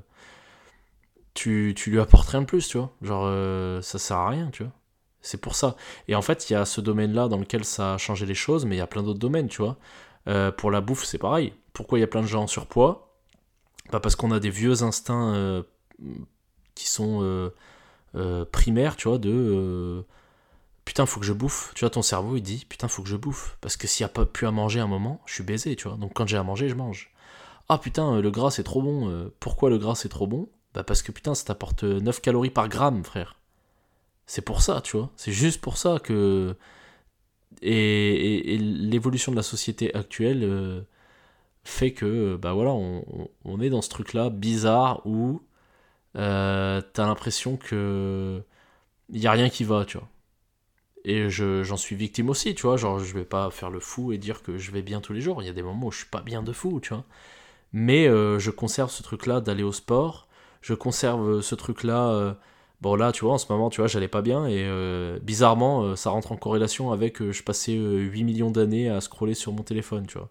tu, 1.34 1.74
lui 1.86 2.00
apportes 2.00 2.28
rien 2.28 2.42
de 2.42 2.46
plus, 2.46 2.68
tu 2.68 2.78
vois. 2.78 2.92
Genre, 3.02 3.24
euh, 3.26 3.80
ça 3.82 3.98
sert 3.98 4.18
à 4.18 4.28
rien, 4.28 4.50
tu 4.50 4.64
vois. 4.64 4.72
C'est 5.20 5.40
pour 5.40 5.54
ça. 5.54 5.76
Et 6.08 6.14
en 6.14 6.22
fait, 6.22 6.50
il 6.50 6.54
y 6.54 6.56
a 6.56 6.64
ce 6.64 6.80
domaine-là 6.80 7.28
dans 7.28 7.38
lequel 7.38 7.64
ça 7.64 7.94
a 7.94 7.98
changé 7.98 8.26
les 8.26 8.34
choses, 8.34 8.64
mais 8.66 8.76
il 8.76 8.78
y 8.78 8.82
a 8.82 8.86
plein 8.86 9.02
d'autres 9.02 9.18
domaines, 9.18 9.48
tu 9.48 9.62
vois. 9.62 9.76
Euh, 10.28 10.50
pour 10.52 10.70
la 10.70 10.80
bouffe, 10.80 11.04
c'est 11.04 11.18
pareil. 11.18 11.54
Pourquoi 11.72 11.98
il 11.98 12.00
y 12.02 12.04
a 12.04 12.08
plein 12.08 12.22
de 12.22 12.26
gens 12.26 12.42
en 12.42 12.46
surpoids? 12.46 13.16
Pas 13.90 14.00
Parce 14.00 14.16
qu'on 14.16 14.32
a 14.32 14.40
des 14.40 14.50
vieux 14.50 14.82
instincts 14.82 15.34
euh, 15.34 15.62
qui 16.74 16.88
sont 16.88 17.50
primaires, 18.52 18.96
tu 18.96 19.08
vois, 19.08 19.18
de 19.18 20.04
putain, 20.84 21.06
faut 21.06 21.20
que 21.20 21.26
je 21.26 21.32
bouffe. 21.32 21.72
Tu 21.74 21.80
vois, 21.80 21.90
ton 21.90 22.02
cerveau, 22.02 22.36
il 22.36 22.42
dit 22.42 22.66
putain, 22.68 22.88
faut 22.88 23.02
que 23.02 23.08
je 23.08 23.16
bouffe. 23.16 23.56
Parce 23.60 23.76
que 23.76 23.86
s'il 23.86 24.04
n'y 24.04 24.10
a 24.10 24.12
pas 24.12 24.26
plus 24.26 24.46
à 24.46 24.50
manger 24.50 24.80
à 24.80 24.84
un 24.84 24.88
moment, 24.88 25.20
je 25.26 25.34
suis 25.34 25.44
baisé, 25.44 25.76
tu 25.76 25.88
vois. 25.88 25.96
Donc 25.96 26.12
quand 26.14 26.26
j'ai 26.26 26.36
à 26.36 26.42
manger, 26.42 26.68
je 26.68 26.74
mange. 26.74 27.12
Ah 27.68 27.78
putain, 27.78 28.20
le 28.20 28.30
gras, 28.30 28.50
c'est 28.50 28.64
trop 28.64 28.82
bon. 28.82 29.30
pourquoi 29.40 29.70
le 29.70 29.78
gras, 29.78 29.94
c'est 29.94 30.08
trop 30.08 30.26
bon? 30.26 30.48
Bah 30.74 30.84
parce 30.84 31.02
que 31.02 31.12
putain, 31.12 31.34
ça 31.34 31.44
t'apporte 31.44 31.84
9 31.84 32.20
calories 32.20 32.50
par 32.50 32.68
gramme, 32.68 33.04
frère. 33.04 33.36
C'est 34.26 34.42
pour 34.42 34.62
ça, 34.62 34.80
tu 34.82 34.96
vois. 34.96 35.10
C'est 35.16 35.32
juste 35.32 35.60
pour 35.60 35.76
ça 35.78 35.98
que. 36.02 36.56
Et, 37.62 38.58
l'évolution 38.58 39.32
de 39.32 39.36
la 39.36 39.42
société 39.42 39.94
actuelle 39.94 40.42
euh, 40.44 40.82
fait 41.64 41.92
que, 41.92 42.36
bah 42.36 42.54
voilà, 42.54 42.72
on, 42.72 43.60
est 43.60 43.70
dans 43.70 43.82
ce 43.82 43.90
truc-là 43.90 44.30
bizarre 44.30 45.06
où 45.06 45.42
euh, 46.16 46.80
t'as 46.92 47.06
l'impression 47.06 47.56
que. 47.56 48.42
N'y 49.10 49.26
a 49.26 49.32
rien 49.32 49.50
qui 49.50 49.64
va, 49.64 49.84
tu 49.84 49.98
vois. 49.98 50.08
Et 51.04 51.28
j'en 51.30 51.76
suis 51.76 51.96
victime 51.96 52.30
aussi, 52.30 52.54
tu 52.54 52.62
vois. 52.62 52.76
Genre, 52.76 53.00
je 53.00 53.14
vais 53.14 53.24
pas 53.24 53.50
faire 53.50 53.70
le 53.70 53.80
fou 53.80 54.12
et 54.12 54.18
dire 54.18 54.42
que 54.42 54.58
je 54.58 54.70
vais 54.70 54.82
bien 54.82 55.00
tous 55.00 55.12
les 55.12 55.20
jours. 55.20 55.42
Il 55.42 55.46
y 55.46 55.48
a 55.50 55.52
des 55.52 55.62
moments 55.62 55.88
où 55.88 55.92
je 55.92 55.98
suis 55.98 56.06
pas 56.06 56.22
bien 56.22 56.42
de 56.42 56.52
fou, 56.52 56.80
tu 56.80 56.90
vois. 56.90 57.04
Mais 57.72 58.06
euh, 58.08 58.38
je 58.38 58.50
conserve 58.50 58.90
ce 58.90 59.02
truc-là 59.02 59.40
d'aller 59.40 59.62
au 59.62 59.72
sport. 59.72 60.28
Je 60.62 60.74
conserve 60.74 61.42
ce 61.42 61.54
truc-là. 61.54 62.10
Euh, 62.10 62.34
bon, 62.80 62.94
là, 62.94 63.12
tu 63.12 63.24
vois, 63.24 63.34
en 63.34 63.38
ce 63.38 63.52
moment, 63.52 63.70
tu 63.70 63.80
vois, 63.80 63.88
j'allais 63.88 64.08
pas 64.08 64.22
bien. 64.22 64.46
Et 64.46 64.64
euh, 64.66 65.18
bizarrement, 65.20 65.96
ça 65.96 66.10
rentre 66.10 66.32
en 66.32 66.36
corrélation 66.36 66.92
avec 66.92 67.22
je 67.30 67.42
passais 67.42 67.74
8 67.74 68.24
millions 68.24 68.50
d'années 68.50 68.88
à 68.88 69.00
scroller 69.00 69.34
sur 69.34 69.52
mon 69.52 69.62
téléphone, 69.62 70.06
tu 70.06 70.18
vois. 70.18 70.30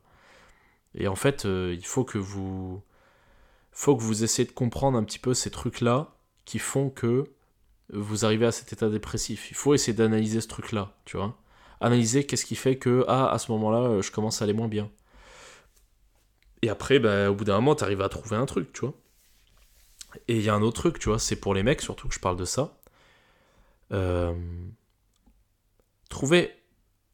Et 0.96 1.08
en 1.08 1.15
fait, 1.15 1.46
il 1.46 1.86
faut 1.86 2.04
que 2.04 2.17
vous. 2.17 2.82
Faut 3.74 3.96
que 3.96 4.02
vous 4.04 4.24
essayez 4.24 4.48
de 4.48 4.52
comprendre 4.52 4.98
un 4.98 5.04
petit 5.04 5.20
peu 5.20 5.34
ces 5.34 5.50
trucs-là 5.50 6.15
qui 6.46 6.60
font 6.60 6.89
que 6.89 7.24
vous 7.94 8.26
arrivez 8.26 8.46
à 8.46 8.52
cet 8.52 8.74
état 8.74 8.89
dépressif. 8.89 9.52
Il 9.52 9.56
faut 9.56 9.74
essayer 9.74 9.94
d'analyser 9.94 10.41
ce 10.41 10.48
truc-là, 10.48 10.94
tu 11.06 11.17
vois. 11.17 11.38
Analyser 11.82 12.26
qu'est-ce 12.26 12.46
qui 12.46 12.56
fait 12.56 12.78
que, 12.78 13.06
ah, 13.08 13.32
à 13.32 13.38
ce 13.39 13.52
moment-là, 13.52 13.80
euh, 13.80 14.02
je 14.02 14.12
commence 14.12 14.41
à 14.41 14.46
aller 14.46 14.54
moins 14.54 14.67
bien. 14.67 14.89
Et 16.62 16.70
après, 16.70 17.00
bah, 17.00 17.32
au 17.32 17.36
bout 17.36 17.44
d'un 17.44 17.56
moment, 17.56 17.76
tu 17.76 17.84
arrives 17.84 18.02
à 18.02 18.10
trouver 18.10 18.36
un 18.36 18.46
truc, 18.46 18.72
tu 18.74 18.82
vois. 18.82 18.94
Et 20.28 20.38
il 20.38 20.43
y 20.43 20.50
a 20.50 20.54
un 20.54 20.62
autre 20.62 20.82
truc, 20.82 21.00
tu 21.00 21.10
vois, 21.10 21.19
c'est 21.19 21.36
pour 21.36 21.54
les 21.54 21.63
mecs 21.63 21.82
surtout 21.82 22.08
que 22.08 22.13
je 22.13 22.19
parle 22.19 22.38
de 22.38 22.45
ça. 22.45 22.78
Euh... 23.91 24.34
Trouver. 26.10 26.52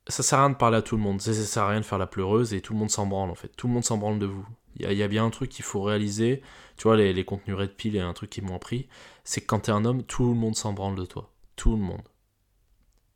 Ça 0.08 0.24
sert 0.24 0.40
à 0.40 0.44
rien 0.44 0.52
de 0.52 0.56
parler 0.56 0.78
à 0.78 0.82
tout 0.82 0.96
le 0.96 1.02
monde, 1.02 1.22
ça 1.22 1.34
sert 1.34 1.64
à 1.64 1.70
rien 1.70 1.82
de 1.82 1.86
faire 1.86 1.98
la 1.98 2.08
pleureuse 2.08 2.54
et 2.54 2.62
tout 2.62 2.72
le 2.72 2.80
monde 2.80 2.90
s'en 2.90 3.06
branle 3.06 3.30
en 3.30 3.36
fait. 3.36 3.50
Tout 3.58 3.68
le 3.68 3.74
monde 3.74 3.84
s'en 3.84 3.98
branle 3.98 4.20
de 4.20 4.26
vous. 4.26 4.46
Il 4.80 4.94
y, 4.94 5.04
a 5.04 5.08
bien 5.08 5.26
un 5.26 5.32
truc 5.32 5.50
qu'il 5.50 5.66
faut 5.66 5.82
réaliser, 5.82 6.44
tu 6.78 6.84
vois, 6.84 6.96
les, 6.96 7.12
les 7.12 7.26
contenus 7.26 7.58
Red 7.58 7.72
Pill 7.72 7.96
et 7.96 8.00
un 8.00 8.14
truc 8.14 8.30
qui 8.30 8.42
m'ont 8.42 8.56
appris, 8.56 8.88
c'est 9.24 9.42
que 9.42 9.48
quand 9.48 9.62
t'es 9.62 9.72
un 9.72 9.86
homme, 9.86 10.04
tout 10.04 10.28
le 10.30 10.36
monde 10.36 10.56
s'en 10.56 10.72
branle 10.72 10.96
de 10.96 11.06
toi. 11.06 11.32
Tout 11.56 11.72
le 11.72 11.82
monde. 11.82 12.04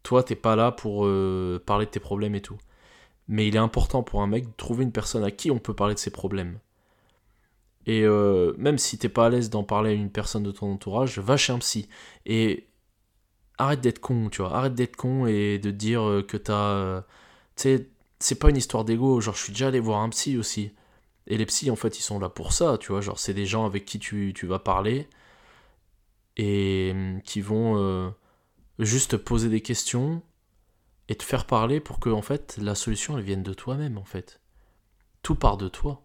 Toi, 0.03 0.23
t'es 0.23 0.35
pas 0.35 0.55
là 0.55 0.71
pour 0.71 1.05
euh, 1.05 1.61
parler 1.65 1.85
de 1.85 1.91
tes 1.91 1.99
problèmes 1.99 2.35
et 2.35 2.41
tout. 2.41 2.57
Mais 3.27 3.47
il 3.47 3.55
est 3.55 3.59
important 3.59 4.03
pour 4.03 4.21
un 4.21 4.27
mec 4.27 4.45
de 4.45 4.53
trouver 4.57 4.83
une 4.83 4.91
personne 4.91 5.23
à 5.23 5.31
qui 5.31 5.51
on 5.51 5.59
peut 5.59 5.75
parler 5.75 5.93
de 5.93 5.99
ses 5.99 6.09
problèmes. 6.09 6.59
Et 7.85 8.03
euh, 8.03 8.53
même 8.57 8.77
si 8.77 8.97
t'es 8.97 9.09
pas 9.09 9.27
à 9.27 9.29
l'aise 9.29 9.49
d'en 9.49 9.63
parler 9.63 9.91
à 9.91 9.93
une 9.93 10.11
personne 10.11 10.43
de 10.43 10.51
ton 10.51 10.71
entourage, 10.73 11.19
va 11.19 11.37
chez 11.37 11.53
un 11.53 11.59
psy. 11.59 11.89
Et 12.25 12.67
arrête 13.57 13.81
d'être 13.81 13.99
con, 13.99 14.29
tu 14.29 14.41
vois. 14.41 14.55
Arrête 14.55 14.75
d'être 14.75 14.95
con 14.95 15.25
et 15.25 15.59
de 15.59 15.71
dire 15.71 16.01
euh, 16.07 16.23
que 16.23 16.37
t'as. 16.37 17.01
tu 17.55 17.63
sais, 17.63 17.89
c'est 18.19 18.39
pas 18.39 18.49
une 18.49 18.57
histoire 18.57 18.85
d'ego. 18.85 19.21
Genre, 19.21 19.35
je 19.35 19.43
suis 19.43 19.53
déjà 19.53 19.67
allé 19.67 19.79
voir 19.79 20.01
un 20.01 20.09
psy 20.09 20.37
aussi. 20.37 20.71
Et 21.27 21.37
les 21.37 21.45
psys, 21.45 21.71
en 21.71 21.75
fait, 21.75 21.99
ils 21.99 22.03
sont 22.03 22.19
là 22.19 22.29
pour 22.29 22.53
ça, 22.53 22.77
tu 22.79 22.91
vois. 22.91 23.01
Genre, 23.01 23.19
c'est 23.19 23.33
des 23.33 23.45
gens 23.45 23.65
avec 23.65 23.85
qui 23.85 23.99
tu, 23.99 24.33
vas 24.43 24.59
parler 24.59 25.07
et 26.37 26.91
hum, 26.93 27.21
qui 27.23 27.41
vont 27.41 27.77
euh, 27.77 28.09
juste 28.79 29.17
poser 29.17 29.49
des 29.49 29.61
questions 29.61 30.21
et 31.09 31.15
te 31.15 31.23
faire 31.23 31.45
parler 31.45 31.79
pour 31.79 31.99
que, 31.99 32.09
en 32.09 32.21
fait, 32.21 32.57
la 32.61 32.75
solution, 32.75 33.17
elle 33.17 33.23
vienne 33.23 33.43
de 33.43 33.53
toi-même, 33.53 33.97
en 33.97 34.05
fait. 34.05 34.39
Tout 35.23 35.35
part 35.35 35.57
de 35.57 35.67
toi. 35.69 36.03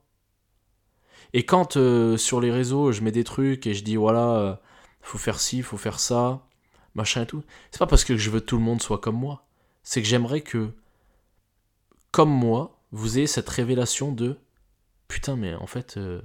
Et 1.33 1.45
quand 1.45 1.77
euh, 1.77 2.17
sur 2.17 2.41
les 2.41 2.51
réseaux, 2.51 2.93
je 2.93 3.03
mets 3.03 3.12
des 3.12 3.25
trucs 3.25 3.67
et 3.67 3.75
je 3.75 3.85
dis, 3.85 3.97
voilà, 3.97 4.37
euh, 4.37 4.57
faut 5.03 5.19
faire 5.19 5.41
ci, 5.41 5.62
faut 5.62 5.77
faire 5.77 6.01
ça, 6.01 6.47
machin 6.95 7.23
et 7.23 7.27
tout, 7.27 7.45
c'est 7.71 7.79
pas 7.79 7.87
parce 7.87 8.05
que 8.05 8.17
je 8.17 8.31
veux 8.31 8.41
que 8.41 8.47
tout 8.47 8.57
le 8.57 8.62
monde 8.62 8.83
soit 8.83 9.01
comme 9.01 9.17
moi. 9.17 9.47
C'est 9.83 10.03
que 10.03 10.09
j'aimerais 10.09 10.41
que, 10.41 10.73
comme 12.11 12.31
moi, 12.31 12.81
vous 12.93 13.19
ayez 13.19 13.27
cette 13.27 13.49
révélation 13.49 14.12
de 14.12 14.39
putain, 15.09 15.37
mais 15.37 15.55
en 15.55 15.67
fait, 15.67 15.97
euh, 15.97 16.23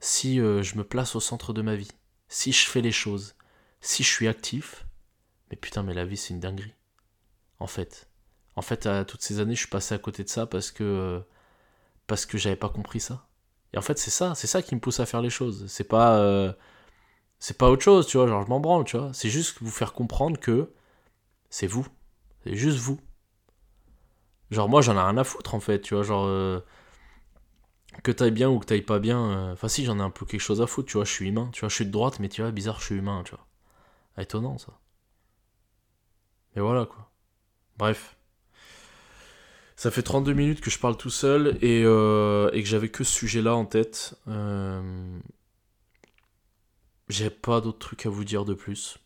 si 0.00 0.36
je 0.36 0.76
me 0.76 0.84
place 0.84 1.16
au 1.16 1.20
centre 1.20 1.52
de 1.52 1.62
ma 1.62 1.74
vie, 1.74 1.90
si 2.28 2.52
je 2.52 2.68
fais 2.68 2.80
les 2.80 2.92
choses, 2.92 3.34
si 3.80 4.02
je 4.02 4.08
suis 4.10 4.28
actif, 4.28 4.86
mais 5.50 5.56
putain, 5.56 5.82
mais 5.82 5.94
la 5.94 6.04
vie 6.04 6.16
c'est 6.16 6.34
une 6.34 6.40
dinguerie. 6.40 6.74
En 7.58 7.66
fait. 7.66 8.08
En 8.56 8.62
fait, 8.62 8.88
toutes 9.06 9.22
ces 9.22 9.40
années, 9.40 9.54
je 9.54 9.60
suis 9.60 9.68
passé 9.68 9.94
à 9.94 9.98
côté 9.98 10.24
de 10.24 10.28
ça 10.28 10.46
parce 10.46 10.70
que. 10.70 11.22
Parce 12.06 12.24
que 12.26 12.38
j'avais 12.38 12.56
pas 12.56 12.68
compris 12.68 13.00
ça. 13.00 13.26
Et 13.72 13.78
en 13.78 13.82
fait, 13.82 13.98
c'est 13.98 14.10
ça, 14.10 14.34
c'est 14.34 14.46
ça 14.46 14.62
qui 14.62 14.74
me 14.74 14.80
pousse 14.80 15.00
à 15.00 15.06
faire 15.06 15.22
les 15.22 15.30
choses. 15.30 15.66
C'est 15.68 15.84
pas. 15.84 16.54
c'est 17.38 17.58
pas 17.58 17.70
autre 17.70 17.82
chose, 17.82 18.06
tu 18.06 18.18
vois, 18.18 18.26
genre 18.28 18.42
je 18.44 18.48
m'en 18.48 18.84
tu 18.84 18.96
vois. 18.98 19.12
C'est 19.14 19.30
juste 19.30 19.58
vous 19.60 19.70
faire 19.70 19.92
comprendre 19.92 20.38
que 20.40 20.72
c'est 21.50 21.66
vous. 21.66 21.86
C'est 22.44 22.56
juste 22.56 22.78
vous. 22.78 23.00
Genre 24.50 24.68
moi 24.68 24.80
j'en 24.82 24.94
ai 24.96 25.00
rien 25.00 25.16
à 25.18 25.24
foutre 25.24 25.54
en 25.54 25.60
fait, 25.60 25.80
tu 25.80 25.94
vois, 25.94 26.02
genre 26.04 26.26
que 28.02 28.12
t'ailles 28.12 28.30
bien 28.30 28.48
ou 28.50 28.58
que 28.58 28.66
t'ailles 28.66 28.82
pas 28.82 28.98
bien, 28.98 29.20
euh, 29.30 29.52
enfin 29.52 29.68
si 29.68 29.84
j'en 29.84 29.98
ai 29.98 30.02
un 30.02 30.10
peu 30.10 30.26
quelque 30.26 30.40
chose 30.40 30.60
à 30.62 30.66
foutre, 30.66 30.88
tu 30.88 30.96
vois, 30.96 31.04
je 31.04 31.12
suis 31.12 31.28
humain, 31.28 31.50
tu 31.52 31.60
vois, 31.60 31.68
je 31.68 31.74
suis 31.74 31.86
de 31.86 31.90
droite, 31.90 32.20
mais 32.20 32.28
tu 32.28 32.42
vois, 32.42 32.50
bizarre, 32.50 32.80
je 32.80 32.86
suis 32.86 32.94
humain, 32.96 33.22
tu 33.24 33.32
vois. 33.32 33.46
Ah, 34.16 34.22
étonnant 34.22 34.58
ça. 34.58 34.72
Et 36.56 36.60
voilà 36.60 36.86
quoi. 36.86 37.10
Bref. 37.78 38.15
Ça 39.76 39.90
fait 39.90 40.02
32 40.02 40.32
minutes 40.32 40.60
que 40.62 40.70
je 40.70 40.78
parle 40.78 40.96
tout 40.96 41.10
seul 41.10 41.58
et, 41.60 41.82
euh, 41.84 42.50
et 42.52 42.62
que 42.62 42.68
j'avais 42.68 42.88
que 42.88 43.04
ce 43.04 43.12
sujet-là 43.12 43.54
en 43.54 43.66
tête. 43.66 44.14
Euh... 44.26 45.18
J'ai 47.08 47.28
pas 47.28 47.60
d'autres 47.60 47.78
trucs 47.78 48.06
à 48.06 48.08
vous 48.08 48.24
dire 48.24 48.46
de 48.46 48.54
plus. 48.54 48.98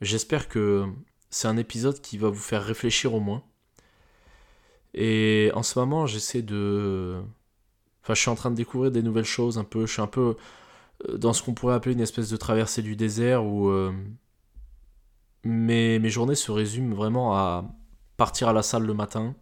J'espère 0.00 0.48
que 0.48 0.86
c'est 1.28 1.48
un 1.48 1.56
épisode 1.56 2.00
qui 2.00 2.18
va 2.18 2.28
vous 2.30 2.40
faire 2.40 2.64
réfléchir 2.64 3.14
au 3.14 3.20
moins. 3.20 3.42
Et 4.94 5.50
en 5.54 5.64
ce 5.64 5.78
moment, 5.78 6.06
j'essaie 6.06 6.42
de 6.42 7.20
Enfin, 8.02 8.14
je 8.14 8.20
suis 8.20 8.30
en 8.30 8.36
train 8.36 8.50
de 8.50 8.56
découvrir 8.56 8.92
des 8.92 9.02
nouvelles 9.02 9.24
choses 9.24 9.58
un 9.58 9.64
peu. 9.64 9.86
Je 9.86 9.92
suis 9.92 10.02
un 10.02 10.06
peu 10.06 10.36
euh, 11.08 11.18
dans 11.18 11.32
ce 11.32 11.42
qu'on 11.42 11.54
pourrait 11.54 11.74
appeler 11.74 11.94
une 11.94 12.00
espèce 12.00 12.30
de 12.30 12.36
traversée 12.36 12.82
du 12.82 12.94
désert 12.94 13.44
où 13.44 13.70
mes, 15.42 15.98
mes, 15.98 16.10
journées 16.10 16.36
se 16.36 16.52
résument 16.52 16.94
vraiment 16.94 17.34
à 17.36 17.64
partir 18.16 18.48
à 18.48 18.52
la 18.52 18.62
salle 18.62 18.84
le 18.84 18.94
matin, 18.94 19.34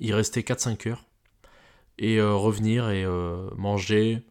y 0.00 0.12
rester 0.12 0.42
4-5 0.42 0.88
heures 0.88 1.04
et 1.98 2.18
euh, 2.18 2.34
revenir 2.34 2.90
et 2.90 3.04
manger, 3.56 4.24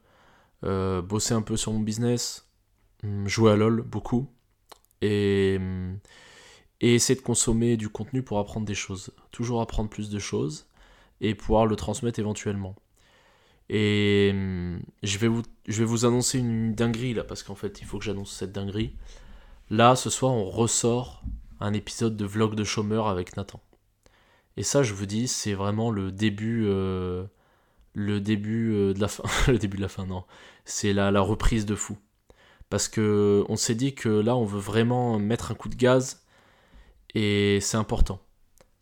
bosser 0.64 1.34
un 1.34 1.42
peu 1.42 1.58
sur 1.58 1.74
mon 1.74 1.80
business, 1.80 2.48
hum, 3.04 3.28
jouer 3.28 3.52
à 3.52 3.56
LoL 3.56 3.82
beaucoup 3.82 4.28
et, 5.02 5.56
hum, 5.60 5.98
et 6.82 6.96
essayer 6.96 7.16
de 7.20 7.24
consommer 7.24 7.78
du 7.78 7.90
contenu 7.90 8.24
pour 8.24 8.40
apprendre 8.40 8.66
des 8.66 8.76
choses. 8.76 9.12
Toujours 9.32 9.62
apprendre 9.62 9.90
plus 9.90 10.10
de 10.10 10.20
choses 10.20 10.68
et 11.22 11.36
pouvoir 11.36 11.66
le 11.66 11.76
transmettre 11.76 12.20
éventuellement. 12.20 12.76
Et 13.70 14.32
hum, 14.34 14.82
je 15.04 15.18
vais 15.18 15.28
vous, 15.28 15.44
je 15.68 15.80
vais 15.80 15.86
vous 15.86 16.06
annoncer 16.06 16.40
une 16.40 16.74
dinguerie 16.76 17.14
là, 17.14 17.24
parce 17.24 17.44
qu'en 17.44 17.56
fait, 17.56 17.82
il 17.82 17.86
faut 17.86 18.00
que 18.00 18.06
j'annonce 18.06 18.32
cette 18.36 18.52
dinguerie. 18.52 18.96
Là, 19.70 19.96
ce 19.96 20.10
soir, 20.10 20.34
on 20.34 20.50
ressort 20.50 21.24
un 21.62 21.74
épisode 21.74 22.18
de 22.18 22.26
vlog 22.26 22.56
de 22.56 22.64
chômeur 22.64 23.08
avec 23.08 23.38
Nathan. 23.38 23.62
Et 24.58 24.64
ça, 24.64 24.84
je 24.84 24.94
vous 24.94 25.06
dis, 25.06 25.28
c'est 25.28 25.54
vraiment 25.54 25.92
le 25.92 26.12
début, 26.12 26.66
euh, 26.68 27.26
le 27.94 28.20
début 28.22 28.74
euh, 28.74 28.94
de 28.94 29.00
la 29.00 29.08
fin. 29.08 29.24
le 29.52 29.58
début 29.58 29.78
de 29.78 29.82
la 29.82 29.88
fin, 29.90 30.06
non. 30.06 30.26
C'est 30.66 30.94
la, 30.94 31.12
la 31.12 31.22
reprise 31.22 31.66
de 31.66 31.76
fou. 31.76 31.98
Parce 32.70 32.88
que 32.88 33.44
on 33.50 33.56
s'est 33.58 33.76
dit 33.76 33.96
que 33.96 34.10
là, 34.10 34.36
on 34.36 34.46
veut 34.46 34.60
vraiment 34.60 35.20
mettre 35.20 35.52
un 35.52 35.56
coup 35.56 35.70
de 35.70 35.76
gaz. 35.76 36.24
Et 37.16 37.60
c'est 37.62 37.78
important 37.78 38.22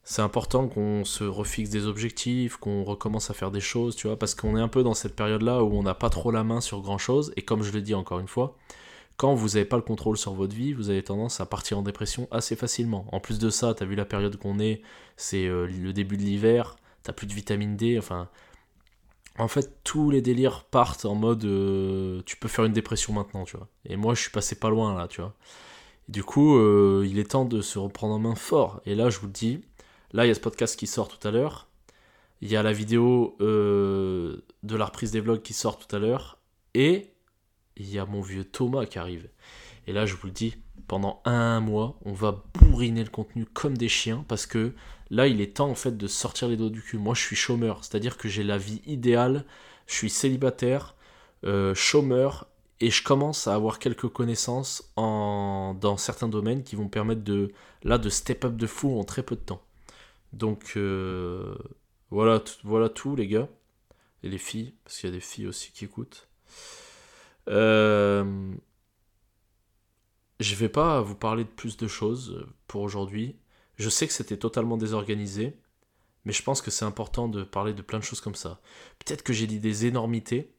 c'est 0.10 0.24
important 0.24 0.68
qu'on 0.68 1.06
se 1.06 1.24
refixe 1.24 1.70
des 1.70 1.86
objectifs, 1.86 2.58
qu'on 2.58 2.84
recommence 2.84 3.30
à 3.30 3.36
faire 3.36 3.52
des 3.52 3.60
choses, 3.60 3.96
tu 3.96 4.08
vois, 4.08 4.18
parce 4.18 4.34
qu'on 4.34 4.58
est 4.58 4.62
un 4.62 4.68
peu 4.68 4.82
dans 4.82 4.96
cette 4.96 5.16
période-là 5.16 5.64
où 5.64 5.72
on 5.78 5.84
n'a 5.84 5.94
pas 5.94 6.10
trop 6.10 6.32
la 6.32 6.44
main 6.44 6.62
sur 6.62 6.82
grand-chose, 6.82 7.32
et 7.36 7.44
comme 7.44 7.62
je 7.62 7.72
l'ai 7.72 7.84
dit 7.84 7.94
encore 7.94 8.18
une 8.18 8.28
fois, 8.28 8.58
quand 9.20 9.36
vous 9.36 9.50
n'avez 9.50 9.66
pas 9.66 9.76
le 9.76 9.82
contrôle 9.82 10.16
sur 10.18 10.34
votre 10.34 10.56
vie, 10.56 10.72
vous 10.72 10.90
avez 10.90 11.04
tendance 11.04 11.42
à 11.42 11.46
partir 11.46 11.78
en 11.78 11.82
dépression 11.82 12.30
assez 12.32 12.56
facilement. 12.56 13.06
En 13.12 13.20
plus 13.20 13.38
de 13.38 13.50
ça, 13.50 13.74
tu 13.74 13.84
as 13.84 13.86
vu 13.86 13.96
la 13.96 14.06
période 14.06 14.38
qu'on 14.38 14.60
est, 14.60 14.82
c'est 15.18 15.46
euh, 15.46 15.68
le 15.68 15.92
début 15.92 16.16
de 16.16 16.22
l'hiver, 16.22 16.78
t'as 17.04 17.12
plus 17.12 17.28
de 17.28 17.34
vitamine 17.34 17.76
D, 17.76 18.00
enfin... 18.00 18.30
En 19.38 19.50
fait, 19.50 19.84
tous 19.84 20.10
les 20.10 20.22
délires 20.22 20.64
partent 20.64 21.06
en 21.06 21.16
mode 21.16 21.44
euh, 21.46 22.22
tu 22.26 22.38
peux 22.38 22.48
faire 22.48 22.64
une 22.66 22.74
dépression 22.74 23.14
maintenant, 23.14 23.44
tu 23.44 23.58
vois. 23.58 23.68
Et 23.86 23.98
moi, 23.98 24.14
je 24.14 24.22
suis 24.22 24.32
passé 24.32 24.56
pas 24.56 24.70
loin 24.70 24.98
là, 24.98 25.08
tu 25.08 25.22
vois. 25.22 25.34
du 26.08 26.24
coup, 26.24 26.58
euh, 26.58 27.06
il 27.10 27.20
est 27.20 27.32
temps 27.32 27.46
de 27.46 27.62
se 27.62 27.78
reprendre 27.78 28.16
en 28.16 28.20
main 28.20 28.36
fort. 28.36 28.82
Et 28.86 28.96
là, 28.96 29.10
je 29.10 29.20
vous 29.20 29.28
le 29.28 29.34
dis, 29.34 29.62
Là, 30.14 30.26
il 30.26 30.30
y 30.30 30.32
a 30.32 30.34
ce 30.34 30.40
podcast 30.40 30.78
qui 30.80 30.88
sort 30.88 31.10
tout 31.10 31.26
à 31.28 31.32
l'heure. 31.32 31.68
Il 32.42 32.50
y 32.50 32.56
a 32.56 32.64
la 32.64 32.74
vidéo 32.74 33.36
de 33.40 34.42
la 34.64 34.86
reprise 34.86 35.12
des 35.12 35.20
vlogs 35.20 35.42
qui 35.42 35.54
sort 35.54 35.78
tout 35.78 35.94
à 35.94 36.00
l'heure. 36.00 36.38
Et 36.74 37.12
il 37.80 37.90
y 37.90 38.00
a 38.00 38.06
mon 38.06 38.22
vieux 38.22 38.44
Thomas 38.44 38.86
qui 38.86 39.00
arrive. 39.00 39.30
Et 39.88 39.94
là, 39.94 40.06
je 40.06 40.16
vous 40.16 40.28
le 40.28 40.34
dis, 40.34 40.56
pendant 40.88 41.22
un 41.26 41.60
mois, 41.60 41.98
on 42.06 42.14
va 42.14 42.44
bourriner 42.54 43.04
le 43.04 43.10
contenu 43.10 43.46
comme 43.46 43.78
des 43.78 43.90
chiens 43.90 44.24
parce 44.28 44.46
que 44.46 44.74
là, 45.10 45.28
il 45.28 45.42
est 45.42 45.56
temps 45.58 45.70
en 45.70 45.76
fait 45.76 45.98
de 45.98 46.08
sortir 46.08 46.48
les 46.48 46.58
doigts 46.58 46.70
du 46.70 46.82
cul. 46.82 46.98
Moi, 46.98 47.16
je 47.16 47.22
suis 47.22 47.36
chômeur, 47.36 47.84
c'est-à-dire 47.84 48.18
que 48.18 48.28
j'ai 48.28 48.44
la 48.44 48.58
vie 48.58 48.82
idéale. 48.86 49.46
Je 49.88 49.96
suis 49.96 50.10
célibataire, 50.10 50.96
euh, 51.46 51.74
chômeur, 51.74 52.48
et 52.82 52.92
je 52.92 53.04
commence 53.04 53.48
à 53.48 53.56
avoir 53.56 53.80
quelques 53.80 54.08
connaissances 54.08 54.94
dans 54.96 55.98
certains 55.98 56.30
domaines 56.30 56.64
qui 56.64 56.76
vont 56.76 56.88
permettre 56.88 57.24
de 57.24 57.52
là 57.84 57.98
de 57.98 58.10
step 58.10 58.46
up 58.46 58.56
de 58.56 58.68
fou 58.68 59.00
en 59.00 59.04
très 59.04 59.24
peu 59.24 59.36
de 59.36 59.42
temps. 59.42 59.62
Donc 60.32 60.74
euh, 60.78 61.56
voilà, 62.12 62.42
voilà 62.64 62.90
tout 62.90 63.16
les 63.16 63.28
gars. 63.28 63.48
Et 64.24 64.30
les 64.30 64.38
filles, 64.38 64.74
parce 64.84 64.98
qu'il 64.98 65.10
y 65.10 65.14
a 65.14 65.16
des 65.16 65.22
filles 65.22 65.48
aussi 65.48 65.72
qui 65.72 65.86
écoutent. 65.86 66.28
Euh, 67.50 68.54
je 70.40 70.56
vais 70.56 70.70
pas 70.70 71.02
vous 71.02 71.16
parler 71.16 71.44
de 71.44 71.50
plus 71.50 71.78
de 71.78 71.88
choses 71.88 72.48
pour 72.68 72.82
aujourd'hui. 72.82 73.36
Je 73.78 73.90
sais 73.90 74.08
que 74.08 74.14
c'était 74.14 74.38
totalement 74.38 74.78
désorganisé, 74.78 75.58
mais 76.26 76.34
je 76.34 76.44
pense 76.44 76.62
que 76.62 76.72
c'est 76.72 76.86
important 76.86 77.28
de 77.28 77.44
parler 77.44 77.74
de 77.74 77.82
plein 77.82 78.00
de 78.00 78.04
choses 78.04 78.22
comme 78.22 78.36
ça. 78.36 78.62
Peut-être 79.00 79.24
que 79.24 79.34
j'ai 79.34 79.48
dit 79.48 79.60
des 79.60 79.86
énormités, 79.86 80.54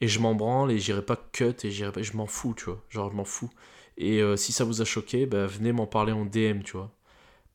et 0.00 0.08
je 0.08 0.20
m'en 0.20 0.34
branle, 0.34 0.72
et 0.72 0.78
j'irai 0.78 1.04
pas 1.04 1.16
cut, 1.32 1.54
et. 1.64 1.70
Je 1.70 2.16
m'en 2.16 2.26
fous, 2.26 2.54
tu 2.56 2.66
vois. 2.66 2.82
Genre, 2.88 3.10
je 3.10 3.16
m'en 3.16 3.24
fous. 3.24 3.50
Et 3.98 4.22
euh, 4.22 4.36
si 4.36 4.52
ça 4.52 4.64
vous 4.64 4.80
a 4.82 4.84
choqué, 4.84 5.26
bah, 5.26 5.46
venez 5.46 5.72
m'en 5.72 5.86
parler 5.86 6.12
en 6.12 6.24
DM, 6.24 6.62
tu 6.62 6.72
vois. 6.76 6.90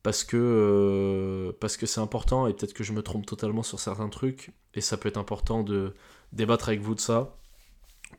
Parce 0.02 0.24
que 0.24 0.36
euh, 0.36 1.52
parce 1.60 1.76
que 1.76 1.86
c'est 1.86 2.00
important, 2.00 2.46
et 2.46 2.54
peut-être 2.54 2.74
que 2.74 2.84
je 2.84 2.92
me 2.92 3.02
trompe 3.02 3.26
totalement 3.26 3.62
sur 3.64 3.80
certains 3.80 4.08
trucs, 4.08 4.52
et 4.74 4.80
ça 4.80 4.96
peut 4.96 5.08
être 5.08 5.16
important 5.18 5.62
de 5.64 5.94
débattre 6.32 6.68
avec 6.68 6.80
vous 6.80 6.94
de 6.94 7.00
ça, 7.00 7.38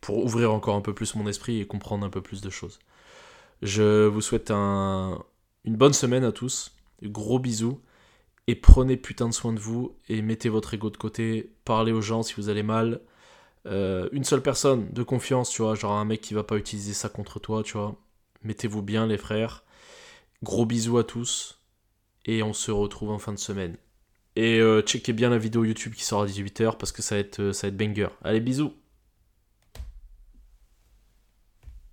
pour 0.02 0.24
ouvrir 0.24 0.54
encore 0.54 0.76
un 0.76 0.82
peu 0.82 0.94
plus 0.94 1.16
mon 1.16 1.28
esprit 1.28 1.60
et 1.60 1.68
comprendre 1.68 2.06
un 2.06 2.10
peu 2.10 2.22
plus 2.22 2.42
de 2.42 2.50
choses. 2.50 2.80
Je 3.62 4.06
vous 4.06 4.22
souhaite 4.22 4.52
un, 4.52 5.24
une 5.66 5.76
bonne 5.76 5.94
semaine 5.94 6.24
à 6.24 6.32
tous, 6.32 6.76
gros 7.04 7.40
bisous, 7.40 7.80
et 8.48 8.56
prenez 8.56 8.98
putain 8.98 9.28
de 9.28 9.34
soin 9.34 9.54
de 9.54 9.60
vous, 9.60 9.96
et 10.10 10.22
mettez 10.22 10.50
votre 10.50 10.74
ego 10.74 10.90
de 10.90 10.98
côté, 10.98 11.52
parlez 11.66 11.92
aux 11.92 12.02
gens 12.02 12.24
si 12.24 12.36
vous 12.36 12.50
allez 12.50 12.64
mal. 12.64 13.02
Euh, 13.66 14.08
une 14.14 14.24
seule 14.24 14.42
personne 14.42 14.90
de 14.94 15.04
confiance, 15.04 15.50
tu 15.50 15.62
vois, 15.62 15.76
genre 15.76 15.94
un 15.94 16.06
mec 16.06 16.22
qui 16.22 16.34
va 16.34 16.44
pas 16.44 16.56
utiliser 16.56 16.94
ça 16.94 17.10
contre 17.10 17.40
toi, 17.40 17.64
tu 17.64 17.74
vois. 17.74 17.96
Mettez-vous 18.44 18.82
bien 18.82 19.08
les 19.08 19.18
frères. 19.18 19.64
Gros 20.44 20.66
bisous 20.66 20.98
à 20.98 21.04
tous, 21.04 21.60
et 22.26 22.44
on 22.44 22.54
se 22.54 22.72
retrouve 22.72 23.10
en 23.10 23.20
fin 23.20 23.34
de 23.34 23.40
semaine. 23.40 23.78
Et 24.36 24.60
euh, 24.60 24.82
checkez 24.82 25.14
bien 25.14 25.30
la 25.32 25.40
vidéo 25.40 25.66
YouTube 25.66 25.96
qui 25.96 26.04
sort 26.04 26.22
à 26.22 26.28
18h 26.28 26.78
parce 26.78 26.92
que 26.92 27.02
ça 27.02 27.16
va 27.16 27.22
être, 27.22 27.52
ça 27.54 27.68
va 27.68 27.70
être 27.70 27.78
banger. 27.78 28.10
Allez, 28.24 28.40
bisous 28.40 28.72